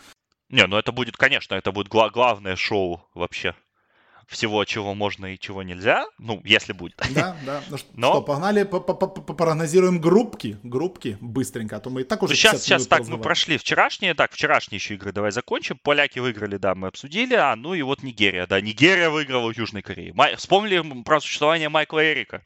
Не, 0.51 0.67
ну 0.67 0.77
это 0.77 0.93
будет, 0.93 1.17
конечно, 1.17 1.55
это 1.55 1.73
будет 1.73 1.89
гла- 1.89 2.11
главное 2.11 2.55
шоу 2.55 3.01
вообще 3.15 3.55
всего, 4.29 4.65
чего 4.65 4.95
можно 4.95 5.35
и 5.35 5.39
чего 5.39 5.63
нельзя, 5.63 6.07
ну, 6.19 6.41
если 6.45 6.73
будет. 6.73 6.97
Да, 7.15 7.37
да. 7.45 7.63
Ну 7.71 7.79
Но... 7.95 8.13
что, 8.13 8.23
погнали, 8.23 8.65
прогнозируем 8.65 10.01
группки, 10.01 10.59
группки 10.63 11.17
быстренько, 11.21 11.77
а 11.77 11.81
то 11.81 11.91
мы 11.91 12.03
и 12.03 12.05
так 12.05 12.23
уже 12.23 12.35
Сейчас, 12.35 12.63
сейчас 12.63 12.87
так, 12.87 13.07
мы 13.09 13.19
прошли 13.19 13.59
вчерашние, 13.59 14.15
так, 14.15 14.33
вчерашние 14.33 14.79
еще 14.79 14.95
игры 14.95 15.13
давай 15.13 15.33
закончим. 15.33 15.79
Поляки 15.83 16.19
выиграли, 16.19 16.57
да, 16.57 16.75
мы 16.75 16.89
обсудили, 16.89 17.35
а 17.35 17.55
ну 17.57 17.75
и 17.75 17.83
вот 17.83 18.03
Нигерия, 18.03 18.47
да, 18.47 18.61
Нигерия 18.61 19.11
выиграла 19.11 19.47
у 19.47 19.53
Южной 19.55 19.83
Кореи. 19.83 20.13
Май... 20.15 20.37
Вспомнили 20.37 21.03
про 21.03 21.21
существование 21.21 21.69
Майкла 21.69 22.05
Эрика. 22.05 22.43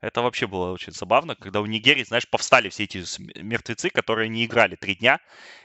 Это 0.00 0.22
вообще 0.22 0.46
было 0.46 0.72
очень 0.72 0.92
забавно, 0.92 1.34
когда 1.34 1.60
у 1.60 1.66
Нигерии, 1.66 2.04
знаешь, 2.04 2.28
повстали 2.28 2.70
все 2.70 2.84
эти 2.84 3.04
мертвецы, 3.38 3.90
которые 3.90 4.28
не 4.28 4.46
играли 4.46 4.76
три 4.76 4.94
дня. 4.94 5.20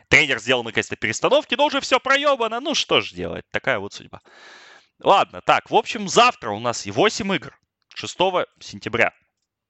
Тренер 0.10 0.40
сделал 0.40 0.64
наконец-то 0.64 0.96
перестановки, 0.98 1.56
но 1.56 1.66
уже 1.66 1.80
все 1.80 2.00
проебано. 2.00 2.60
Ну 2.60 2.76
что 2.76 3.02
ж 3.02 3.12
делать, 3.12 3.46
такая 3.52 3.80
вот 3.80 3.94
судьба. 3.94 4.22
Ладно, 5.04 5.42
так, 5.46 5.70
в 5.70 5.76
общем, 5.76 6.08
завтра 6.08 6.52
у 6.52 6.60
нас 6.60 6.86
и 6.86 6.92
8 6.92 7.36
игр. 7.36 7.58
6 7.96 8.18
сентября. 8.60 9.14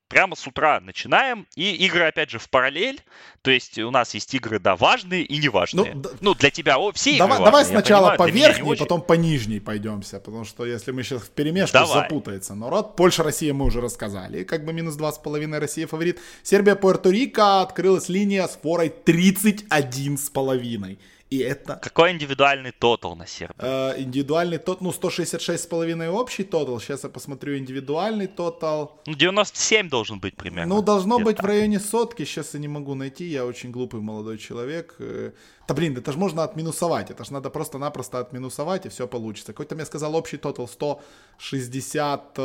Прямо 0.08 0.36
с 0.36 0.46
утра 0.46 0.80
начинаем. 0.80 1.48
И 1.56 1.74
игры, 1.86 2.04
опять 2.04 2.30
же, 2.30 2.38
в 2.38 2.48
параллель. 2.50 3.02
То 3.42 3.50
есть 3.50 3.80
у 3.80 3.90
нас 3.90 4.14
есть 4.14 4.34
игры, 4.36 4.60
да, 4.60 4.76
важные 4.76 5.24
и 5.24 5.38
неважные. 5.40 5.96
Ну, 5.96 6.04
ну 6.22 6.36
для 6.36 6.52
тебя 6.52 6.78
о, 6.78 6.92
все 6.92 7.18
давай, 7.18 7.38
игры 7.38 7.46
Давай 7.46 7.62
важные, 7.64 7.80
сначала 7.80 8.10
понимаю, 8.12 8.18
по 8.18 8.36
верхней, 8.36 8.70
очень... 8.70 8.80
потом 8.84 9.02
по 9.02 9.14
нижней 9.14 9.60
пойдемся. 9.60 10.20
Потому 10.20 10.46
что 10.46 10.64
если 10.64 10.92
мы 10.92 11.02
сейчас 11.02 11.24
в 11.24 11.32
перемешку, 11.32 11.74
давай. 11.74 12.04
запутается 12.04 12.54
народ. 12.54 12.96
Польша, 12.96 13.24
Россия 13.24 13.52
мы 13.54 13.66
уже 13.66 13.82
рассказали. 13.82 14.44
Как 14.44 14.64
бы 14.64 14.74
минус 14.74 14.96
2,5 14.96 15.60
Россия 15.60 15.88
фаворит. 15.88 16.20
Сербия, 16.44 16.76
Пуэрто-Рико. 16.76 17.64
Открылась 17.64 18.08
линия 18.08 18.48
с 18.48 18.60
форой 18.62 18.94
31,5. 19.06 21.00
И 21.32 21.40
это... 21.40 21.76
Какой 21.82 22.12
индивидуальный 22.12 22.72
тотал 22.72 23.16
на 23.16 23.26
Сербии? 23.26 23.56
Э, 23.58 24.00
индивидуальный 24.00 24.60
тот, 24.60 24.82
ну, 24.82 24.92
166,5 24.92 26.08
общий 26.08 26.44
тотал. 26.44 26.80
Сейчас 26.80 27.04
я 27.04 27.10
посмотрю 27.10 27.58
индивидуальный 27.58 28.28
тотал. 28.28 29.02
Ну, 29.08 29.16
97 29.16 29.90
должен 29.90 30.20
быть 30.20 30.36
примерно. 30.36 30.76
Ну, 30.76 30.82
должно 30.84 31.18
быть 31.20 31.38
так. 31.38 31.46
в 31.46 31.48
районе 31.48 31.80
сотки. 31.80 32.26
Сейчас 32.26 32.54
я 32.54 32.60
не 32.60 32.68
могу 32.68 32.94
найти. 32.94 33.26
Я 33.26 33.46
очень 33.46 33.72
глупый 33.72 34.02
молодой 34.02 34.38
человек. 34.38 34.96
Э, 35.00 35.32
да 35.68 35.74
блин, 35.74 35.98
это 35.98 36.12
же 36.12 36.20
можно 36.20 36.44
отминусовать. 36.44 37.10
Это 37.10 37.24
же 37.26 37.34
надо 37.34 37.50
просто-напросто 37.50 38.20
отминусовать, 38.20 38.86
и 38.86 38.90
все 38.90 39.08
получится. 39.08 39.52
Какой-то 39.54 39.74
мне 39.74 39.86
сказал 39.86 40.16
общий 40.16 40.38
тотал 40.38 40.68
160, 40.68 42.38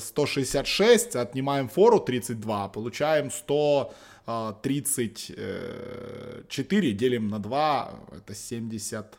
166. 0.00 1.16
Э, 1.16 1.20
отнимаем 1.20 1.68
фору 1.68 1.98
32. 1.98 2.68
Получаем 2.68 3.30
100... 3.32 3.92
34 4.26 6.88
э, 6.88 6.92
делим 6.92 7.28
на 7.28 7.38
2, 7.38 8.00
это 8.12 8.34
70... 8.34 9.18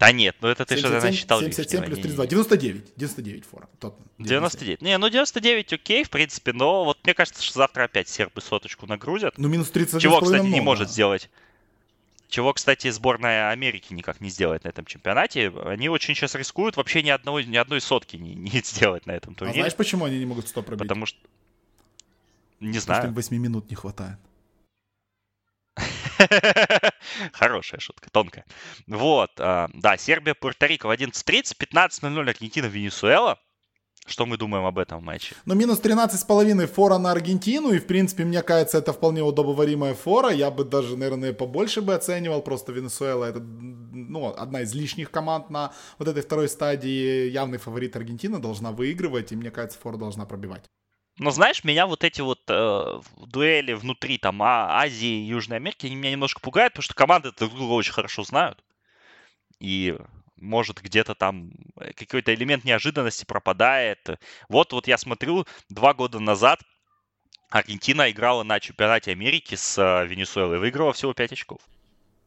Да 0.00 0.12
нет, 0.12 0.36
ну 0.40 0.46
это 0.46 0.64
ты 0.64 0.76
что-то 0.76 1.04
насчитал 1.04 1.40
77 1.40 1.84
плюс 1.84 1.98
32, 1.98 2.26
99, 2.28 2.92
99 2.94 3.44
фора. 3.44 3.68
Тот, 3.80 3.98
99. 4.18 4.80
Не, 4.80 4.96
ну 4.96 5.08
99 5.08 5.72
окей, 5.72 6.04
в 6.04 6.10
принципе, 6.10 6.52
но 6.52 6.84
вот 6.84 6.98
мне 7.02 7.14
кажется, 7.14 7.42
что 7.42 7.58
завтра 7.58 7.84
опять 7.84 8.08
сербы 8.08 8.40
соточку 8.40 8.86
нагрузят. 8.86 9.36
Ну 9.38 9.48
минус 9.48 9.70
30 9.70 10.00
Чего, 10.00 10.20
кстати, 10.20 10.42
много. 10.42 10.54
не 10.54 10.60
может 10.60 10.88
сделать. 10.88 11.28
Чего, 12.28 12.52
кстати, 12.52 12.90
сборная 12.90 13.50
Америки 13.50 13.94
никак 13.94 14.20
не 14.20 14.28
сделает 14.28 14.64
на 14.64 14.68
этом 14.68 14.84
чемпионате. 14.84 15.50
Они 15.64 15.88
очень 15.88 16.14
сейчас 16.14 16.34
рискуют 16.34 16.76
вообще 16.76 17.02
ни, 17.02 17.08
одного, 17.08 17.40
ни 17.40 17.56
одной 17.56 17.80
сотки 17.80 18.16
не, 18.16 18.34
не 18.34 18.50
сделать 18.64 19.06
на 19.06 19.12
этом 19.12 19.34
турнире. 19.34 19.60
А 19.60 19.62
знаешь, 19.62 19.76
почему 19.76 20.04
они 20.04 20.18
не 20.18 20.26
могут 20.26 20.46
100 20.46 20.62
пробить? 20.62 20.86
Потому 20.86 21.06
что 21.06 21.18
не 22.60 22.78
знаю. 22.78 23.02
Потому 23.02 23.22
что 23.22 23.34
им 23.34 23.38
8 23.38 23.42
минут 23.42 23.70
не 23.70 23.76
хватает. 23.76 24.18
Хорошая 27.32 27.80
шутка, 27.80 28.10
тонкая. 28.10 28.44
Вот, 28.86 29.30
а, 29.38 29.68
да, 29.74 29.96
Сербия, 29.96 30.34
Пуэрто-Рико 30.34 30.88
в 30.88 30.90
11.30, 30.90 31.56
15.00 31.72 32.28
Аргентина, 32.28 32.66
Венесуэла. 32.66 33.38
Что 34.06 34.24
мы 34.24 34.38
думаем 34.38 34.64
об 34.64 34.78
этом 34.78 35.04
матче? 35.04 35.34
Ну, 35.44 35.54
минус 35.54 35.80
13,5 35.80 36.66
фора 36.66 36.96
на 36.96 37.12
Аргентину, 37.12 37.72
и, 37.72 37.78
в 37.78 37.86
принципе, 37.86 38.24
мне 38.24 38.42
кажется, 38.42 38.78
это 38.78 38.94
вполне 38.94 39.22
удобоваримая 39.22 39.94
фора. 39.94 40.30
Я 40.30 40.50
бы 40.50 40.64
даже, 40.64 40.96
наверное, 40.96 41.34
побольше 41.34 41.82
бы 41.82 41.94
оценивал. 41.94 42.40
Просто 42.40 42.72
Венесуэла 42.72 43.26
это, 43.26 43.40
ну, 43.40 44.34
одна 44.34 44.62
из 44.62 44.74
лишних 44.74 45.10
команд 45.10 45.50
на 45.50 45.72
вот 45.98 46.08
этой 46.08 46.22
второй 46.22 46.48
стадии. 46.48 47.28
Явный 47.28 47.58
фаворит 47.58 47.96
Аргентина 47.96 48.40
должна 48.40 48.72
выигрывать, 48.72 49.30
и, 49.32 49.36
мне 49.36 49.50
кажется, 49.50 49.78
фора 49.78 49.98
должна 49.98 50.24
пробивать. 50.24 50.64
Но 51.18 51.30
знаешь, 51.32 51.64
меня 51.64 51.86
вот 51.86 52.04
эти 52.04 52.20
вот 52.20 52.40
э, 52.48 53.00
дуэли 53.16 53.72
внутри 53.72 54.18
там 54.18 54.40
а, 54.42 54.80
Азии 54.80 55.24
и 55.24 55.26
Южной 55.26 55.56
Америки, 55.56 55.86
они 55.86 55.96
меня 55.96 56.12
немножко 56.12 56.40
пугают, 56.40 56.74
потому 56.74 56.84
что 56.84 56.94
команды 56.94 57.32
друг 57.32 57.54
друга 57.54 57.72
очень 57.72 57.92
хорошо 57.92 58.22
знают. 58.22 58.62
И 59.58 59.96
может 60.36 60.80
где-то 60.80 61.16
там 61.16 61.50
э, 61.80 61.92
какой-то 61.92 62.32
элемент 62.32 62.64
неожиданности 62.64 63.24
пропадает. 63.24 64.08
Вот, 64.48 64.72
вот 64.72 64.86
я 64.86 64.96
смотрю, 64.96 65.44
два 65.68 65.92
года 65.92 66.20
назад 66.20 66.60
Аргентина 67.50 68.10
играла 68.10 68.44
на 68.44 68.60
чемпионате 68.60 69.10
Америки 69.10 69.56
с 69.56 69.76
э, 69.76 70.06
Венесуэлой, 70.06 70.60
выиграла 70.60 70.92
всего 70.92 71.14
5 71.14 71.32
очков. 71.32 71.60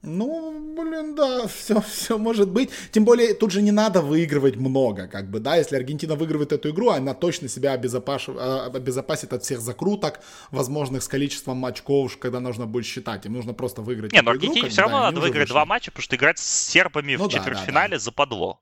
Ну, 0.04 0.76
блин, 0.76 1.14
да, 1.16 1.48
все, 1.48 1.80
все 1.82 2.18
может 2.18 2.50
быть. 2.50 2.72
Тем 2.92 3.06
более, 3.06 3.36
тут 3.36 3.52
же 3.52 3.62
не 3.62 3.72
надо 3.72 4.02
выигрывать 4.02 4.56
много, 4.56 5.08
как 5.08 5.30
бы, 5.30 5.40
да, 5.40 5.58
если 5.58 5.76
Аргентина 5.76 6.16
выигрывает 6.16 6.52
эту 6.52 6.72
игру, 6.72 6.90
она 6.90 7.14
точно 7.14 7.48
себя 7.48 7.74
обезопаш... 7.74 8.30
А, 8.30 8.72
обезопасит 8.74 9.32
от 9.34 9.44
всех 9.44 9.60
закруток, 9.62 10.22
возможных 10.50 11.04
с 11.04 11.08
количеством 11.08 11.64
очков, 11.66 12.18
когда 12.18 12.40
нужно 12.40 12.66
будет 12.66 12.86
считать. 12.86 13.26
Им 13.26 13.34
нужно 13.34 13.54
просто 13.54 13.82
выиграть 13.82 14.12
Не, 14.12 14.22
но 14.22 14.32
Аргентине 14.32 14.70
все 14.70 14.82
равно 14.82 15.00
надо 15.00 15.20
выиграть 15.20 15.50
два 15.50 15.66
матча, 15.66 15.92
потому 15.92 16.04
что 16.04 16.16
играть 16.16 16.40
с 16.40 16.70
сербами 16.70 17.16
ну, 17.16 17.26
в 17.26 17.32
да, 17.32 17.38
четвертьфинале 17.38 17.92
да, 17.92 17.98
да. 17.98 18.00
западло. 18.00 18.60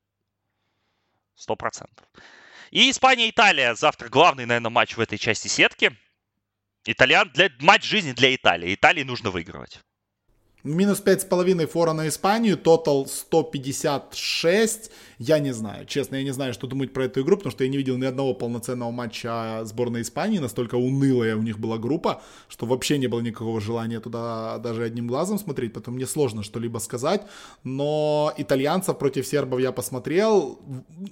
Сто 1.35 1.55
процентов. 1.55 2.05
И 2.71 2.91
Испания-Италия 2.91 3.75
завтра 3.75 4.09
главный, 4.09 4.45
наверное, 4.45 4.69
матч 4.69 4.97
в 4.97 4.99
этой 4.99 5.17
части 5.17 5.47
сетки. 5.47 5.95
Итальян 6.85 7.31
для 7.33 7.49
матч 7.59 7.85
жизни 7.85 8.11
для 8.11 8.35
Италии. 8.35 8.73
Италии 8.73 9.03
нужно 9.03 9.31
выигрывать. 9.31 9.79
Минус 10.63 11.01
5,5 11.01 11.67
фора 11.67 11.93
на 11.93 12.09
Испанию, 12.09 12.57
тотал 12.57 13.07
156. 13.07 14.91
Я 15.17 15.39
не 15.39 15.53
знаю, 15.53 15.85
честно, 15.85 16.17
я 16.17 16.23
не 16.23 16.31
знаю, 16.31 16.53
что 16.53 16.67
думать 16.67 16.91
про 16.91 17.05
эту 17.05 17.21
игру, 17.21 17.37
потому 17.37 17.51
что 17.51 17.63
я 17.63 17.69
не 17.69 17.77
видел 17.77 17.97
ни 17.97 18.05
одного 18.05 18.33
полноценного 18.33 18.91
матча 18.91 19.61
сборной 19.63 20.01
Испании. 20.01 20.39
Настолько 20.39 20.75
унылая 20.75 21.37
у 21.37 21.41
них 21.41 21.59
была 21.59 21.77
группа, 21.77 22.21
что 22.49 22.65
вообще 22.65 22.97
не 22.97 23.07
было 23.07 23.21
никакого 23.21 23.61
желания 23.61 24.01
туда 24.01 24.57
даже 24.57 24.83
одним 24.83 25.07
глазом 25.07 25.39
смотреть, 25.39 25.73
поэтому 25.73 25.95
мне 25.95 26.05
сложно 26.05 26.43
что-либо 26.43 26.79
сказать. 26.79 27.21
Но 27.63 28.33
итальянцев 28.37 28.97
против 28.97 29.27
сербов 29.27 29.61
я 29.61 29.71
посмотрел. 29.71 30.59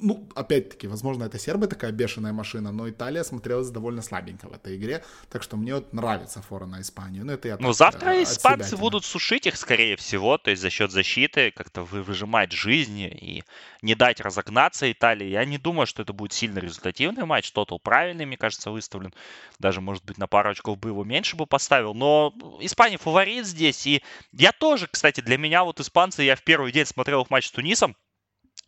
Ну, 0.01 0.27
опять-таки, 0.35 0.87
возможно, 0.87 1.23
это 1.23 1.39
сербы 1.39 1.67
такая 1.67 1.91
бешеная 1.91 2.33
машина, 2.33 2.71
но 2.71 2.89
Италия 2.89 3.23
смотрелась 3.23 3.69
довольно 3.69 4.01
слабенько 4.01 4.49
в 4.49 4.53
этой 4.53 4.75
игре. 4.75 5.03
Так 5.29 5.43
что 5.43 5.57
мне 5.57 5.75
вот 5.75 5.93
нравится 5.93 6.41
фора 6.41 6.65
на 6.65 6.81
Испанию. 6.81 7.25
Но 7.25 7.33
это 7.33 7.47
я 7.47 7.57
ну, 7.59 7.73
завтра 7.73 8.11
э, 8.11 8.23
испанцы 8.23 8.75
будут 8.75 9.05
сушить 9.05 9.36
заглушить 9.37 9.47
их, 9.47 9.57
скорее 9.57 9.95
всего, 9.95 10.37
то 10.37 10.49
есть 10.49 10.61
за 10.61 10.69
счет 10.69 10.91
защиты 10.91 11.51
как-то 11.51 11.83
выжимать 11.83 12.51
жизни 12.51 13.07
и 13.07 13.43
не 13.81 13.95
дать 13.95 14.21
разогнаться 14.21 14.91
Италии. 14.91 15.27
Я 15.27 15.45
не 15.45 15.57
думаю, 15.57 15.85
что 15.85 16.01
это 16.01 16.13
будет 16.13 16.33
сильно 16.33 16.59
результативный 16.59 17.25
матч. 17.25 17.51
Тотал 17.51 17.79
правильный, 17.79 18.25
мне 18.25 18.37
кажется, 18.37 18.71
выставлен. 18.71 19.13
Даже, 19.59 19.81
может 19.81 20.03
быть, 20.05 20.17
на 20.17 20.27
пару 20.27 20.49
очков 20.49 20.77
бы 20.77 20.89
его 20.89 21.03
меньше 21.03 21.35
бы 21.35 21.45
поставил. 21.45 21.93
Но 21.93 22.33
Испания 22.61 22.97
фаворит 22.97 23.45
здесь. 23.45 23.85
И 23.87 24.01
я 24.33 24.51
тоже, 24.51 24.87
кстати, 24.87 25.21
для 25.21 25.37
меня 25.37 25.63
вот 25.63 25.79
испанцы, 25.79 26.23
я 26.23 26.35
в 26.35 26.43
первый 26.43 26.71
день 26.71 26.85
смотрел 26.85 27.21
их 27.21 27.29
матч 27.29 27.47
с 27.47 27.51
Тунисом. 27.51 27.95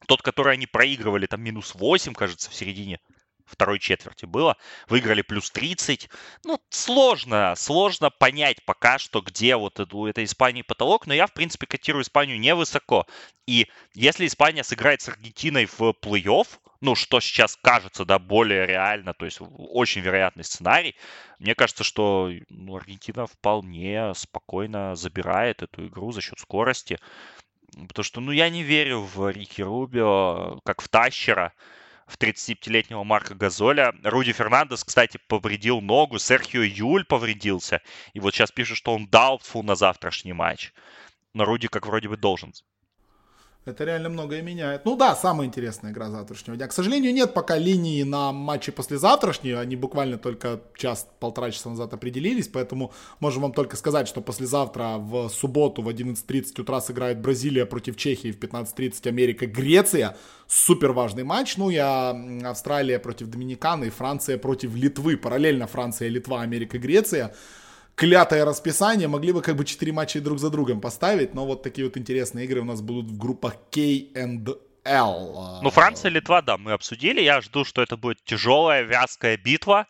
Тот, 0.08 0.22
который 0.22 0.54
они 0.54 0.66
проигрывали, 0.66 1.26
там 1.26 1.42
минус 1.42 1.76
8, 1.76 2.14
кажется, 2.14 2.50
в 2.50 2.56
середине 2.56 3.00
второй 3.50 3.80
четверти 3.80 4.26
было. 4.26 4.58
Выиграли 4.88 5.22
плюс 5.22 5.52
30. 5.52 6.10
Ну, 6.46 6.60
сложно, 6.70 7.54
сложно 7.56 8.10
понять 8.10 8.64
пока 8.66 8.98
что, 8.98 9.22
где 9.22 9.56
вот 9.56 9.80
у 9.94 10.06
этой 10.06 10.24
Испании 10.24 10.62
потолок, 10.62 11.08
но 11.08 11.14
я, 11.14 11.28
в 11.28 11.34
принципе, 11.34 11.66
котирую 11.66 12.04
Испанию 12.04 12.40
невысоко. 12.40 13.06
И 13.48 13.68
если 13.94 14.28
Испания 14.28 14.64
сыграет 14.64 15.02
с 15.02 15.10
Аргентиной 15.10 15.66
в 15.66 15.82
плей-офф, 15.82 16.48
ну, 16.82 16.96
что 16.96 17.20
сейчас 17.20 17.58
кажется, 17.62 18.06
да, 18.06 18.20
более 18.20 18.66
реально, 18.66 19.14
то 19.14 19.26
есть 19.26 19.40
очень 19.42 20.02
вероятный 20.02 20.44
сценарий, 20.44 20.96
мне 21.40 21.56
кажется, 21.56 21.84
что 21.84 22.32
ну, 22.50 22.76
Аргентина 22.76 23.28
вполне 23.28 24.14
спокойно 24.16 24.96
забирает 24.96 25.62
эту 25.62 25.88
игру 25.88 26.12
за 26.12 26.22
счет 26.22 26.40
скорости. 26.40 27.00
Потому 27.88 28.04
что, 28.04 28.22
ну, 28.22 28.32
я 28.32 28.50
не 28.50 28.64
верю 28.64 29.02
в 29.02 29.30
Рики 29.30 29.62
Рубио, 29.62 30.60
как 30.64 30.82
в 30.82 30.88
Тащера 30.88 31.54
в 32.10 32.18
35-летнего 32.18 33.04
Марка 33.04 33.36
Газоля. 33.36 33.94
Руди 34.04 34.34
Фернандес, 34.34 34.84
кстати, 34.84 35.20
повредил 35.28 35.80
ногу, 35.80 36.18
Серхио 36.18 36.64
Юль 36.64 37.06
повредился. 37.06 37.82
И 38.14 38.20
вот 38.20 38.34
сейчас 38.34 38.52
пишут, 38.52 38.78
что 38.78 38.94
он 38.94 39.06
doubtful 39.06 39.62
на 39.62 39.76
завтрашний 39.76 40.34
матч. 40.34 40.74
Но 41.34 41.46
Руди 41.46 41.68
как 41.68 41.86
вроде 41.86 42.10
бы 42.10 42.18
должен 42.18 42.54
это 43.66 43.84
реально 43.84 44.10
многое 44.10 44.42
меняет. 44.42 44.86
Ну 44.86 44.96
да, 44.96 45.16
самая 45.16 45.46
интересная 45.48 45.92
игра 45.92 46.10
завтрашнего 46.10 46.58
дня. 46.58 46.68
К 46.68 46.74
сожалению, 46.74 47.14
нет 47.14 47.34
пока 47.34 47.58
линии 47.58 48.02
на 48.04 48.32
матче 48.32 48.72
послезавтрашнего. 48.72 49.60
Они 49.60 49.76
буквально 49.76 50.18
только 50.18 50.62
час-полтора 50.76 51.52
часа 51.52 51.70
назад 51.70 51.94
определились, 51.94 52.48
поэтому 52.48 52.92
можем 53.20 53.44
вам 53.44 53.54
только 53.54 53.76
сказать, 53.76 54.08
что 54.08 54.22
послезавтра 54.22 54.98
в 54.98 55.30
субботу 55.30 55.82
в 55.82 55.90
11.30 55.90 56.62
утра 56.62 56.82
сыграет 56.82 57.20
Бразилия 57.22 57.66
против 57.66 57.96
Чехии, 57.96 58.32
в 58.32 58.40
15.30 58.40 59.08
Америка, 59.08 59.46
Греция. 59.46 60.18
Супер 60.48 60.94
важный 60.94 61.24
матч. 61.24 61.58
Ну 61.58 61.70
и 61.70 61.78
Австралия 61.78 62.98
против 62.98 63.28
Доминиканы 63.28 63.86
и 63.86 63.90
Франция 63.90 64.38
против 64.38 64.74
Литвы. 64.76 65.18
Параллельно 65.18 65.68
Франция, 65.68 66.08
Литва, 66.08 66.42
Америка, 66.42 66.80
Греция 66.80 67.36
клятое 68.00 68.46
расписание, 68.46 69.10
могли 69.10 69.34
бы 69.34 69.42
как 69.42 69.58
бы 69.58 69.66
4 69.66 69.92
матча 69.92 70.22
друг 70.22 70.40
за 70.40 70.50
другом 70.50 70.80
поставить, 70.80 71.34
но 71.34 71.46
вот 71.46 71.64
такие 71.64 71.86
вот 71.86 71.98
интересные 71.98 72.46
игры 72.46 72.62
у 72.62 72.64
нас 72.64 72.82
будут 72.82 73.12
в 73.12 73.18
группах 73.18 73.56
K 73.72 73.82
and 74.16 74.58
L. 74.86 75.60
Ну, 75.62 75.70
Франция, 75.70 76.10
Литва, 76.10 76.42
да, 76.42 76.58
мы 76.58 76.72
обсудили. 76.72 77.20
Я 77.20 77.42
жду, 77.42 77.66
что 77.66 77.82
это 77.82 77.98
будет 77.98 78.24
тяжелая, 78.24 78.84
вязкая 78.84 79.36
битва. 79.36 79.86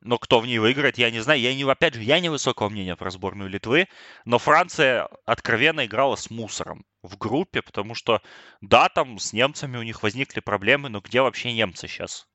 Но 0.00 0.18
кто 0.18 0.40
в 0.40 0.46
ней 0.46 0.58
выиграет, 0.58 0.98
я 0.98 1.12
не 1.12 1.20
знаю. 1.20 1.40
Я 1.40 1.54
не, 1.54 1.62
опять 1.62 1.94
же, 1.94 2.02
я 2.02 2.18
не 2.18 2.28
высокого 2.28 2.68
мнения 2.68 2.96
про 2.96 3.10
сборную 3.12 3.48
Литвы. 3.48 3.86
Но 4.24 4.40
Франция 4.40 5.08
откровенно 5.24 5.86
играла 5.86 6.16
с 6.16 6.30
мусором 6.30 6.84
в 7.04 7.16
группе, 7.16 7.62
потому 7.62 7.94
что, 7.94 8.20
да, 8.62 8.88
там 8.88 9.20
с 9.20 9.32
немцами 9.32 9.76
у 9.76 9.82
них 9.82 10.02
возникли 10.02 10.40
проблемы, 10.40 10.88
но 10.88 11.00
где 11.00 11.22
вообще 11.22 11.52
немцы 11.52 11.86
сейчас? 11.86 12.26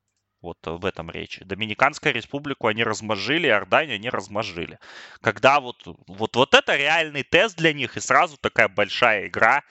Вот 0.42 0.58
в 0.64 0.86
этом 0.86 1.12
речь. 1.12 1.40
Доминиканскую 1.42 2.14
республику 2.14 2.68
они 2.68 2.84
размозжили, 2.84 3.48
Иорданию 3.48 3.96
они 3.96 4.10
размозжили. 4.10 4.80
Когда 5.22 5.60
вот, 5.60 5.82
вот, 6.08 6.36
вот 6.36 6.54
это 6.54 6.78
реальный 6.78 7.24
тест 7.24 7.58
для 7.58 7.74
них, 7.74 7.98
и 7.98 8.00
сразу 8.00 8.38
такая 8.38 8.70
большая 8.70 9.28
игра. 9.28 9.64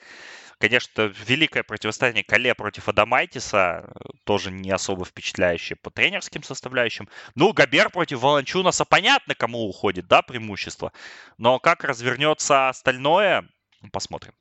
Конечно, 0.59 1.03
великое 1.25 1.63
противостояние 1.63 2.23
Кале 2.23 2.53
против 2.53 2.89
Адамайтиса, 2.89 3.85
э, 3.87 4.09
тоже 4.25 4.51
не 4.51 4.69
особо 4.71 5.05
впечатляющее 5.05 5.77
по 5.77 5.89
тренерским 5.89 6.43
составляющим. 6.43 7.07
Ну, 7.33 7.53
Габер 7.53 7.89
против 7.89 8.19
Волончунаса, 8.19 8.83
понятно, 8.83 9.35
кому 9.35 9.69
уходит, 9.69 10.07
да, 10.07 10.21
преимущество. 10.21 10.91
Но 11.37 11.59
как 11.59 11.85
развернется 11.85 12.67
остальное, 12.67 13.47
посмотрим. 13.93 14.33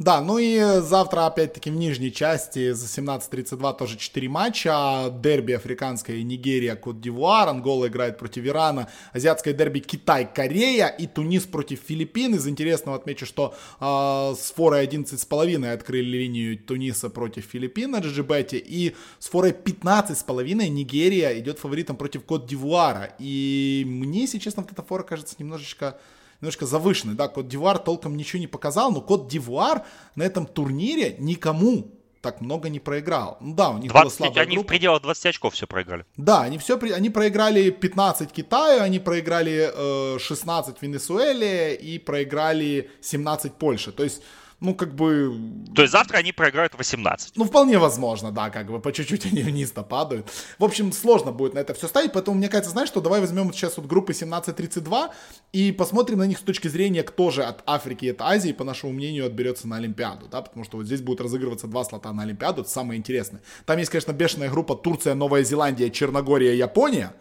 Да, 0.00 0.22
ну 0.22 0.38
и 0.38 0.80
завтра, 0.80 1.26
опять-таки, 1.26 1.70
в 1.70 1.74
нижней 1.74 2.10
части 2.10 2.72
за 2.72 2.86
17.32 2.86 3.76
тоже 3.76 3.98
4 3.98 4.28
матча. 4.30 5.10
Дерби 5.10 5.52
африканская 5.52 6.22
Нигерия, 6.22 6.74
Кот-Дивуар. 6.74 7.50
Ангола 7.50 7.88
играет 7.88 8.16
против 8.16 8.46
Ирана. 8.46 8.88
Азиатское 9.12 9.52
дерби 9.52 9.80
Китай-Корея 9.80 10.86
и 10.86 11.06
Тунис 11.06 11.44
против 11.44 11.80
Филиппин. 11.86 12.34
Из 12.34 12.48
интересного 12.48 12.96
отмечу, 12.96 13.26
что 13.26 13.54
э, 13.78 14.34
с 14.40 14.52
форой 14.52 14.86
11,5 14.86 15.70
открыли 15.70 16.16
линию 16.16 16.58
Туниса 16.58 17.10
против 17.10 17.44
Филиппин 17.44 17.90
на 17.90 17.98
GGBet. 17.98 18.56
И 18.56 18.96
с 19.18 19.28
форой 19.28 19.50
15,5 19.50 20.66
Нигерия 20.68 21.38
идет 21.38 21.58
фаворитом 21.58 21.98
против 21.98 22.24
Кот-Дивуара. 22.24 23.14
И 23.18 23.84
мне, 23.86 24.22
если 24.22 24.38
честно, 24.38 24.62
вот 24.62 24.72
эта 24.72 24.82
фора 24.82 25.02
кажется 25.02 25.36
немножечко 25.38 25.98
немножко 26.40 26.66
завышенный, 26.66 27.14
да, 27.14 27.28
Кот 27.28 27.48
Дивуар 27.48 27.78
толком 27.78 28.16
ничего 28.16 28.40
не 28.40 28.46
показал, 28.46 28.90
но 28.92 29.00
Кот 29.00 29.28
Дивуар 29.28 29.84
на 30.14 30.22
этом 30.22 30.46
турнире 30.46 31.16
никому 31.18 31.88
так 32.20 32.40
много 32.40 32.68
не 32.68 32.80
проиграл. 32.80 33.38
Ну 33.40 33.54
да, 33.54 33.70
у 33.70 33.78
них 33.78 33.90
20, 33.90 33.92
была 33.92 34.10
слабая 34.28 34.44
Они 34.44 34.56
группа. 34.56 34.66
в 34.66 34.68
пределах 34.68 35.02
20 35.02 35.26
очков 35.26 35.54
все 35.54 35.66
проиграли. 35.66 36.04
Да, 36.16 36.42
они 36.42 36.58
все, 36.58 36.78
они 36.78 37.08
проиграли 37.08 37.70
15 37.70 38.30
Китаю, 38.30 38.82
они 38.82 38.98
проиграли 38.98 39.70
э, 39.74 40.18
16 40.18 40.82
Венесуэле 40.82 41.74
и 41.76 41.98
проиграли 41.98 42.90
17 43.00 43.54
Польше. 43.54 43.92
То 43.92 44.04
есть 44.04 44.22
ну, 44.60 44.74
как 44.74 44.94
бы... 44.94 45.34
То 45.74 45.82
есть 45.82 45.92
завтра 45.92 46.18
они 46.18 46.32
проиграют 46.32 46.74
18? 46.76 47.36
Ну, 47.36 47.44
вполне 47.44 47.78
возможно, 47.78 48.30
да, 48.30 48.50
как 48.50 48.70
бы 48.70 48.78
по 48.78 48.92
чуть-чуть 48.92 49.26
они 49.26 49.42
вниз-то 49.42 49.82
падают. 49.82 50.30
В 50.58 50.64
общем, 50.64 50.92
сложно 50.92 51.32
будет 51.32 51.54
на 51.54 51.60
это 51.60 51.72
все 51.72 51.88
ставить, 51.88 52.12
поэтому 52.12 52.36
мне 52.36 52.48
кажется, 52.48 52.70
знаешь, 52.70 52.88
что 52.88 53.00
давай 53.00 53.20
возьмем 53.20 53.52
сейчас 53.52 53.78
вот 53.78 53.86
группы 53.86 54.12
17-32 54.12 55.10
и 55.52 55.72
посмотрим 55.72 56.18
на 56.18 56.26
них 56.26 56.38
с 56.38 56.42
точки 56.42 56.68
зрения, 56.68 57.02
кто 57.02 57.30
же 57.30 57.42
от 57.42 57.62
Африки 57.66 58.04
и 58.04 58.10
от 58.10 58.20
Азии, 58.20 58.52
по 58.52 58.64
нашему 58.64 58.92
мнению, 58.92 59.26
отберется 59.26 59.66
на 59.66 59.76
Олимпиаду, 59.76 60.26
да, 60.28 60.42
потому 60.42 60.64
что 60.64 60.76
вот 60.76 60.86
здесь 60.86 61.00
будут 61.00 61.22
разыгрываться 61.22 61.66
два 61.66 61.84
слота 61.84 62.12
на 62.12 62.22
Олимпиаду, 62.22 62.62
это 62.62 62.70
самое 62.70 62.98
интересное. 62.98 63.40
Там 63.64 63.78
есть, 63.78 63.90
конечно, 63.90 64.12
бешеная 64.12 64.50
группа 64.50 64.74
Турция, 64.74 65.14
Новая 65.14 65.42
Зеландия, 65.42 65.90
Черногория, 65.90 66.54
Япония, 66.54 67.14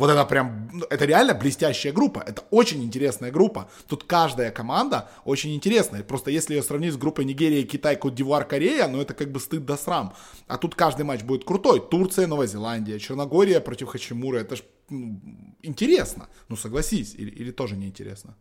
вот 0.00 0.08
это 0.10 0.24
прям, 0.24 0.70
ну, 0.72 0.86
это 0.88 1.04
реально 1.04 1.34
блестящая 1.34 1.92
группа. 1.92 2.24
Это 2.26 2.42
очень 2.50 2.82
интересная 2.82 3.30
группа. 3.30 3.70
Тут 3.86 4.04
каждая 4.04 4.50
команда 4.50 5.10
очень 5.26 5.54
интересная. 5.54 6.02
Просто 6.02 6.30
если 6.30 6.54
ее 6.54 6.62
сравнить 6.62 6.94
с 6.94 6.96
группой 6.96 7.26
Нигерия, 7.26 7.64
Китай, 7.64 7.96
Кот-Дивуар, 7.96 8.46
Корея, 8.46 8.88
ну 8.88 9.02
это 9.02 9.12
как 9.12 9.30
бы 9.30 9.38
стыд 9.38 9.66
да 9.66 9.76
срам. 9.76 10.14
А 10.48 10.56
тут 10.56 10.74
каждый 10.74 11.04
матч 11.04 11.20
будет 11.20 11.44
крутой. 11.44 11.80
Турция, 11.80 12.26
Новая 12.26 12.46
Зеландия, 12.46 12.98
Черногория 12.98 13.60
против 13.60 13.88
Хачимура. 13.88 14.38
Это 14.38 14.56
ж 14.56 14.62
ну, 14.88 15.20
интересно. 15.60 16.30
Ну 16.48 16.56
согласись, 16.56 17.14
или, 17.14 17.30
или 17.30 17.50
тоже 17.50 17.76
неинтересно. 17.76 18.38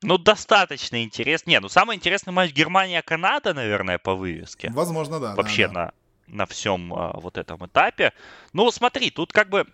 Ну, 0.00 0.16
достаточно 0.16 1.02
интересно. 1.04 1.50
Не, 1.50 1.60
ну 1.60 1.68
самый 1.68 1.96
интересный 1.96 2.32
матч 2.32 2.52
Германия-Канада, 2.54 3.52
наверное, 3.52 3.98
по 3.98 4.14
вывеске. 4.14 4.70
Возможно, 4.72 5.20
да. 5.20 5.34
Вообще 5.34 5.66
да, 5.68 5.74
да. 5.74 5.80
на 5.80 5.92
на 6.28 6.46
всем 6.46 6.92
а, 6.94 7.18
вот 7.20 7.38
этом 7.38 7.66
этапе. 7.66 8.12
Ну, 8.52 8.70
смотри, 8.70 9.10
тут 9.10 9.32
как 9.32 9.48
бы 9.48 9.66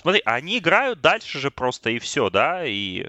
Смотри, 0.00 0.22
они 0.24 0.58
играют 0.58 1.00
дальше 1.00 1.38
же 1.38 1.50
просто 1.50 1.90
и 1.90 1.98
все, 1.98 2.30
да, 2.30 2.64
и... 2.64 3.06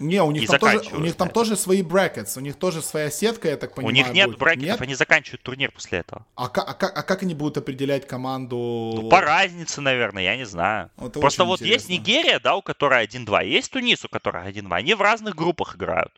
Не, 0.00 0.22
у 0.22 0.30
них, 0.30 0.48
там 0.48 0.58
тоже, 0.58 0.96
у 0.96 1.00
них 1.00 1.14
там 1.14 1.28
тоже 1.28 1.56
свои 1.56 1.82
брекетс, 1.82 2.38
у 2.38 2.40
них 2.40 2.56
тоже 2.56 2.80
своя 2.80 3.10
сетка, 3.10 3.48
я 3.48 3.58
так 3.58 3.74
понимаю. 3.74 3.92
У 3.92 3.94
них 3.94 4.10
нет 4.14 4.28
будет. 4.28 4.38
брекетов, 4.38 4.64
нет? 4.64 4.80
они 4.80 4.94
заканчивают 4.94 5.42
турнир 5.42 5.70
после 5.72 5.98
этого. 5.98 6.24
А, 6.36 6.46
а, 6.46 6.48
а, 6.48 6.86
а 6.86 7.02
как 7.02 7.22
они 7.22 7.34
будут 7.34 7.58
определять 7.58 8.06
команду? 8.06 8.92
Ну, 8.96 9.08
по 9.10 9.20
разнице, 9.20 9.82
наверное, 9.82 10.22
я 10.22 10.36
не 10.38 10.46
знаю. 10.46 10.90
Это 10.96 11.20
Просто 11.20 11.44
вот 11.44 11.60
интересно. 11.60 11.92
есть 11.92 12.06
Нигерия, 12.06 12.40
да, 12.40 12.56
у 12.56 12.62
которой 12.62 13.04
1-2, 13.04 13.44
есть 13.44 13.70
Тунис, 13.70 14.02
у 14.02 14.08
которой 14.08 14.50
1-2. 14.50 14.74
Они 14.74 14.94
в 14.94 15.02
разных 15.02 15.36
группах 15.36 15.76
играют. 15.76 16.12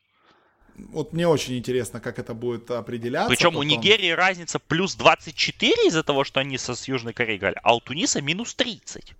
Вот 0.76 1.12
мне 1.12 1.26
очень 1.26 1.58
интересно, 1.58 2.00
как 2.00 2.18
это 2.18 2.34
будет 2.34 2.70
определяться. 2.70 3.28
Причем 3.28 3.50
потом. 3.50 3.60
у 3.60 3.62
Нигерии 3.64 4.10
разница 4.10 4.58
плюс 4.58 4.94
24 4.94 5.88
из-за 5.88 6.02
того, 6.02 6.24
что 6.24 6.40
они 6.40 6.56
со, 6.56 6.74
с 6.74 6.88
Южной 6.88 7.12
Кореей 7.12 7.38
играли, 7.38 7.58
а 7.62 7.74
у 7.74 7.80
Туниса 7.80 8.22
минус 8.22 8.54
30. 8.54 9.14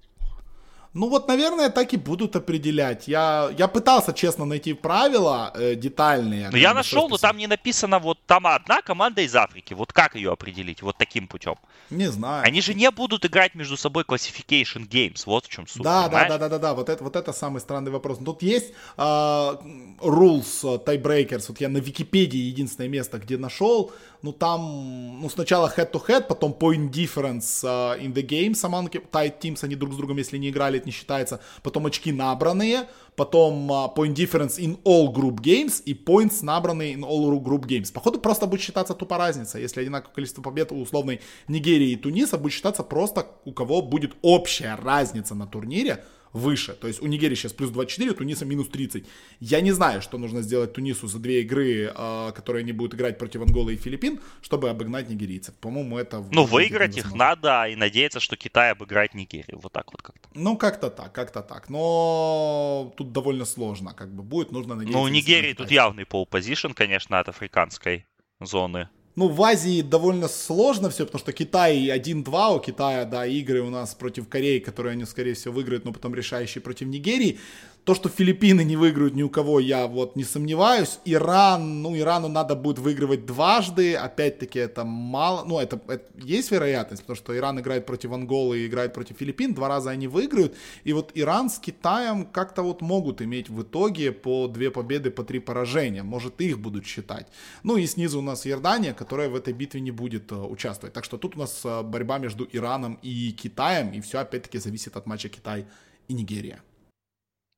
Ну 0.95 1.09
вот, 1.09 1.27
наверное, 1.27 1.71
так 1.71 1.95
и 1.95 1.97
будут 1.97 2.37
определять. 2.37 3.09
Я, 3.09 3.51
я 3.57 3.67
пытался, 3.67 4.13
честно, 4.13 4.45
найти 4.45 4.75
правила 4.75 5.51
э, 5.55 5.75
детальные. 5.75 6.51
Но 6.51 6.59
я 6.59 6.75
нашел, 6.75 7.09
но 7.09 7.17
там 7.17 7.39
не 7.39 7.47
написано, 7.47 7.99
вот 7.99 8.19
там 8.27 8.47
одна 8.47 8.83
команда 8.83 9.23
из 9.23 9.35
Африки. 9.35 9.73
Вот 9.73 9.93
как 9.93 10.17
ее 10.17 10.33
определить? 10.33 10.83
Вот 10.83 10.99
таким 10.99 11.29
путем. 11.29 11.57
Не 11.89 12.11
знаю. 12.11 12.45
Они 12.45 12.61
же 12.61 12.75
не 12.75 12.91
будут 12.91 13.25
играть 13.25 13.55
между 13.55 13.77
собой 13.77 14.05
classification 14.05 14.87
games. 14.87 15.23
Вот 15.25 15.47
в 15.47 15.49
чем 15.49 15.67
суть. 15.67 15.83
Да, 15.83 16.09
да, 16.09 16.29
да, 16.29 16.39
да, 16.39 16.49
да, 16.51 16.59
да. 16.59 16.75
Вот 16.75 16.91
это, 16.91 17.03
вот 17.03 17.17
это 17.17 17.33
самый 17.33 17.61
странный 17.61 17.91
вопрос. 17.91 18.19
Тут 18.19 18.43
есть 18.43 18.73
э, 18.99 19.01
rules, 19.01 20.85
tiebreakers. 20.85 21.45
Вот 21.49 21.61
я 21.61 21.71
на 21.71 21.79
Википедии 21.79 22.39
единственное 22.39 22.89
место, 22.89 23.19
где 23.19 23.39
нашел. 23.39 23.93
Ну 24.23 24.33
там, 24.33 25.21
ну 25.21 25.29
сначала 25.29 25.73
head-to-head, 25.77 26.29
потом 26.29 26.53
point 26.53 26.91
difference 26.91 27.65
uh, 27.65 28.01
in 28.01 28.15
the 28.15 28.25
game. 28.25 28.53
Among 28.53 28.89
tied 28.89 29.41
teams, 29.41 29.65
они 29.65 29.75
друг 29.75 29.93
с 29.93 29.97
другом, 29.97 30.19
если 30.19 30.39
не 30.39 30.51
играли, 30.51 30.79
это 30.79 30.87
не 30.87 30.93
считается. 30.93 31.41
Потом 31.65 31.87
очки 31.87 32.13
набранные, 32.13 32.89
потом 33.17 33.71
uh, 33.73 33.93
point 33.93 34.15
difference 34.15 34.61
in 34.61 34.81
all 34.85 35.13
group 35.13 35.41
games 35.41 35.83
и 35.85 35.93
points 35.93 36.45
набранные 36.45 36.95
in 36.95 37.01
all 37.01 37.43
group 37.43 37.67
games. 37.67 37.93
Походу 37.93 38.21
просто 38.21 38.47
будет 38.47 38.61
считаться 38.61 38.95
тупо 38.95 39.19
разница. 39.19 39.59
Если 39.59 39.81
одинаковое 39.81 40.15
количество 40.15 40.41
побед 40.41 40.71
у 40.71 40.81
условной 40.81 41.21
Нигерии 41.49 41.91
и 41.91 41.97
Туниса, 41.97 42.39
будет 42.39 42.53
считаться 42.53 42.85
просто 42.85 43.27
у 43.45 43.53
кого 43.53 43.83
будет 43.83 44.13
общая 44.23 44.77
разница 44.77 45.35
на 45.35 45.49
турнире, 45.49 46.05
выше. 46.33 46.73
То 46.73 46.89
есть 46.89 47.03
у 47.03 47.07
Нигерии 47.07 47.35
сейчас 47.35 47.53
плюс 47.53 47.71
24, 47.71 48.11
у 48.11 48.15
Туниса 48.15 48.45
минус 48.45 48.69
30. 48.69 49.05
Я 49.41 49.61
не 49.61 49.73
знаю, 49.73 50.03
что 50.03 50.19
нужно 50.19 50.43
сделать 50.43 50.73
Тунису 50.73 51.07
за 51.07 51.19
две 51.19 51.43
игры, 51.43 51.93
э, 51.95 52.33
которые 52.35 52.63
они 52.63 52.73
будут 52.73 52.95
играть 52.95 53.19
против 53.19 53.43
Анголы 53.43 53.75
и 53.75 53.77
Филиппин, 53.77 54.21
чтобы 54.41 54.71
обыгнать 54.71 55.09
нигерийцев. 55.09 55.55
По-моему, 55.55 55.99
это... 55.99 56.25
Ну, 56.31 56.45
выиграть 56.45 56.97
их 56.97 57.15
надо 57.15 57.67
и 57.69 57.77
надеяться, 57.77 58.21
что 58.21 58.37
Китай 58.37 58.73
обыграет 58.73 59.15
Нигерию. 59.15 59.59
Вот 59.63 59.73
так 59.73 59.93
вот 59.93 60.03
как-то. 60.03 60.29
Ну, 60.35 60.57
как-то 60.57 60.91
так, 60.91 61.13
как-то 61.13 61.43
так. 61.43 61.69
Но 61.69 62.93
тут 62.97 63.13
довольно 63.13 63.45
сложно, 63.45 63.95
как 63.95 64.15
бы 64.15 64.23
будет, 64.23 64.53
нужно 64.53 64.75
надеяться. 64.75 64.99
Ну, 64.99 65.05
у 65.05 65.09
Нигерии 65.09 65.53
тут 65.53 65.71
явный 65.71 66.07
пол-позишн, 66.07 66.73
конечно, 66.73 67.19
от 67.19 67.29
африканской 67.29 68.07
зоны. 68.41 68.89
Ну, 69.15 69.29
в 69.29 69.43
Азии 69.43 69.83
довольно 69.83 70.27
сложно 70.27 70.89
все, 70.89 71.05
потому 71.05 71.21
что 71.21 71.33
Китай 71.33 71.89
1-2, 71.89 72.57
у 72.57 72.61
Китая, 72.61 73.05
да, 73.05 73.27
игры 73.27 73.61
у 73.61 73.69
нас 73.69 73.95
против 73.95 74.27
Кореи, 74.27 74.59
которые 74.59 74.93
они, 74.93 75.05
скорее 75.05 75.35
всего, 75.35 75.53
выиграют, 75.53 75.85
но 75.85 75.93
потом 75.93 76.15
решающие 76.15 76.63
против 76.63 76.87
Нигерии. 76.87 77.39
То, 77.85 77.97
что 77.97 78.09
Филиппины 78.09 78.63
не 78.63 78.77
выиграют 78.77 79.17
ни 79.17 79.25
у 79.25 79.29
кого, 79.29 79.59
я 79.59 79.89
вот 79.89 80.15
не 80.15 80.23
сомневаюсь. 80.23 81.01
Иран, 81.05 81.83
ну, 81.83 81.97
Ирану 81.97 82.29
надо 82.29 82.55
будет 82.55 82.79
выигрывать 82.79 83.27
дважды. 83.27 83.97
Опять-таки, 83.97 84.61
это 84.61 84.85
мало. 84.85 85.45
Ну, 85.45 85.59
это, 85.59 85.81
это 85.89 86.05
есть 86.17 86.53
вероятность, 86.53 87.03
потому 87.03 87.17
что 87.17 87.37
Иран 87.37 87.59
играет 87.59 87.85
против 87.85 88.13
Анголы 88.13 88.61
и 88.61 88.67
играет 88.69 88.95
против 88.95 89.17
Филиппин. 89.19 89.53
Два 89.55 89.67
раза 89.67 89.91
они 89.91 90.07
выиграют. 90.07 90.55
И 90.85 90.93
вот 90.93 91.11
Иран 91.15 91.51
с 91.51 91.59
Китаем 91.59 92.25
как-то 92.25 92.63
вот 92.63 92.83
могут 92.83 93.21
иметь 93.21 93.49
в 93.49 93.63
итоге 93.63 94.13
по 94.13 94.47
две 94.47 94.71
победы, 94.71 95.11
по 95.11 95.25
три 95.25 95.41
поражения. 95.41 96.05
Может, 96.05 96.41
их 96.41 96.61
будут 96.61 96.87
считать. 96.87 97.27
Ну, 97.65 97.77
и 97.77 97.87
снизу 97.89 98.21
у 98.21 98.23
нас 98.23 98.47
Иордания, 98.47 98.95
которая 98.95 99.29
в 99.29 99.35
этой 99.35 99.55
битве 99.55 99.81
не 99.81 99.91
будет 99.91 100.31
э, 100.31 100.37
участвовать. 100.37 100.95
Так 100.95 101.05
что 101.05 101.19
тут 101.19 101.35
у 101.35 101.41
нас 101.41 101.63
э, 101.65 101.83
борьба 101.83 102.19
между 102.19 102.49
Ираном 102.53 103.01
и 103.03 103.33
Китаем. 103.33 103.91
И 103.91 104.01
все, 104.01 104.21
опять-таки, 104.21 104.59
зависит 104.59 104.97
от 104.97 105.07
матча 105.07 105.29
Китай 105.29 105.67
и 106.07 106.15
Нигерия. 106.15 106.61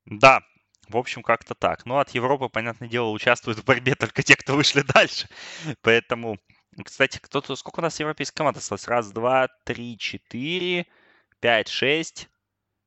Да, 0.07 0.43
в 0.89 0.97
общем, 0.97 1.23
как-то 1.23 1.55
так. 1.55 1.87
Но 1.87 1.99
от 1.99 2.11
Европы, 2.11 2.49
понятное 2.49 2.89
дело, 2.89 3.11
участвуют 3.11 3.59
в 3.59 3.65
борьбе 3.65 3.95
только 3.95 4.23
те, 4.23 4.37
кто 4.37 4.55
вышли 4.55 4.83
дальше. 4.95 5.29
Поэтому, 5.83 6.39
кстати, 6.85 7.19
кто-то... 7.19 7.57
Сколько 7.57 7.81
у 7.81 7.83
нас 7.83 8.01
европейских 8.01 8.37
команд 8.37 8.57
осталось? 8.57 8.87
Раз, 8.87 9.11
два, 9.11 9.49
три, 9.65 9.97
четыре, 9.99 10.87
пять, 11.41 11.69
шесть, 11.69 12.29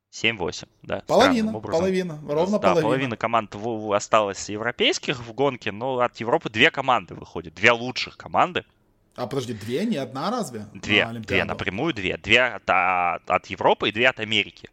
семь, 0.09 0.37
восемь. 0.37 0.67
Да, 0.83 1.01
половина, 1.07 1.59
половина, 1.59 2.21
ровно 2.27 2.59
да, 2.59 2.69
половина. 2.69 2.81
половина 2.81 3.17
команд 3.17 3.55
осталось 3.93 4.49
европейских 4.49 5.19
в 5.19 5.33
гонке, 5.33 5.71
но 5.71 5.99
от 5.99 6.17
Европы 6.17 6.49
две 6.49 6.71
команды 6.71 7.15
выходят. 7.15 7.53
Две 7.55 7.71
лучших 7.71 8.17
команды. 8.17 8.65
А 9.15 9.25
подожди, 9.25 9.53
две, 9.53 9.83
не 9.85 9.97
одна 9.97 10.29
разве? 10.29 10.67
Две, 10.75 11.07
на 11.07 11.19
две, 11.19 11.43
напрямую 11.43 11.93
две. 11.93 12.17
Две 12.17 12.43
от, 12.43 12.63
от, 12.67 13.27
от 13.27 13.45
Европы 13.47 13.89
и 13.89 13.91
две 13.91 14.09
от 14.09 14.19
Америки. 14.19 14.69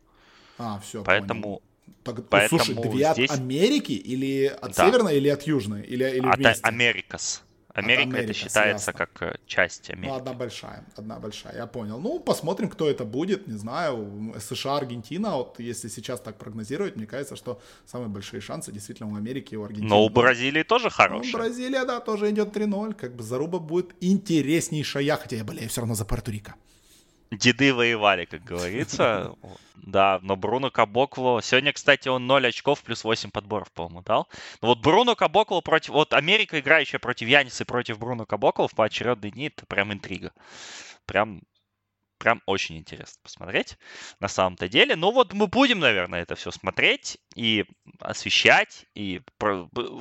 А, 0.58 0.78
все, 0.80 1.02
Поэтому 1.02 1.42
понял. 1.42 1.62
Поэтому 2.04 2.62
Слушай, 2.62 2.82
две 2.82 3.12
здесь... 3.12 3.30
от 3.30 3.38
Америки 3.38 3.92
или 3.92 4.46
от 4.46 4.74
да. 4.74 4.86
Северной 4.86 5.16
или 5.16 5.28
от 5.28 5.42
Южной? 5.42 5.82
Или, 5.82 6.04
или 6.04 6.26
от 6.26 6.36
вместе? 6.36 6.62
Америкас. 6.62 7.42
Америка 7.74 8.18
это 8.18 8.32
считается 8.32 8.90
ясно. 8.90 8.92
как 8.92 9.22
э, 9.22 9.36
часть 9.46 9.90
Америки. 9.90 10.08
Ну, 10.08 10.14
одна 10.14 10.32
большая, 10.32 10.84
одна 10.94 11.18
большая, 11.18 11.56
я 11.56 11.66
понял. 11.66 11.98
Ну, 11.98 12.20
посмотрим, 12.20 12.68
кто 12.68 12.88
это 12.88 13.04
будет, 13.04 13.48
не 13.48 13.58
знаю. 13.58 14.32
США, 14.38 14.76
Аргентина, 14.76 15.36
вот 15.36 15.58
если 15.58 15.88
сейчас 15.88 16.20
так 16.20 16.38
прогнозировать, 16.38 16.94
мне 16.94 17.06
кажется, 17.06 17.34
что 17.34 17.60
самые 17.84 18.08
большие 18.08 18.40
шансы 18.40 18.70
действительно 18.70 19.12
у 19.12 19.16
Америки 19.16 19.54
и 19.54 19.56
у 19.56 19.64
Аргентины. 19.64 19.88
Но 19.88 20.04
у 20.04 20.08
Бразилии 20.08 20.62
тоже 20.62 20.88
хорошие. 20.88 21.32
Ну, 21.32 21.38
Бразилия, 21.38 21.84
да, 21.84 21.98
тоже 21.98 22.30
идет 22.30 22.56
3-0, 22.56 22.94
как 22.94 23.16
бы 23.16 23.24
заруба 23.24 23.58
будет 23.58 23.92
интереснейшая, 24.00 25.16
хотя 25.16 25.36
я 25.36 25.44
болею 25.44 25.68
все 25.68 25.80
равно 25.80 25.96
за 25.96 26.04
Пуэрто-Рико 26.04 26.52
деды 27.38 27.74
воевали, 27.74 28.24
как 28.24 28.44
говорится. 28.44 29.34
Да, 29.76 30.18
но 30.22 30.36
Бруно 30.36 30.70
Кабокло... 30.70 31.42
Сегодня, 31.42 31.72
кстати, 31.72 32.08
он 32.08 32.26
0 32.26 32.46
очков 32.46 32.82
плюс 32.82 33.04
8 33.04 33.30
подборов, 33.30 33.70
по-моему, 33.72 34.02
дал. 34.02 34.28
Но 34.62 34.68
вот 34.68 34.80
Бруно 34.80 35.14
Кабокло 35.14 35.60
против... 35.60 35.90
Вот 35.90 36.14
Америка, 36.14 36.58
играющая 36.58 36.98
против 36.98 37.28
Яниса 37.28 37.64
против 37.64 37.98
Бруно 37.98 38.24
Кабокло 38.24 38.66
в 38.66 38.74
поочередные 38.74 39.30
дни, 39.30 39.48
это 39.48 39.66
прям 39.66 39.92
интрига. 39.92 40.32
Прям 41.06 41.42
прям 42.24 42.40
очень 42.46 42.78
интересно 42.78 43.20
посмотреть 43.22 43.76
на 44.18 44.28
самом-то 44.28 44.66
деле. 44.66 44.96
Ну 44.96 45.10
вот 45.10 45.34
мы 45.34 45.46
будем, 45.46 45.80
наверное, 45.80 46.22
это 46.22 46.36
все 46.36 46.50
смотреть 46.50 47.18
и 47.34 47.66
освещать. 48.00 48.86
И 48.94 49.20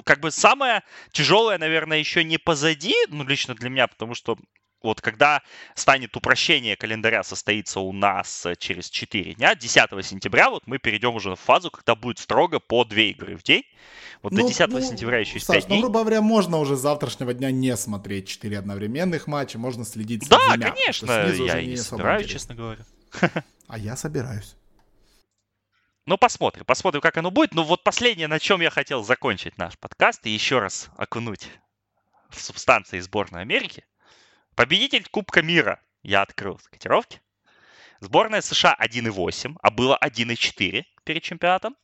как 0.05 0.21
бы 0.21 0.31
самое 0.31 0.83
тяжелое, 1.11 1.57
наверное, 1.57 1.97
еще 1.97 2.23
не 2.23 2.37
позади, 2.37 2.95
ну 3.09 3.25
лично 3.25 3.55
для 3.55 3.69
меня, 3.69 3.87
потому 3.87 4.13
что 4.15 4.37
вот 4.83 5.01
когда 5.01 5.41
станет 5.75 6.15
упрощение 6.15 6.75
календаря 6.75 7.23
состоится 7.23 7.79
у 7.79 7.91
нас 7.93 8.45
э, 8.45 8.55
через 8.57 8.89
4 8.89 9.35
дня, 9.35 9.55
10 9.55 10.05
сентября, 10.05 10.49
вот 10.49 10.67
мы 10.67 10.77
перейдем 10.77 11.15
уже 11.15 11.35
в 11.35 11.39
фазу, 11.39 11.71
когда 11.71 11.95
будет 11.95 12.19
строго 12.19 12.59
по 12.59 12.83
2 12.83 12.99
игры 12.99 13.37
в 13.37 13.43
день. 13.43 13.63
Вот 14.21 14.33
ну, 14.33 14.41
до 14.41 14.47
10 14.47 14.67
ну, 14.67 14.81
сентября 14.81 15.19
еще 15.19 15.35
есть 15.35 15.45
Саш, 15.45 15.55
5 15.55 15.67
дней. 15.67 15.75
ну, 15.77 15.81
грубо 15.83 16.01
говоря, 16.01 16.21
можно 16.21 16.59
уже 16.59 16.75
с 16.75 16.81
завтрашнего 16.81 17.33
дня 17.33 17.51
не 17.51 17.75
смотреть 17.77 18.27
4 18.27 18.59
одновременных 18.59 19.27
матча, 19.27 19.57
можно 19.57 19.85
следить 19.85 20.23
за 20.23 20.29
Да, 20.29 20.57
конечно, 20.57 21.29
я 21.31 21.59
и 21.59 21.67
не 21.67 21.77
собираюсь, 21.77 22.27
честно 22.27 22.53
говоря. 22.53 22.83
А 23.67 23.77
я 23.77 23.95
собираюсь. 23.95 24.55
Ну, 26.05 26.17
посмотрим, 26.17 26.65
посмотрим, 26.65 26.99
как 27.01 27.17
оно 27.17 27.31
будет. 27.31 27.53
Ну, 27.53 27.63
вот 27.63 27.83
последнее, 27.83 28.27
на 28.27 28.37
чем 28.37 28.59
я 28.59 28.69
хотел 28.69 29.03
закончить 29.03 29.57
наш 29.57 29.77
подкаст 29.79 30.25
и 30.25 30.29
еще 30.29 30.59
раз 30.59 30.89
окунуть 30.97 31.47
в 32.29 32.41
субстанции 32.41 32.99
сборной 32.99 33.41
Америки. 33.41 33.85
Победитель 34.55 35.07
Кубка 35.09 35.41
мира. 35.41 35.81
Я 36.03 36.21
открыл 36.21 36.59
котировки. 36.69 37.21
Сборная 38.01 38.41
США 38.41 38.75
1,8, 38.79 39.55
а 39.61 39.71
было 39.71 39.97
1,4 40.01 40.83
перед 41.03 41.23
чемпионатом. 41.23 41.75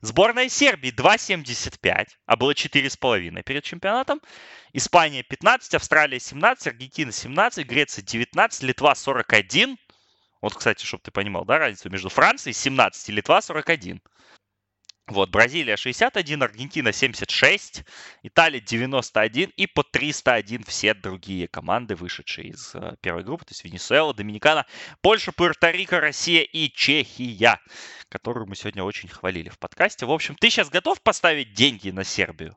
Сборная 0.00 0.48
Сербии 0.48 0.90
2,75, 0.90 2.06
а 2.26 2.36
было 2.36 2.52
4,5 2.52 3.42
перед 3.42 3.64
чемпионатом. 3.64 4.20
Испания 4.72 5.22
15, 5.22 5.74
Австралия 5.74 6.18
17, 6.18 6.68
Аргентина 6.68 7.12
17, 7.12 7.66
Греция 7.66 8.02
19, 8.02 8.62
Литва 8.62 8.94
41. 8.94 9.76
Вот, 10.40 10.54
кстати, 10.54 10.84
чтобы 10.84 11.02
ты 11.02 11.10
понимал, 11.10 11.44
да, 11.44 11.58
разницу 11.58 11.90
между 11.90 12.08
Францией 12.08 12.54
17 12.54 13.10
и 13.10 13.12
Литва 13.12 13.42
41. 13.42 14.00
Вот, 15.08 15.30
Бразилия 15.30 15.76
61, 15.76 16.42
Аргентина 16.42 16.92
76, 16.92 17.82
Италия 18.22 18.60
91 18.60 19.52
и 19.56 19.66
по 19.66 19.82
301 19.82 20.64
все 20.64 20.92
другие 20.92 21.48
команды, 21.48 21.94
вышедшие 21.94 22.48
из 22.48 22.74
э, 22.74 22.96
первой 23.00 23.24
группы, 23.24 23.46
то 23.46 23.52
есть 23.52 23.64
Венесуэла, 23.64 24.12
Доминикана, 24.12 24.66
Польша, 25.00 25.32
Пуэрто-Рико, 25.32 25.98
Россия 25.98 26.42
и 26.42 26.70
Чехия, 26.70 27.58
которую 28.10 28.46
мы 28.46 28.54
сегодня 28.54 28.84
очень 28.84 29.08
хвалили 29.08 29.48
в 29.48 29.58
подкасте. 29.58 30.04
В 30.04 30.12
общем, 30.12 30.36
ты 30.38 30.50
сейчас 30.50 30.68
готов 30.68 31.00
поставить 31.00 31.54
деньги 31.54 31.88
на 31.88 32.04
Сербию? 32.04 32.54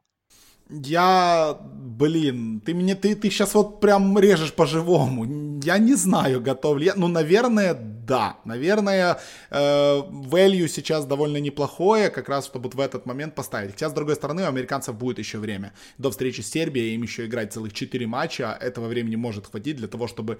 Я, 0.69 1.57
блин, 1.61 2.61
ты 2.65 2.73
мне, 2.73 2.95
ты, 2.95 3.13
ты 3.15 3.29
сейчас 3.29 3.53
вот 3.55 3.81
прям 3.81 4.17
режешь 4.17 4.53
по-живому. 4.53 5.59
Я 5.63 5.77
не 5.77 5.95
знаю, 5.95 6.41
готов 6.41 6.77
ли 6.77 6.85
я. 6.85 6.95
Ну, 6.95 7.07
наверное, 7.07 7.73
да. 8.11 8.35
Наверное, 8.43 9.19
э, 9.49 9.57
value 9.57 10.67
сейчас 10.67 11.05
довольно 11.05 11.37
неплохое, 11.37 12.09
как 12.09 12.27
раз, 12.27 12.45
чтобы 12.45 12.63
вот 12.63 12.75
в 12.75 12.79
этот 12.81 13.05
момент 13.05 13.35
поставить. 13.35 13.71
Хотя, 13.71 13.89
с 13.89 13.93
другой 13.93 14.15
стороны, 14.15 14.43
у 14.43 14.47
американцев 14.47 14.95
будет 14.95 15.17
еще 15.19 15.37
время. 15.37 15.71
До 15.97 16.09
встречи 16.09 16.41
с 16.41 16.51
Сербией 16.51 16.95
им 16.95 17.03
еще 17.03 17.25
играть 17.25 17.53
целых 17.53 17.71
4 17.71 18.07
матча. 18.07 18.57
Этого 18.59 18.87
времени 18.87 19.15
может 19.15 19.47
хватить 19.47 19.77
для 19.77 19.87
того, 19.87 20.07
чтобы 20.07 20.39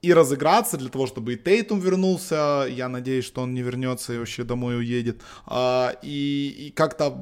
и 0.00 0.14
разыграться, 0.14 0.78
для 0.78 0.88
того, 0.88 1.06
чтобы 1.06 1.34
и 1.34 1.36
Тейтум 1.36 1.80
вернулся. 1.80 2.66
Я 2.70 2.88
надеюсь, 2.88 3.26
что 3.26 3.42
он 3.42 3.52
не 3.52 3.60
вернется 3.60 4.14
и 4.14 4.18
вообще 4.18 4.44
домой 4.44 4.78
уедет. 4.78 5.20
А, 5.44 5.92
и, 6.02 6.68
и 6.68 6.70
как-то 6.70 7.18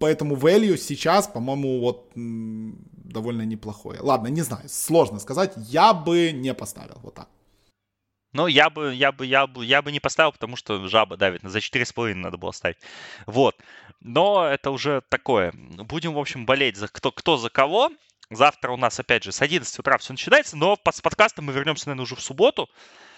поэтому 0.00 0.34
value 0.36 0.78
сейчас, 0.78 1.26
по-моему, 1.26 1.80
вот 1.80 2.10
довольно 2.14 3.42
неплохое. 3.42 4.00
Ладно, 4.00 4.28
не 4.28 4.40
знаю, 4.42 4.64
сложно 4.66 5.20
сказать. 5.20 5.52
Я 5.56 5.92
бы 5.92 6.32
не 6.32 6.54
поставил 6.54 6.96
вот 7.02 7.14
так. 7.14 7.28
Ну, 8.32 8.46
я 8.46 8.70
бы, 8.70 8.94
я 8.94 9.12
бы, 9.12 9.26
я 9.26 9.46
бы, 9.46 9.64
я 9.64 9.82
бы 9.82 9.92
не 9.92 10.00
поставил, 10.00 10.32
потому 10.32 10.56
что 10.56 10.88
жаба 10.88 11.16
давит. 11.16 11.42
За 11.42 11.58
4,5 11.58 12.14
надо 12.14 12.38
было 12.38 12.52
ставить. 12.52 12.78
Вот. 13.26 13.56
Но 14.00 14.46
это 14.46 14.70
уже 14.70 15.02
такое. 15.08 15.52
Будем, 15.54 16.14
в 16.14 16.18
общем, 16.18 16.46
болеть 16.46 16.76
за 16.76 16.88
кто, 16.88 17.12
кто 17.12 17.36
за 17.36 17.50
кого. 17.50 17.90
Завтра 18.34 18.72
у 18.72 18.76
нас, 18.76 18.98
опять 18.98 19.24
же, 19.24 19.32
с 19.32 19.42
11 19.42 19.78
утра 19.78 19.98
все 19.98 20.12
начинается, 20.12 20.56
но 20.56 20.78
с 20.90 21.00
подкастом 21.00 21.46
мы 21.46 21.52
вернемся, 21.52 21.88
наверное, 21.88 22.04
уже 22.04 22.16
в 22.16 22.20
субботу. 22.20 22.68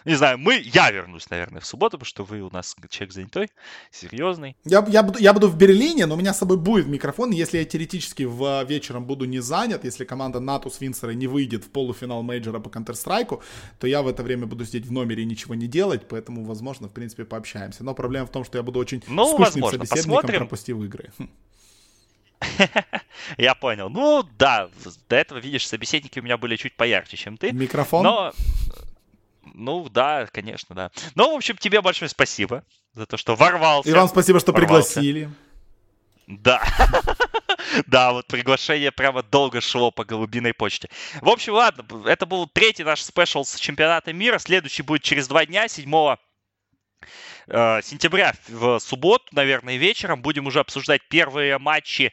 Не 0.05 0.17
знаю, 0.17 0.37
мы, 0.39 0.61
я 0.63 0.91
вернусь, 0.91 1.31
наверное, 1.31 1.61
в 1.61 1.67
субботу, 1.67 1.93
потому 1.93 2.07
что 2.07 2.25
вы 2.25 2.43
у 2.43 2.51
нас 2.51 2.77
человек 2.91 3.15
занятой, 3.15 3.51
серьезный. 3.91 4.55
Я, 4.65 4.85
я, 4.89 5.03
буду, 5.03 5.19
я 5.19 5.33
буду 5.33 5.49
в 5.49 5.57
Берлине, 5.57 6.05
но 6.05 6.15
у 6.15 6.19
меня 6.19 6.35
с 6.35 6.39
собой 6.39 6.59
будет 6.59 6.87
микрофон. 6.87 7.31
Если 7.31 7.57
я 7.57 7.65
теоретически 7.65 8.25
в 8.25 8.65
вечером 8.65 9.07
буду 9.07 9.25
не 9.25 9.41
занят, 9.41 9.85
если 9.85 10.05
команда 10.05 10.41
Natus 10.41 10.81
Vincere 10.81 11.13
не 11.13 11.27
выйдет 11.27 11.65
в 11.65 11.71
полуфинал 11.71 12.23
мейджора 12.23 12.61
по 12.61 12.69
Counter-Strike, 12.69 13.43
то 13.79 13.87
я 13.87 14.03
в 14.03 14.09
это 14.09 14.23
время 14.23 14.47
буду 14.47 14.67
сидеть 14.67 14.85
в 14.85 14.93
номере 14.93 15.23
и 15.23 15.27
ничего 15.27 15.55
не 15.55 15.67
делать, 15.67 16.07
поэтому, 16.07 16.45
возможно, 16.45 16.89
в 16.89 16.93
принципе, 16.93 17.25
пообщаемся. 17.25 17.83
Но 17.83 17.95
проблема 17.95 18.27
в 18.27 18.31
том, 18.31 18.45
что 18.45 18.59
я 18.59 18.63
буду 18.63 18.81
очень 18.81 19.03
ну, 19.07 19.25
скучным 19.25 19.45
возможно, 19.45 19.79
собеседником, 19.79 20.13
посмотрим. 20.17 20.41
пропустив 20.41 20.83
игры. 20.83 21.13
Я 23.39 23.55
понял. 23.55 23.89
Ну, 23.91 24.23
да, 24.39 24.69
до 25.09 25.17
этого, 25.17 25.39
видишь, 25.39 25.67
собеседники 25.67 26.19
у 26.19 26.23
меня 26.23 26.37
были 26.37 26.57
чуть 26.57 26.77
поярче, 26.77 27.17
чем 27.17 27.37
ты. 27.37 27.53
Микрофон? 27.53 28.03
Но, 28.03 28.33
ну, 29.55 29.89
да, 29.89 30.27
конечно, 30.27 30.75
да. 30.75 30.91
Ну, 31.15 31.33
в 31.33 31.37
общем, 31.37 31.57
тебе 31.57 31.81
большое 31.81 32.09
спасибо 32.09 32.65
за 32.93 33.07
то, 33.07 33.17
что 33.17 33.35
ворвался. 33.35 33.89
И 33.89 33.93
вам 33.93 34.09
спасибо, 34.09 34.41
что 34.41 34.53
ворвался. 34.53 34.95
пригласили. 34.95 35.31
Да. 36.27 36.63
Да, 37.87 38.13
вот 38.13 38.27
приглашение 38.27 38.93
прямо 38.93 39.23
долго 39.23 39.61
шло 39.61 39.91
по 39.91 40.05
голубиной 40.05 40.53
почте. 40.53 40.89
В 41.21 41.29
общем, 41.29 41.55
ладно, 41.55 42.07
это 42.07 42.27
был 42.27 42.47
третий 42.47 42.85
наш 42.85 43.01
спешл 43.01 43.45
с 43.45 43.57
чемпионата 43.57 44.13
мира. 44.13 44.39
Следующий 44.39 44.83
будет 44.83 45.03
через 45.03 45.27
два 45.29 45.45
дня, 45.47 45.67
7 45.67 45.93
э, 45.93 46.17
сентября 47.47 48.35
в 48.49 48.79
субботу, 48.79 49.25
наверное, 49.33 49.77
вечером. 49.77 50.23
Будем 50.23 50.47
уже 50.47 50.61
обсуждать 50.61 51.03
первые 51.09 51.59
матчи 51.59 52.13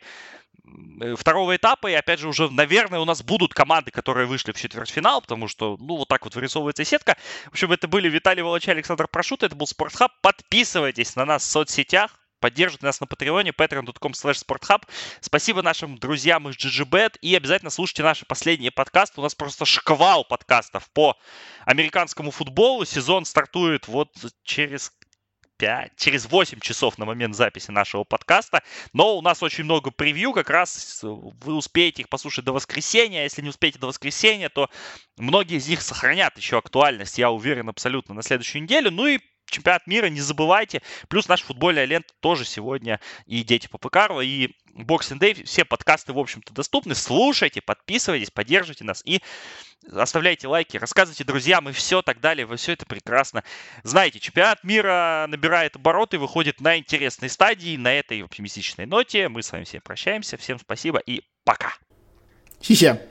э, 1.02 1.16
второго 1.18 1.56
этапа, 1.56 1.88
и 1.88 1.94
опять 1.94 2.20
же 2.20 2.28
уже, 2.28 2.50
наверное, 2.50 3.00
у 3.00 3.06
нас 3.06 3.24
будут 3.24 3.54
команды, 3.54 3.92
которые 3.92 4.28
вышли 4.28 4.52
в 4.52 4.60
четвертьфинал, 4.60 5.22
потому 5.22 5.48
что, 5.48 5.78
ну, 5.80 5.98
вот 5.98 6.08
так 6.08 6.24
вот 6.24 6.36
вырисовывается 6.36 6.84
сетка. 6.86 7.18
В 7.46 7.54
общем, 7.54 7.72
это 7.72 7.88
были 7.88 8.10
Виталий 8.10 8.44
Волоча 8.44 8.72
Александр 8.72 9.08
Прошут, 9.08 9.44
это 9.44 9.56
был 9.56 9.68
Спортхаб. 9.68 10.12
Подписывайтесь 10.22 11.16
на 11.16 11.26
нас 11.26 11.44
в 11.44 11.50
соцсетях, 11.50 12.21
поддерживайте 12.42 12.86
нас 12.86 13.00
на 13.00 13.08
Патреоне, 13.08 13.52
patreon.com 13.52 14.12
slash 14.12 14.44
sporthub. 14.46 14.84
Спасибо 15.22 15.62
нашим 15.62 15.98
друзьям 15.98 16.50
из 16.50 16.58
GGBet 16.58 17.20
и 17.22 17.34
обязательно 17.36 17.70
слушайте 17.70 18.04
наши 18.04 18.26
последние 18.26 18.72
подкасты. 18.72 19.22
У 19.22 19.24
нас 19.24 19.36
просто 19.36 19.64
шквал 19.64 20.26
подкастов 20.26 20.90
по 20.92 21.16
американскому 21.66 22.32
футболу. 22.32 22.84
Сезон 22.84 23.24
стартует 23.24 23.88
вот 23.88 24.10
через 24.44 24.92
5, 25.62 25.92
через 25.96 26.26
8 26.26 26.60
часов 26.60 26.98
на 26.98 27.06
момент 27.06 27.36
записи 27.36 27.70
нашего 27.70 28.04
подкаста. 28.04 28.64
Но 28.94 29.16
у 29.16 29.22
нас 29.22 29.44
очень 29.44 29.64
много 29.64 29.92
превью, 29.92 30.34
как 30.34 30.50
раз 30.50 31.00
вы 31.04 31.54
успеете 31.54 32.02
их 32.02 32.10
послушать 32.10 32.46
до 32.46 32.52
воскресенья. 32.52 33.20
А 33.20 33.24
если 33.24 33.44
не 33.44 33.50
успеете 33.50 33.78
до 33.78 33.86
воскресенья, 33.86 34.50
то 34.50 34.72
многие 35.18 35.58
из 35.58 35.68
них 35.68 35.84
сохранят 35.84 36.36
еще 36.36 36.58
актуальность, 36.58 37.20
я 37.20 37.30
уверен, 37.30 37.70
абсолютно 37.70 38.16
на 38.16 38.24
следующую 38.24 38.64
неделю. 38.64 38.90
Ну 38.90 39.06
и 39.06 39.20
чемпионат 39.52 39.86
мира, 39.88 40.08
не 40.08 40.22
забывайте. 40.22 40.82
Плюс 41.08 41.28
наша 41.28 41.46
футбольная 41.46 41.86
лента 41.86 42.14
тоже 42.20 42.46
сегодня 42.46 43.00
и 43.26 43.44
Дети 43.44 43.68
Попыкарова, 43.68 44.22
и 44.22 44.56
Boxing 44.74 45.20
Day. 45.20 45.44
Все 45.44 45.66
подкасты, 45.66 46.14
в 46.14 46.20
общем-то, 46.20 46.54
доступны. 46.54 46.96
Слушайте, 46.96 47.62
подписывайтесь, 47.62 48.32
поддерживайте 48.32 48.84
нас 48.84 49.02
и 49.06 49.22
оставляйте 49.92 50.48
лайки, 50.48 50.78
рассказывайте 50.78 51.24
друзьям 51.24 51.68
и 51.70 51.72
все 51.72 52.02
так 52.02 52.20
далее. 52.20 52.46
Вы 52.46 52.58
все 52.58 52.74
это 52.74 52.86
прекрасно 52.86 53.44
знаете. 53.84 54.20
Чемпионат 54.20 54.64
мира 54.64 55.26
набирает 55.28 55.76
обороты, 55.76 56.18
выходит 56.18 56.62
на 56.62 56.78
интересной 56.78 57.30
стадии. 57.30 57.78
На 57.78 57.94
этой 57.94 58.24
оптимистичной 58.24 58.86
ноте 58.86 59.28
мы 59.30 59.44
с 59.44 59.52
вами 59.52 59.64
всем 59.64 59.82
прощаемся. 59.82 60.38
Всем 60.38 60.60
спасибо 60.60 61.00
и 61.00 61.22
пока. 61.44 61.74
Хи-хи. 62.62 63.11